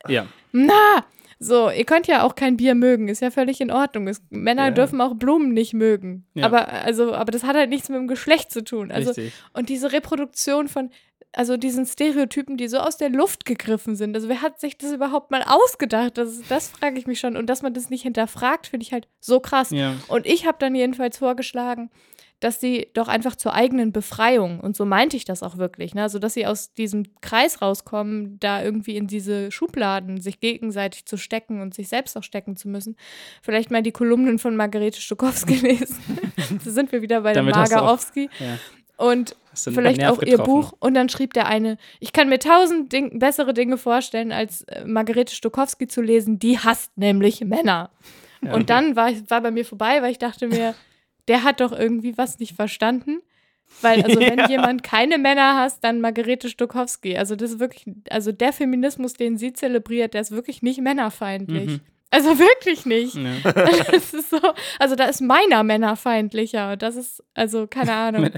ja. 0.09 0.26
na. 0.52 1.04
So, 1.38 1.68
ihr 1.70 1.85
könnt 1.85 2.06
ja 2.06 2.22
auch 2.22 2.35
kein 2.35 2.56
Bier 2.56 2.74
mögen, 2.74 3.09
ist 3.09 3.20
ja 3.20 3.30
völlig 3.30 3.61
in 3.61 3.70
Ordnung. 3.70 4.09
Es, 4.09 4.22
Männer 4.30 4.66
Ja. 4.66 4.70
dürfen 4.70 4.98
auch 5.02 5.14
Blumen 5.16 5.52
nicht 5.52 5.74
mögen. 5.74 6.24
Ja. 6.32 6.46
Aber, 6.46 6.68
also, 6.72 7.12
aber 7.14 7.30
das 7.30 7.44
hat 7.44 7.56
halt 7.56 7.68
nichts 7.68 7.90
mit 7.90 7.98
dem 7.98 8.09
Geschlecht 8.09 8.50
zu 8.50 8.64
tun. 8.64 8.90
Also, 8.90 9.11
Richtig. 9.11 9.35
und 9.52 9.68
diese 9.68 9.92
Reproduktion 9.92 10.66
von, 10.66 10.88
also 11.35 11.59
diesen 11.59 11.85
Stereotypen, 11.85 12.56
die 12.56 12.68
so 12.68 12.78
aus 12.78 12.96
der 12.96 13.11
Luft 13.11 13.44
gegriffen 13.44 13.96
sind. 13.96 14.14
Also 14.16 14.30
wer 14.30 14.40
hat 14.40 14.59
sich 14.59 14.78
das 14.78 14.92
überhaupt 14.92 15.30
mal 15.30 15.42
ausgedacht? 15.46 16.16
Das, 16.16 16.40
das 16.48 16.68
frage 16.70 16.98
ich 16.98 17.06
mich 17.06 17.20
schon. 17.20 17.37
Und 17.37 17.50
dass 17.50 17.61
man 17.61 17.74
das 17.74 17.90
nicht 17.90 18.04
hinterfragt, 18.04 18.68
finde 18.68 18.85
ich 18.85 18.94
halt 18.94 19.06
so 19.20 19.38
krass. 19.38 19.68
Ja. 19.72 19.92
Und 20.09 20.24
ich 20.24 20.46
habe 20.46 20.56
dann 20.59 20.74
jedenfalls 20.74 21.18
vorgeschlagen, 21.18 21.90
dass 22.40 22.61
sie 22.61 22.88
doch 22.92 23.09
einfach 23.09 23.37
zur 23.37 23.55
eigenen 23.55 23.92
Befreiung, 23.92 24.61
und 24.61 24.77
so 24.77 24.85
meinte 24.85 25.16
ich 25.16 25.25
das 25.25 25.42
auch 25.42 25.57
wirklich, 25.57 25.94
ne? 25.94 26.03
also 26.03 26.18
dass 26.18 26.35
sie 26.35 26.46
aus 26.46 26.75
diesem 26.75 27.05
Kreis 27.20 27.62
rauskommen, 27.62 28.38
da 28.40 28.62
irgendwie 28.62 28.96
in 28.96 29.07
diese 29.07 29.51
Schubladen 29.51 30.20
sich 30.20 30.40
gegenseitig 30.40 31.07
zu 31.07 31.16
stecken 31.16 31.61
und 31.61 31.75
sich 31.75 31.88
selbst 31.88 32.16
auch 32.16 32.22
stecken 32.22 32.57
zu 32.57 32.68
müssen, 32.68 32.96
vielleicht 33.42 33.70
mal 33.70 33.83
die 33.83 33.92
Kolumnen 33.92 34.38
von 34.38 34.55
Margarete 34.57 35.01
Stokowski 35.01 35.55
lesen. 35.62 35.99
da 36.64 36.70
sind 36.70 36.92
wir 36.92 37.03
wieder 37.03 37.22
bei 37.22 37.33
der 37.33 37.42
Damit 37.42 37.57
hast 37.57 37.72
du 37.72 37.77
auch- 37.77 37.99
Marga 38.14 38.31
ja. 38.40 38.59
Und 38.99 39.37
vielleicht 39.55 40.05
auch 40.05 40.22
ihr 40.22 40.38
getroffen. 40.38 40.44
Buch. 40.51 40.72
Und 40.81 40.94
dann 40.94 41.09
schrieb 41.09 41.35
der 41.35 41.46
eine, 41.46 41.77
ich 42.01 42.12
kann 42.12 42.29
mir 42.29 42.38
tausend 42.38 42.92
Ding 42.92 43.18
bessere 43.18 43.53
Dinge 43.53 43.77
vorstellen, 43.77 44.33
als 44.33 44.62
äh, 44.62 44.85
Margarete 44.87 45.35
Stokowski 45.35 45.87
zu 45.87 46.01
lesen, 46.01 46.38
die 46.38 46.59
hasst 46.59 46.96
nämlich 46.96 47.42
Männer. 47.44 47.90
Ja. 48.42 48.55
Und 48.55 48.70
dann 48.70 48.96
war, 48.96 49.11
ich, 49.11 49.29
war 49.29 49.40
bei 49.40 49.51
mir 49.51 49.64
vorbei, 49.64 50.01
weil 50.03 50.12
ich 50.12 50.18
dachte 50.18 50.49
mir, 50.49 50.75
der 51.29 51.43
hat 51.45 51.61
doch 51.61 51.73
irgendwie 51.73 52.17
was 52.19 52.39
nicht 52.39 52.55
verstanden. 52.55 53.21
Weil, 53.83 54.03
also, 54.05 54.21
wenn 54.21 54.39
jemand 54.49 54.85
keine 54.85 55.19
Männer 55.19 55.57
hasst, 55.57 55.83
dann 55.83 56.01
Margarete 56.01 56.49
Stokowski. 56.49 57.17
Also, 57.17 57.35
das 57.35 57.51
ist 57.53 57.59
wirklich, 57.59 57.87
also 58.11 58.31
der 58.31 58.53
Feminismus, 58.53 59.15
den 59.15 59.37
sie 59.39 59.53
zelebriert, 59.53 60.15
der 60.15 60.21
ist 60.21 60.31
wirklich 60.31 60.62
nicht 60.62 60.81
männerfeindlich. 60.81 61.67
Mhm. 61.71 61.81
Also 62.11 62.39
wirklich 62.39 62.87
nicht. 62.87 63.17
Ja. 63.17 63.33
Das 63.91 64.15
ist 64.15 64.31
so, 64.31 64.39
also 64.79 64.95
da 64.95 65.07
ist 65.07 65.21
meiner 65.21 65.65
männerfeindlicher. 65.65 66.73
Und 66.73 66.83
Das 66.83 66.95
ist, 66.95 67.23
also, 67.35 67.67
keine 67.67 67.93
Ahnung. 67.97 68.31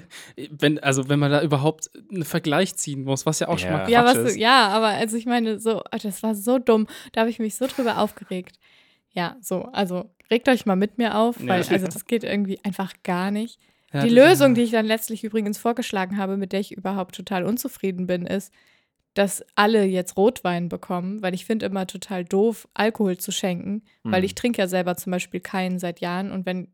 Wenn, 0.50 0.78
also 0.78 1.10
wenn 1.10 1.18
man 1.18 1.30
da 1.30 1.42
überhaupt 1.42 1.90
einen 2.10 2.24
Vergleich 2.24 2.74
ziehen 2.76 3.04
muss, 3.04 3.26
was 3.26 3.40
ja 3.40 3.48
auch 3.48 3.58
schon 3.58 3.68
Ja. 3.70 3.76
mal 3.76 3.82
Quatsch 3.84 3.92
Ja, 3.92 4.04
was, 4.06 4.16
ist. 4.16 4.36
ja, 4.38 4.68
aber 4.68 4.86
also 4.88 5.18
ich 5.18 5.26
meine, 5.26 5.60
so, 5.60 5.82
ah, 5.90 5.98
das 6.02 6.22
war 6.22 6.34
so 6.34 6.58
dumm. 6.58 6.86
Da 7.12 7.20
habe 7.20 7.30
ich 7.30 7.38
mich 7.38 7.56
so 7.56 7.66
drüber 7.66 7.98
aufgeregt. 7.98 8.58
Ja, 9.12 9.36
so, 9.42 9.64
also 9.72 10.10
regt 10.30 10.48
euch 10.48 10.66
mal 10.66 10.76
mit 10.76 10.98
mir 10.98 11.16
auf, 11.16 11.36
weil 11.46 11.62
Ja. 11.62 11.68
also 11.70 11.86
das 11.86 12.04
geht 12.06 12.24
irgendwie 12.24 12.58
einfach 12.64 12.92
gar 13.02 13.30
nicht. 13.30 13.58
Ja, 13.92 14.02
die 14.02 14.10
Lösung, 14.10 14.54
die 14.54 14.62
ich 14.62 14.70
dann 14.70 14.84
letztlich 14.86 15.24
übrigens 15.24 15.58
vorgeschlagen 15.58 16.16
habe, 16.18 16.36
mit 16.36 16.52
der 16.52 16.60
ich 16.60 16.72
überhaupt 16.72 17.14
total 17.14 17.44
unzufrieden 17.44 18.06
bin, 18.06 18.26
ist, 18.26 18.52
dass 19.14 19.42
alle 19.54 19.84
jetzt 19.84 20.16
Rotwein 20.16 20.68
bekommen, 20.68 21.22
weil 21.22 21.34
ich 21.34 21.44
finde 21.46 21.66
immer 21.66 21.86
total 21.86 22.24
doof, 22.24 22.68
Alkohol 22.74 23.16
zu 23.16 23.32
schenken, 23.32 23.82
weil 24.04 24.20
Mhm. 24.20 24.24
ich 24.26 24.34
trinke 24.34 24.60
ja 24.60 24.68
selber 24.68 24.96
zum 24.96 25.10
Beispiel 25.12 25.40
keinen 25.40 25.78
seit 25.78 26.00
Jahren 26.00 26.30
und 26.30 26.44
wenn 26.46 26.68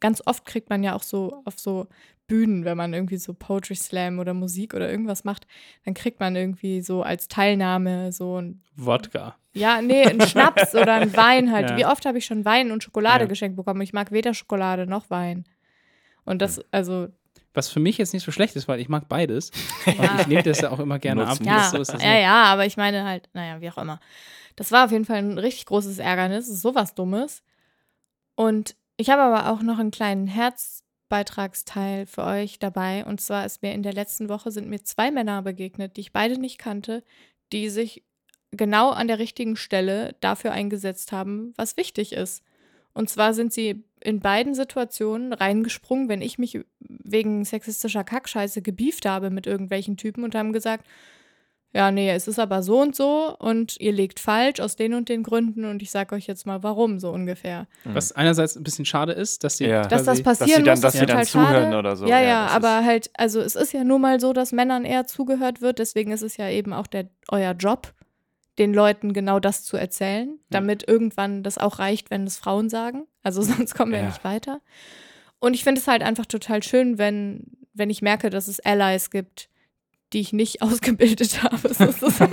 ganz 0.00 0.22
oft 0.26 0.44
kriegt 0.46 0.70
man 0.70 0.82
ja 0.82 0.94
auch 0.94 1.02
so 1.02 1.42
auf 1.44 1.58
so 1.58 1.86
Bühnen, 2.26 2.64
wenn 2.64 2.76
man 2.76 2.94
irgendwie 2.94 3.16
so 3.16 3.34
Poetry 3.34 3.74
Slam 3.74 4.18
oder 4.18 4.34
Musik 4.34 4.74
oder 4.74 4.88
irgendwas 4.90 5.24
macht, 5.24 5.46
dann 5.84 5.94
kriegt 5.94 6.20
man 6.20 6.36
irgendwie 6.36 6.80
so 6.80 7.02
als 7.02 7.26
Teilnahme 7.28 8.12
so 8.12 8.40
ein 8.40 8.62
Wodka. 8.76 9.36
ja, 9.52 9.82
nee, 9.82 10.04
ein 10.04 10.20
Schnaps 10.20 10.74
oder 10.74 10.94
ein 10.94 11.16
Wein 11.16 11.50
halt. 11.52 11.70
Ja. 11.70 11.76
Wie 11.76 11.86
oft 11.86 12.06
habe 12.06 12.18
ich 12.18 12.26
schon 12.26 12.44
Wein 12.44 12.70
und 12.70 12.84
Schokolade 12.84 13.24
Ja. 13.24 13.28
geschenkt 13.28 13.56
bekommen? 13.56 13.80
Ich 13.82 13.92
mag 13.92 14.12
weder 14.12 14.32
Schokolade 14.32 14.86
noch 14.86 15.10
Wein. 15.10 15.44
Und 16.24 16.40
das, 16.40 16.60
also, 16.70 17.08
Was 17.52 17.68
für 17.68 17.80
mich 17.80 17.98
jetzt 17.98 18.12
nicht 18.14 18.22
so 18.24 18.30
schlecht 18.30 18.54
ist, 18.54 18.68
weil 18.68 18.78
ich 18.78 18.88
mag 18.88 19.08
beides. 19.08 19.50
Und 19.86 19.98
Ja. 19.98 20.20
ich 20.20 20.26
nehme 20.28 20.42
das 20.44 20.60
ja 20.60 20.70
auch 20.70 20.78
immer 20.78 21.00
gerne 21.00 21.26
ab. 21.26 21.38
Ja, 21.42 21.68
so 21.68 21.80
ist 21.80 21.92
das 21.92 22.02
ja, 22.04 22.16
ja, 22.16 22.44
aber 22.44 22.64
ich 22.64 22.76
meine 22.76 23.04
halt, 23.04 23.28
naja, 23.32 23.60
wie 23.60 23.70
auch 23.70 23.78
immer. 23.78 23.98
Das 24.54 24.70
war 24.70 24.84
auf 24.84 24.92
jeden 24.92 25.04
Fall 25.04 25.16
ein 25.18 25.36
richtig 25.38 25.66
großes 25.66 25.98
Ärgernis, 25.98 26.46
sowas 26.46 26.94
Dummes. 26.94 27.42
Und 28.36 28.76
ich 29.00 29.08
habe 29.08 29.22
aber 29.22 29.50
auch 29.50 29.62
noch 29.62 29.78
einen 29.78 29.90
kleinen 29.90 30.26
Herzbeitragsteil 30.26 32.04
für 32.04 32.22
euch 32.22 32.58
dabei. 32.58 33.06
Und 33.06 33.20
zwar 33.22 33.46
ist 33.46 33.62
mir 33.62 33.72
in 33.72 33.82
der 33.82 33.94
letzten 33.94 34.28
Woche 34.28 34.50
sind 34.50 34.68
mir 34.68 34.82
zwei 34.84 35.10
Männer 35.10 35.40
begegnet, 35.40 35.96
die 35.96 36.02
ich 36.02 36.12
beide 36.12 36.38
nicht 36.38 36.58
kannte, 36.58 37.02
die 37.50 37.70
sich 37.70 38.04
genau 38.50 38.90
an 38.90 39.08
der 39.08 39.18
richtigen 39.18 39.56
Stelle 39.56 40.16
dafür 40.20 40.52
eingesetzt 40.52 41.12
haben, 41.12 41.54
was 41.56 41.78
wichtig 41.78 42.12
ist. 42.12 42.42
Und 42.92 43.08
zwar 43.08 43.32
sind 43.32 43.54
sie 43.54 43.84
in 44.00 44.20
beiden 44.20 44.54
Situationen 44.54 45.32
reingesprungen, 45.32 46.10
wenn 46.10 46.20
ich 46.20 46.38
mich 46.38 46.60
wegen 46.80 47.46
sexistischer 47.46 48.04
Kackscheiße 48.04 48.60
gebieft 48.60 49.06
habe 49.06 49.30
mit 49.30 49.46
irgendwelchen 49.46 49.96
Typen 49.96 50.24
und 50.24 50.34
haben 50.34 50.52
gesagt, 50.52 50.86
ja, 51.72 51.92
nee, 51.92 52.10
es 52.10 52.26
ist 52.26 52.38
aber 52.40 52.62
so 52.64 52.80
und 52.80 52.96
so 52.96 53.36
und 53.38 53.76
ihr 53.78 53.92
legt 53.92 54.18
falsch 54.18 54.58
aus 54.58 54.74
den 54.74 54.92
und 54.94 55.08
den 55.08 55.22
Gründen 55.22 55.64
und 55.64 55.82
ich 55.82 55.90
sage 55.92 56.14
euch 56.16 56.26
jetzt 56.26 56.44
mal 56.46 56.62
warum, 56.64 56.98
so 56.98 57.10
ungefähr. 57.10 57.68
Was 57.84 58.10
einerseits 58.12 58.56
ein 58.56 58.64
bisschen 58.64 58.84
schade 58.84 59.12
ist, 59.12 59.44
dass 59.44 59.58
sie 59.58 59.66
Ja. 59.66 59.82
Dass 59.86 60.04
das 60.04 60.22
passieren 60.22 60.48
dass 60.48 60.56
sie 60.56 60.62
dann, 60.64 60.72
muss, 60.74 60.80
dass 60.80 60.94
ist 60.94 61.00
sie 61.00 61.06
dann 61.06 61.24
zuhören 61.26 61.64
schade. 61.64 61.78
oder 61.78 61.96
so. 61.96 62.06
ja, 62.06 62.20
ja, 62.20 62.46
das 62.46 62.54
aber 62.54 62.84
halt, 62.84 63.10
also 63.14 63.40
es 63.40 63.54
ist 63.54 63.72
ja 63.72 63.84
nun 63.84 64.00
mal 64.00 64.18
so, 64.18 64.32
dass 64.32 64.50
Männern 64.52 64.84
eher 64.84 65.06
zugehört 65.06 65.60
wird, 65.60 65.78
deswegen 65.78 66.10
ist 66.10 66.22
es 66.22 66.36
ja 66.36 66.48
eben 66.48 66.72
auch 66.72 66.86
der, 66.88 67.08
euer 67.28 67.52
Job, 67.52 67.92
den 68.58 68.74
Leuten 68.74 69.12
genau 69.12 69.38
das 69.38 69.62
zu 69.62 69.76
erzählen, 69.76 70.38
damit 70.50 70.86
irgendwann 70.88 71.42
das 71.44 71.56
auch 71.56 71.78
reicht, 71.78 72.10
wenn 72.10 72.24
es 72.26 72.36
Frauen 72.36 72.68
sagen. 72.68 73.06
Also 73.22 73.42
sonst 73.42 73.74
kommen 73.76 73.92
wir 73.92 74.00
Ja. 74.00 74.06
nicht 74.06 74.24
weiter. 74.24 74.60
Und 75.38 75.54
ich 75.54 75.62
finde 75.62 75.80
es 75.80 75.86
halt 75.86 76.02
einfach 76.02 76.26
total 76.26 76.62
schön, 76.64 76.98
wenn, 76.98 77.44
wenn 77.74 77.90
ich 77.90 78.02
merke, 78.02 78.28
dass 78.28 78.48
es 78.48 78.58
Allies 78.60 79.10
gibt, 79.10 79.49
die 80.12 80.20
ich 80.20 80.32
nicht 80.32 80.62
ausgebildet 80.62 81.42
habe, 81.42 81.72
sozusagen. 81.72 82.32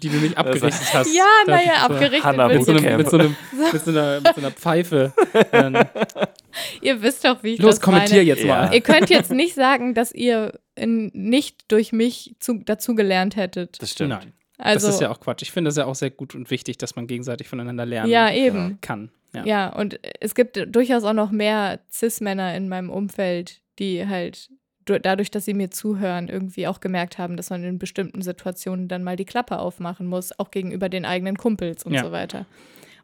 die 0.00 0.08
du 0.08 0.16
nicht 0.18 0.36
abgerichtet 0.36 0.94
hast. 0.94 1.14
ja, 1.14 1.24
naja, 1.46 1.72
abgerichtet 1.82 2.36
Mit 2.36 2.64
so, 2.64 2.72
einem, 2.72 2.96
mit, 2.96 3.10
so 3.10 3.18
einem, 3.18 3.36
mit, 3.72 3.84
so 3.84 3.90
einer, 3.90 4.20
mit 4.20 4.34
so 4.34 4.40
einer 4.40 4.50
Pfeife. 4.50 5.12
Ähm, 5.52 5.76
Ihr 6.82 7.00
wisst 7.02 7.24
doch, 7.24 7.42
wie 7.42 7.54
ich 7.54 7.60
los, 7.60 7.76
das 7.76 7.80
kommentier 7.80 8.18
meine. 8.18 8.28
jetzt 8.28 8.44
Ja. 8.44 8.62
mal. 8.66 8.74
Ihr 8.74 8.80
könnt 8.80 9.10
jetzt 9.10 9.30
nicht 9.30 9.54
sagen, 9.54 9.94
dass 9.94 10.12
ihr 10.12 10.58
in, 10.74 11.10
nicht 11.14 11.64
durch 11.68 11.92
mich 11.92 12.34
zu, 12.40 12.54
dazugelernt 12.64 13.36
hättet. 13.36 13.80
Das 13.80 13.92
stimmt. 13.92 14.10
Nein, 14.10 14.32
Also, 14.58 14.86
das 14.86 14.96
ist 14.96 15.00
ja 15.00 15.10
auch 15.10 15.20
Quatsch. 15.20 15.42
Ich 15.42 15.52
finde 15.52 15.68
das 15.68 15.76
ja 15.76 15.86
auch 15.86 15.94
sehr 15.94 16.10
gut 16.10 16.34
und 16.34 16.50
wichtig, 16.50 16.78
dass 16.78 16.96
man 16.96 17.06
gegenseitig 17.06 17.48
voneinander 17.48 17.86
lernen 17.86 18.10
ja, 18.10 18.32
eben. 18.32 18.78
kann. 18.80 19.10
Ja. 19.32 19.44
Ja. 19.44 19.68
und 19.68 20.00
es 20.20 20.34
gibt 20.34 20.60
durchaus 20.74 21.04
auch 21.04 21.12
noch 21.12 21.30
mehr 21.30 21.78
Cis-Männer 21.92 22.54
in 22.56 22.68
meinem 22.68 22.90
Umfeld, 22.90 23.60
die 23.78 24.06
halt 24.08 24.50
dadurch, 24.98 25.30
dass 25.30 25.44
sie 25.44 25.54
mir 25.54 25.70
zuhören, 25.70 26.28
irgendwie 26.28 26.66
auch 26.66 26.80
gemerkt 26.80 27.18
haben, 27.18 27.36
dass 27.36 27.50
man 27.50 27.62
in 27.62 27.78
bestimmten 27.78 28.22
Situationen 28.22 28.88
dann 28.88 29.04
mal 29.04 29.16
die 29.16 29.24
Klappe 29.24 29.58
aufmachen 29.58 30.06
muss, 30.06 30.36
auch 30.38 30.50
gegenüber 30.50 30.88
den 30.88 31.04
eigenen 31.04 31.36
Kumpels 31.36 31.84
und 31.84 31.92
Ja. 31.92 32.02
so 32.04 32.10
weiter. 32.12 32.46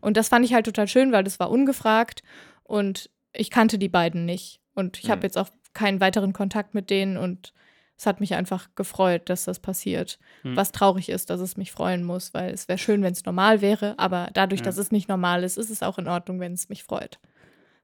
Und 0.00 0.16
das 0.16 0.28
fand 0.28 0.44
ich 0.44 0.54
halt 0.54 0.66
total 0.66 0.88
schön, 0.88 1.12
weil 1.12 1.24
das 1.24 1.38
war 1.38 1.50
ungefragt 1.50 2.22
und 2.64 3.10
ich 3.32 3.50
kannte 3.50 3.78
die 3.78 3.88
beiden 3.88 4.24
nicht. 4.24 4.60
Und 4.74 4.98
ich 4.98 5.10
habe 5.10 5.18
Mhm. 5.20 5.24
jetzt 5.24 5.38
auch 5.38 5.48
keinen 5.72 6.00
weiteren 6.00 6.32
Kontakt 6.32 6.74
mit 6.74 6.90
denen 6.90 7.16
und 7.16 7.52
es 7.98 8.04
hat 8.06 8.20
mich 8.20 8.34
einfach 8.34 8.68
gefreut, 8.74 9.30
dass 9.30 9.44
das 9.44 9.58
passiert. 9.58 10.18
Mhm. 10.42 10.54
Was 10.56 10.70
traurig 10.72 11.08
ist, 11.08 11.30
dass 11.30 11.40
es 11.40 11.56
mich 11.56 11.72
freuen 11.72 12.04
muss, 12.04 12.34
weil 12.34 12.52
es 12.52 12.68
wäre 12.68 12.78
schön, 12.78 13.02
wenn 13.02 13.12
es 13.12 13.24
normal 13.24 13.62
wäre, 13.62 13.98
aber 13.98 14.28
dadurch, 14.34 14.60
Ja. 14.60 14.66
dass 14.66 14.76
es 14.76 14.90
nicht 14.92 15.08
normal 15.08 15.44
ist, 15.44 15.56
ist 15.56 15.70
es 15.70 15.82
auch 15.82 15.96
in 15.98 16.06
Ordnung, 16.08 16.38
wenn 16.40 16.52
es 16.52 16.68
mich 16.68 16.84
freut. 16.84 17.18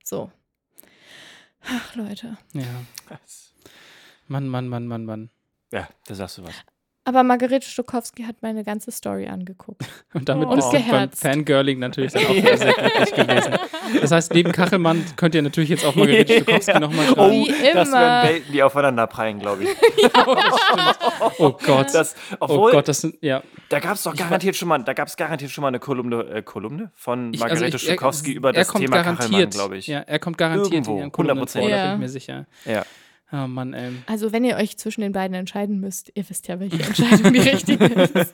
So. 0.05 0.31
Ach, 1.65 1.95
Leute. 1.97 2.37
ja. 2.53 2.65
Mann, 4.33 4.49
Mann, 4.49 4.69
Mann, 4.69 4.87
Mann, 4.89 5.05
Mann. 5.05 5.31
Ja, 5.73 5.89
da 6.07 6.15
sagst 6.15 6.39
du 6.39 6.45
was. 6.45 6.55
Aber 7.05 7.25
Margarete 7.25 7.67
Stokowski 7.67 8.23
hat 8.23 8.37
meine 8.43 8.63
ganze 8.63 8.93
Story 8.93 9.27
angeguckt. 9.27 9.83
Und 10.15 10.29
damit 10.29 10.47
Und 10.49 10.55
bist 10.55 10.73
du 10.73 10.79
beim. 10.89 11.11
Fangirling 11.11 11.81
natürlich 11.81 12.13
dann 12.13 12.25
auch 12.27 12.29
sehr 12.59 12.73
glücklich 12.75 13.13
gewesen. 13.15 13.55
Das 14.01 14.11
heißt, 14.13 14.33
neben 14.35 14.53
Kachelmann 14.53 15.05
könnt 15.17 15.35
ihr 15.35 15.43
natürlich 15.43 15.71
jetzt 15.71 15.85
auch 15.85 15.97
Margarete 15.97 16.35
Stokowski 16.43 16.79
nochmal 16.79 17.07
Oh, 17.11 17.15
schreiben. 17.15 17.33
Wie 17.33 17.73
das 17.75 17.89
immer. 17.89 18.01
wären 18.01 18.29
Welten, 18.29 18.53
die 18.53 18.63
aufeinander 18.63 19.07
prallen, 19.09 19.39
glaube 19.41 19.65
ich. 19.65 19.71
Oh 21.39 21.51
Gott. 21.65 21.93
Das, 21.93 22.15
oh 22.35 22.37
obwohl, 22.41 22.73
Gott, 22.73 22.89
das 22.89 23.01
sind, 23.01 23.17
ja. 23.21 23.43
da 23.69 23.81
gab 23.81 23.95
es 23.95 24.03
doch 24.05 24.15
garantiert 24.15 24.57
schon 24.57 24.69
mal, 24.69 24.79
da 24.83 24.93
gab 24.93 25.09
es 25.09 25.17
garantiert 25.17 25.51
schon 25.51 25.63
mal 25.63 25.69
eine 25.69 25.81
Kolumne, 25.81 26.23
äh, 26.27 26.43
Kolumne 26.43 26.93
von 26.95 27.33
Ich- 27.35 27.41
Margarete 27.41 27.65
also 27.65 27.77
ich- 27.79 27.89
er- 27.89 27.95
Stokowski 27.95 28.33
über 28.33 28.51
er 28.51 28.53
das 28.55 28.69
Thema 28.73 29.03
Kachelmann, 29.03 29.51
glaube 29.51 29.77
ich. 29.77 29.87
Ja, 29.87 30.01
er 30.01 30.19
kommt 30.19 30.39
garantiert 30.39 30.73
Irgendwo, 30.73 30.93
in 30.93 30.99
ihren 30.99 31.13
Kolumnen 31.13 31.49
vor, 31.49 31.63
100%. 31.63 31.65
da 31.65 31.67
bin 31.67 31.71
Ja. 31.87 31.93
ich 31.95 31.99
mir 32.01 32.09
sicher. 32.09 32.47
Ja. 32.65 32.85
Oh 33.35 33.47
Mann, 33.47 33.73
ey. 33.73 33.93
Also, 34.07 34.31
wenn 34.31 34.45
ihr 34.45 34.57
euch 34.57 34.77
zwischen 34.77 35.01
den 35.01 35.13
beiden 35.13 35.35
entscheiden 35.35 35.81
müsst, 35.81 36.13
ihr 36.15 36.29
wisst 36.29 36.49
ja, 36.49 36.61
welche 36.61 36.83
Entscheidung 36.83 37.33
die 37.33 37.41
richtige 37.41 37.85
ist. 37.87 38.33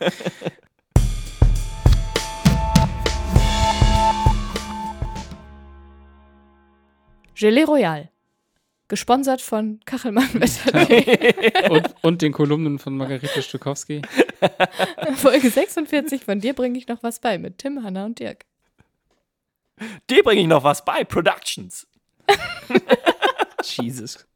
Gelee 7.37 7.63
Royal. 7.63 8.11
Gesponsert 8.89 9.41
von 9.41 9.79
Kachelmann 9.85 10.33
Wetter.de. 10.35 11.69
Und, 11.71 11.95
und 12.03 12.23
den 12.23 12.33
Kolumnen 12.33 12.79
von 12.79 12.97
Margarete 12.97 13.43
Stokowski. 13.43 14.01
Folge 15.17 15.51
46. 15.51 16.25
Von 16.25 16.41
dir 16.41 16.55
bringe 16.55 16.79
ich 16.79 16.89
noch 16.89 17.03
was 17.03 17.21
bei 17.21 17.39
mit 17.39 17.59
Tim, 17.59 17.85
Hanna 17.85 18.07
und 18.07 18.19
Dirk. 18.19 18.47
Dir 20.09 20.23
bringe 20.23 20.41
ich 20.41 20.47
noch 20.47 20.65
was 20.65 20.85
bei, 20.85 21.05
Productions. 21.05 21.87
Jesus. 23.63 24.27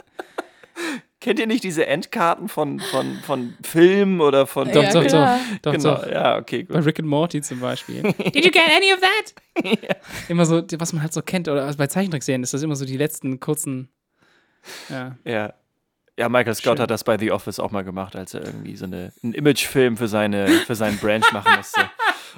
Kennt 1.22 1.38
ihr 1.38 1.46
nicht 1.46 1.62
diese 1.64 1.86
Endkarten 1.86 2.48
von, 2.48 2.80
von, 2.80 3.16
von 3.22 3.54
Filmen 3.62 4.20
oder 4.20 4.46
von. 4.46 4.70
Doch, 4.72 4.82
Ja, 4.82 4.92
doch, 4.92 5.06
klar. 5.06 5.38
doch, 5.38 5.58
doch, 5.62 5.72
genau, 5.72 5.94
doch. 5.94 6.06
ja, 6.10 6.36
okay, 6.36 6.64
Bei 6.64 6.74
gut. 6.78 6.86
Rick 6.86 6.98
and 6.98 7.08
Morty 7.08 7.40
zum 7.40 7.60
Beispiel. 7.60 8.02
Did 8.12 8.44
you 8.44 8.50
get 8.50 8.62
any 8.76 8.92
of 8.92 9.00
that? 9.00 9.96
Immer 10.28 10.44
so, 10.46 10.62
was 10.78 10.92
man 10.92 11.02
halt 11.02 11.12
so 11.12 11.22
kennt. 11.22 11.48
Oder 11.48 11.72
bei 11.74 11.86
Zeichentrickserien 11.86 12.42
ist 12.42 12.52
das 12.54 12.62
immer 12.62 12.74
so 12.76 12.84
die 12.84 12.96
letzten 12.96 13.38
kurzen. 13.40 13.88
Ja. 14.88 15.16
Ja. 15.24 15.54
Ja, 16.18 16.28
Michael 16.28 16.54
Scott 16.54 16.76
Schön. 16.76 16.82
hat 16.82 16.90
das 16.90 17.04
bei 17.04 17.16
The 17.18 17.30
Office 17.32 17.58
auch 17.58 17.70
mal 17.70 17.82
gemacht, 17.84 18.16
als 18.16 18.34
er 18.34 18.44
irgendwie 18.44 18.76
so 18.76 18.84
eine, 18.84 19.12
einen 19.22 19.32
Imagefilm 19.32 19.96
für, 19.96 20.08
seine, 20.08 20.46
für 20.48 20.74
seinen 20.74 20.98
Branch 20.98 21.24
machen 21.32 21.56
musste. 21.56 21.88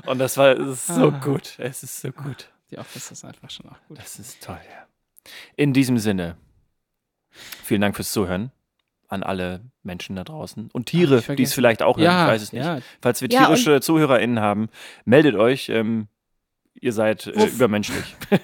Und 0.07 0.18
das 0.18 0.37
war 0.37 0.55
ist 0.57 0.87
so 0.87 1.09
Ah. 1.09 1.20
gut. 1.24 1.55
Es 1.59 1.82
ist 1.82 2.01
so 2.01 2.12
gut. 2.12 2.51
Die 2.70 2.78
Office 2.78 3.11
ist 3.11 3.24
einfach 3.24 3.51
schon 3.51 3.66
auch 3.68 3.78
gut. 3.89 3.99
Das 3.99 4.18
ist 4.18 4.43
toll, 4.45 4.61
ja. 4.70 4.87
In 5.57 5.72
diesem 5.72 5.99
Sinne, 5.99 6.37
vielen 7.64 7.80
Dank 7.80 7.97
fürs 7.97 8.12
Zuhören 8.12 8.53
an 9.14 9.22
alle 9.22 9.62
Menschen 9.82 10.16
da 10.16 10.24
draußen 10.24 10.68
und 10.72 10.86
Tiere, 10.86 11.22
die 11.22 11.42
es 11.42 11.54
vielleicht 11.54 11.82
auch 11.82 11.96
hören. 11.96 12.04
Ja, 12.04 12.26
ich 12.26 12.32
weiß 12.32 12.42
es 12.42 12.52
nicht. 12.52 12.64
ja. 12.64 12.78
Falls 13.00 13.22
wir 13.22 13.28
Ja, 13.30 13.46
tierische 13.46 13.80
ZuhörerInnen 13.80 14.40
haben, 14.40 14.68
meldet 15.04 15.34
euch. 15.36 15.68
Ähm, 15.68 16.08
ihr 16.80 16.92
seid 16.92 17.26
äh, 17.26 17.46
übermenschlich. 17.46 18.16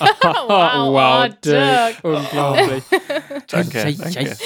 Wow, 0.46 1.28
oh, 1.30 1.34
Dirk. 1.44 1.96
Unglaublich. 2.02 2.84
Danke, 3.48 3.94
danke. 3.96 4.36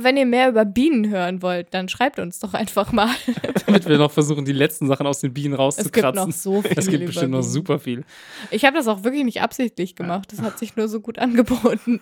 wenn 0.00 0.16
ihr 0.16 0.26
mehr 0.26 0.48
über 0.48 0.64
Bienen 0.64 1.08
hören 1.08 1.42
wollt, 1.42 1.72
dann 1.72 1.88
schreibt 1.88 2.18
uns 2.18 2.38
doch 2.38 2.54
einfach 2.54 2.92
mal. 2.92 3.10
Damit 3.66 3.88
wir 3.88 3.98
noch 3.98 4.10
versuchen, 4.10 4.44
die 4.44 4.52
letzten 4.52 4.86
Sachen 4.86 5.06
aus 5.06 5.20
den 5.20 5.32
Bienen 5.32 5.54
Es 5.54 5.76
gibt 5.92 5.96
noch 5.96 6.14
rauszukratzen. 6.14 6.32
so 6.32 6.62
viel. 6.62 6.72
Es 6.76 6.88
gibt 6.88 7.06
bestimmt 7.06 7.32
noch 7.32 7.42
super 7.42 7.78
viel. 7.78 8.04
Ich 8.50 8.64
habe 8.64 8.76
das 8.76 8.88
auch 8.88 9.04
wirklich 9.04 9.24
nicht 9.24 9.40
absichtlich 9.40 9.94
gemacht. 9.96 10.32
Das 10.32 10.42
hat 10.42 10.58
sich 10.58 10.76
nur 10.76 10.88
so 10.88 11.00
gut 11.00 11.18
angeboten. 11.18 12.00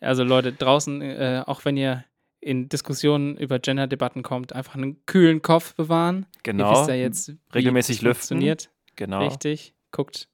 Also 0.00 0.22
Leute, 0.24 0.52
draußen, 0.52 1.00
äh, 1.02 1.42
auch 1.46 1.64
wenn 1.64 1.76
ihr 1.76 2.04
in 2.40 2.68
Diskussionen 2.68 3.36
über 3.36 3.58
Gender-Debatten 3.58 4.22
kommt, 4.22 4.52
einfach 4.52 4.74
einen 4.76 5.04
kühlen 5.06 5.42
Kopf 5.42 5.74
bewahren. 5.74 6.26
Ihr 6.36 6.40
Genau. 6.44 6.70
wisst 6.72 6.88
ja 6.88 6.94
jetzt, 6.94 7.28
wie 7.30 7.38
Regelmäßig 7.54 7.96
das 7.98 8.02
lüften. 8.04 8.14
funktioniert. 8.36 8.70
Genau. 8.96 9.26
Richtig. 9.26 9.74
Guckt 9.90 10.28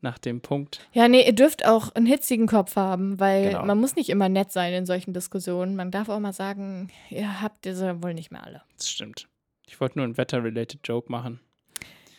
nach 0.00 0.18
dem 0.18 0.40
Punkt. 0.40 0.80
Ja, 0.92 1.08
nee, 1.08 1.26
ihr 1.26 1.34
dürft 1.34 1.66
auch 1.66 1.94
einen 1.94 2.06
hitzigen 2.06 2.46
Kopf 2.46 2.76
haben, 2.76 3.18
weil 3.20 3.50
Genau. 3.50 3.64
man 3.66 3.78
muss 3.78 3.96
nicht 3.96 4.08
immer 4.10 4.28
nett 4.28 4.52
sein 4.52 4.72
in 4.72 4.86
solchen 4.86 5.12
Diskussionen. 5.12 5.76
Man 5.76 5.90
darf 5.90 6.08
auch 6.08 6.20
mal 6.20 6.32
sagen, 6.32 6.90
ihr 7.10 7.42
habt 7.42 7.64
diese 7.64 8.02
wohl 8.02 8.14
nicht 8.14 8.30
mehr 8.30 8.44
alle. 8.44 8.62
Das 8.78 8.88
stimmt. 8.88 9.28
Ich 9.66 9.80
wollte 9.80 9.98
nur 9.98 10.04
einen 10.04 10.16
Wetter-related 10.16 10.80
Joke 10.84 11.10
machen. 11.12 11.40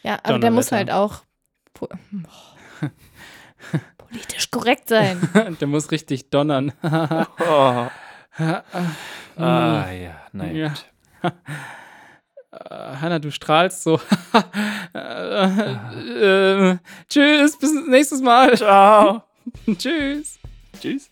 Ja, 0.03 0.19
aber 0.23 0.39
der 0.39 0.51
muss 0.51 0.71
halt 0.71 0.91
auch 0.91 1.21
politisch 3.97 4.49
korrekt 4.51 4.89
sein. 4.89 5.57
Der 5.59 5.67
muss 5.67 5.91
richtig 5.91 6.29
donnern. 6.29 6.71
Oh. 7.39 7.87
Ah, 8.37 8.63
Ah, 9.37 9.91
ja, 9.91 10.15
naja. 10.31 10.53
Ja. 10.53 10.67
gut. 10.69 11.33
Äh, 12.51 12.95
Hanna, 13.01 13.19
du 13.19 13.31
strahlst 13.31 13.83
so. 13.83 13.99
äh, 14.93 16.71
äh, 16.71 16.77
tschüss, 17.09 17.57
bis 17.57 17.71
nächstes 17.87 18.21
Mal. 18.21 18.55
Ciao. 18.57 19.23
tschüss. 19.77 20.39
Tschüss. 20.81 21.09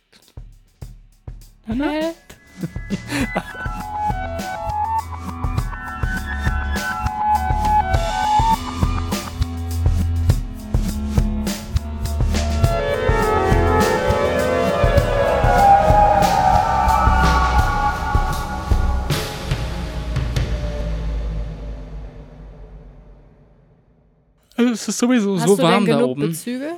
Hä? 24.59 24.63
Es 24.71 24.87
ist 24.87 24.97
sowieso 24.97 25.35
Hast 25.37 25.47
so 25.47 25.55
du 25.57 25.63
warm 25.63 25.85
denn 25.85 25.93
da 25.93 25.97
genug 26.01 26.11
oben. 26.11 26.21
Bezüge? 26.21 26.71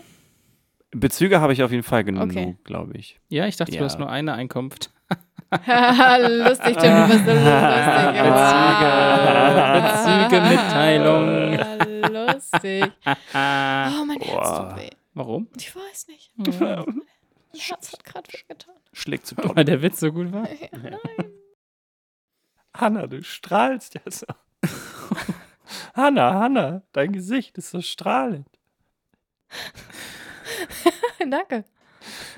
Bezüge 0.92 1.40
habe 1.42 1.54
ich 1.54 1.64
auf 1.64 1.72
jeden 1.72 1.84
Fall 1.84 2.04
genug, 2.04 2.24
Okay. 2.30 2.58
glaube 2.64 2.98
ich. 2.98 3.20
Ja, 3.30 3.46
ich 3.48 3.56
dachte, 3.58 3.72
Ja. 3.74 3.80
du 3.80 3.86
hast 3.86 3.98
nur 4.00 4.10
eine 4.10 4.34
Einkunft. 4.34 4.92
lustig, 5.52 6.78
Tim, 6.78 6.96
du 6.96 7.08
bist 7.08 7.26
so 7.26 7.32
lustig. 7.32 7.52
Bezüge, 9.82 10.42
Mitteilung. 10.50 11.60
Ah, 11.60 12.34
lustig. 12.34 12.84
Oh, 13.06 14.06
mein 14.06 14.20
Herz 14.20 14.50
Boah. 14.50 14.70
tut 14.70 14.78
weh. 14.84 14.90
Warum? 15.14 15.48
Ich 15.58 15.76
weiß 15.76 16.08
nicht. 16.08 16.32
Mein 16.38 16.86
Herz 17.54 17.92
hat 17.92 18.04
gerade 18.06 18.32
wehgetan. 18.32 18.76
Schlägt 18.94 19.26
zu 19.28 19.36
Weil 19.38 19.66
der 19.66 19.82
Witz 19.82 20.00
so 20.00 20.12
gut 20.12 20.32
war. 20.32 20.48
Hanna, 22.74 23.08
du 23.08 23.22
strahlst 23.24 23.96
ja 23.96 24.02
so. 24.10 24.26
Hanna, 25.94 26.34
Hanna, 26.34 26.84
dein 26.92 27.12
Gesicht 27.12 27.58
ist 27.58 27.72
so 27.72 27.82
strahlend. 27.82 28.48
Danke. 31.30 31.66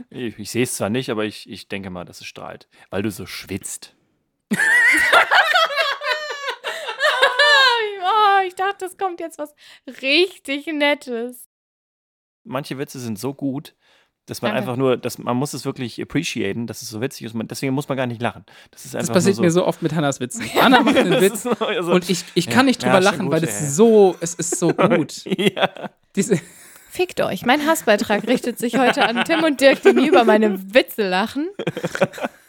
Ich, 0.09 0.38
ich 0.39 0.51
sehe 0.51 0.63
es 0.63 0.75
zwar 0.75 0.89
nicht, 0.89 1.09
aber 1.09 1.25
ich, 1.25 1.49
ich 1.49 1.67
denke 1.67 1.89
mal, 1.89 2.05
dass 2.05 2.21
es 2.21 2.27
strahlt, 2.27 2.67
weil 2.89 3.01
du 3.01 3.11
so 3.11 3.25
schwitzt. 3.25 3.95
Oh, 8.05 8.45
ich 8.45 8.55
dachte, 8.55 8.86
es 8.86 8.97
kommt 8.97 9.21
jetzt 9.21 9.38
was 9.38 9.55
richtig 10.01 10.67
Nettes. 10.67 11.47
Manche 12.43 12.77
Witze 12.77 12.99
sind 12.99 13.17
so 13.17 13.34
gut, 13.34 13.75
dass 14.26 14.41
man 14.41 14.49
Danke. 14.51 14.61
einfach 14.61 14.78
nur, 14.78 14.95
dass 14.97 15.17
man 15.17 15.36
muss 15.36 15.53
es 15.53 15.65
wirklich 15.65 16.01
appreciaten, 16.01 16.65
dass 16.67 16.82
es 16.82 16.89
so 16.89 17.01
witzig 17.01 17.26
ist. 17.28 17.34
Man, 17.34 17.47
deswegen 17.47 17.74
muss 17.74 17.89
man 17.89 17.97
gar 17.97 18.07
nicht 18.07 18.21
lachen. 18.21 18.45
Das 18.71 18.86
ist 18.86 18.93
Das 18.93 19.01
einfach 19.01 19.15
passiert 19.15 19.36
nur 19.38 19.45
mir 19.45 19.51
so 19.51 19.65
oft 19.65 19.82
mit 19.82 19.93
Hannas 19.93 20.19
Witzen. 20.19 20.43
Anna 20.61 20.82
macht 20.82 20.95
einen 20.97 21.11
Das 21.11 21.21
Witz 21.21 21.43
so- 21.43 21.91
und 21.91 22.09
ich, 22.09 22.24
ich 22.34 22.45
Ja, 22.45 22.51
kann 22.53 22.65
nicht 22.65 22.82
ja, 22.84 22.89
drüber 22.89 22.99
ist 22.99 23.05
schon 23.05 23.13
lachen, 23.15 23.26
gut, 23.26 23.34
weil 23.34 23.43
ja, 23.43 23.49
es 23.49 23.59
ja. 23.61 23.67
so, 23.69 24.15
es 24.21 24.34
ist 24.36 24.57
so 24.59 24.74
gut. 24.74 25.24
ja. 25.26 25.69
Diese, 26.15 26.39
Fickt 26.89 27.21
euch. 27.21 27.43
Mein 27.45 27.65
Hassbeitrag 27.65 28.28
richtet 28.28 28.59
sich 28.59 28.78
heute 28.78 29.03
an 29.05 29.24
Tim 29.26 29.43
und 29.43 29.59
Dirk, 29.59 29.82
die 29.82 29.93
nie 29.93 30.07
über 30.07 30.24
meine 30.26 30.74
Witze 30.76 31.09
lachen. 31.09 31.49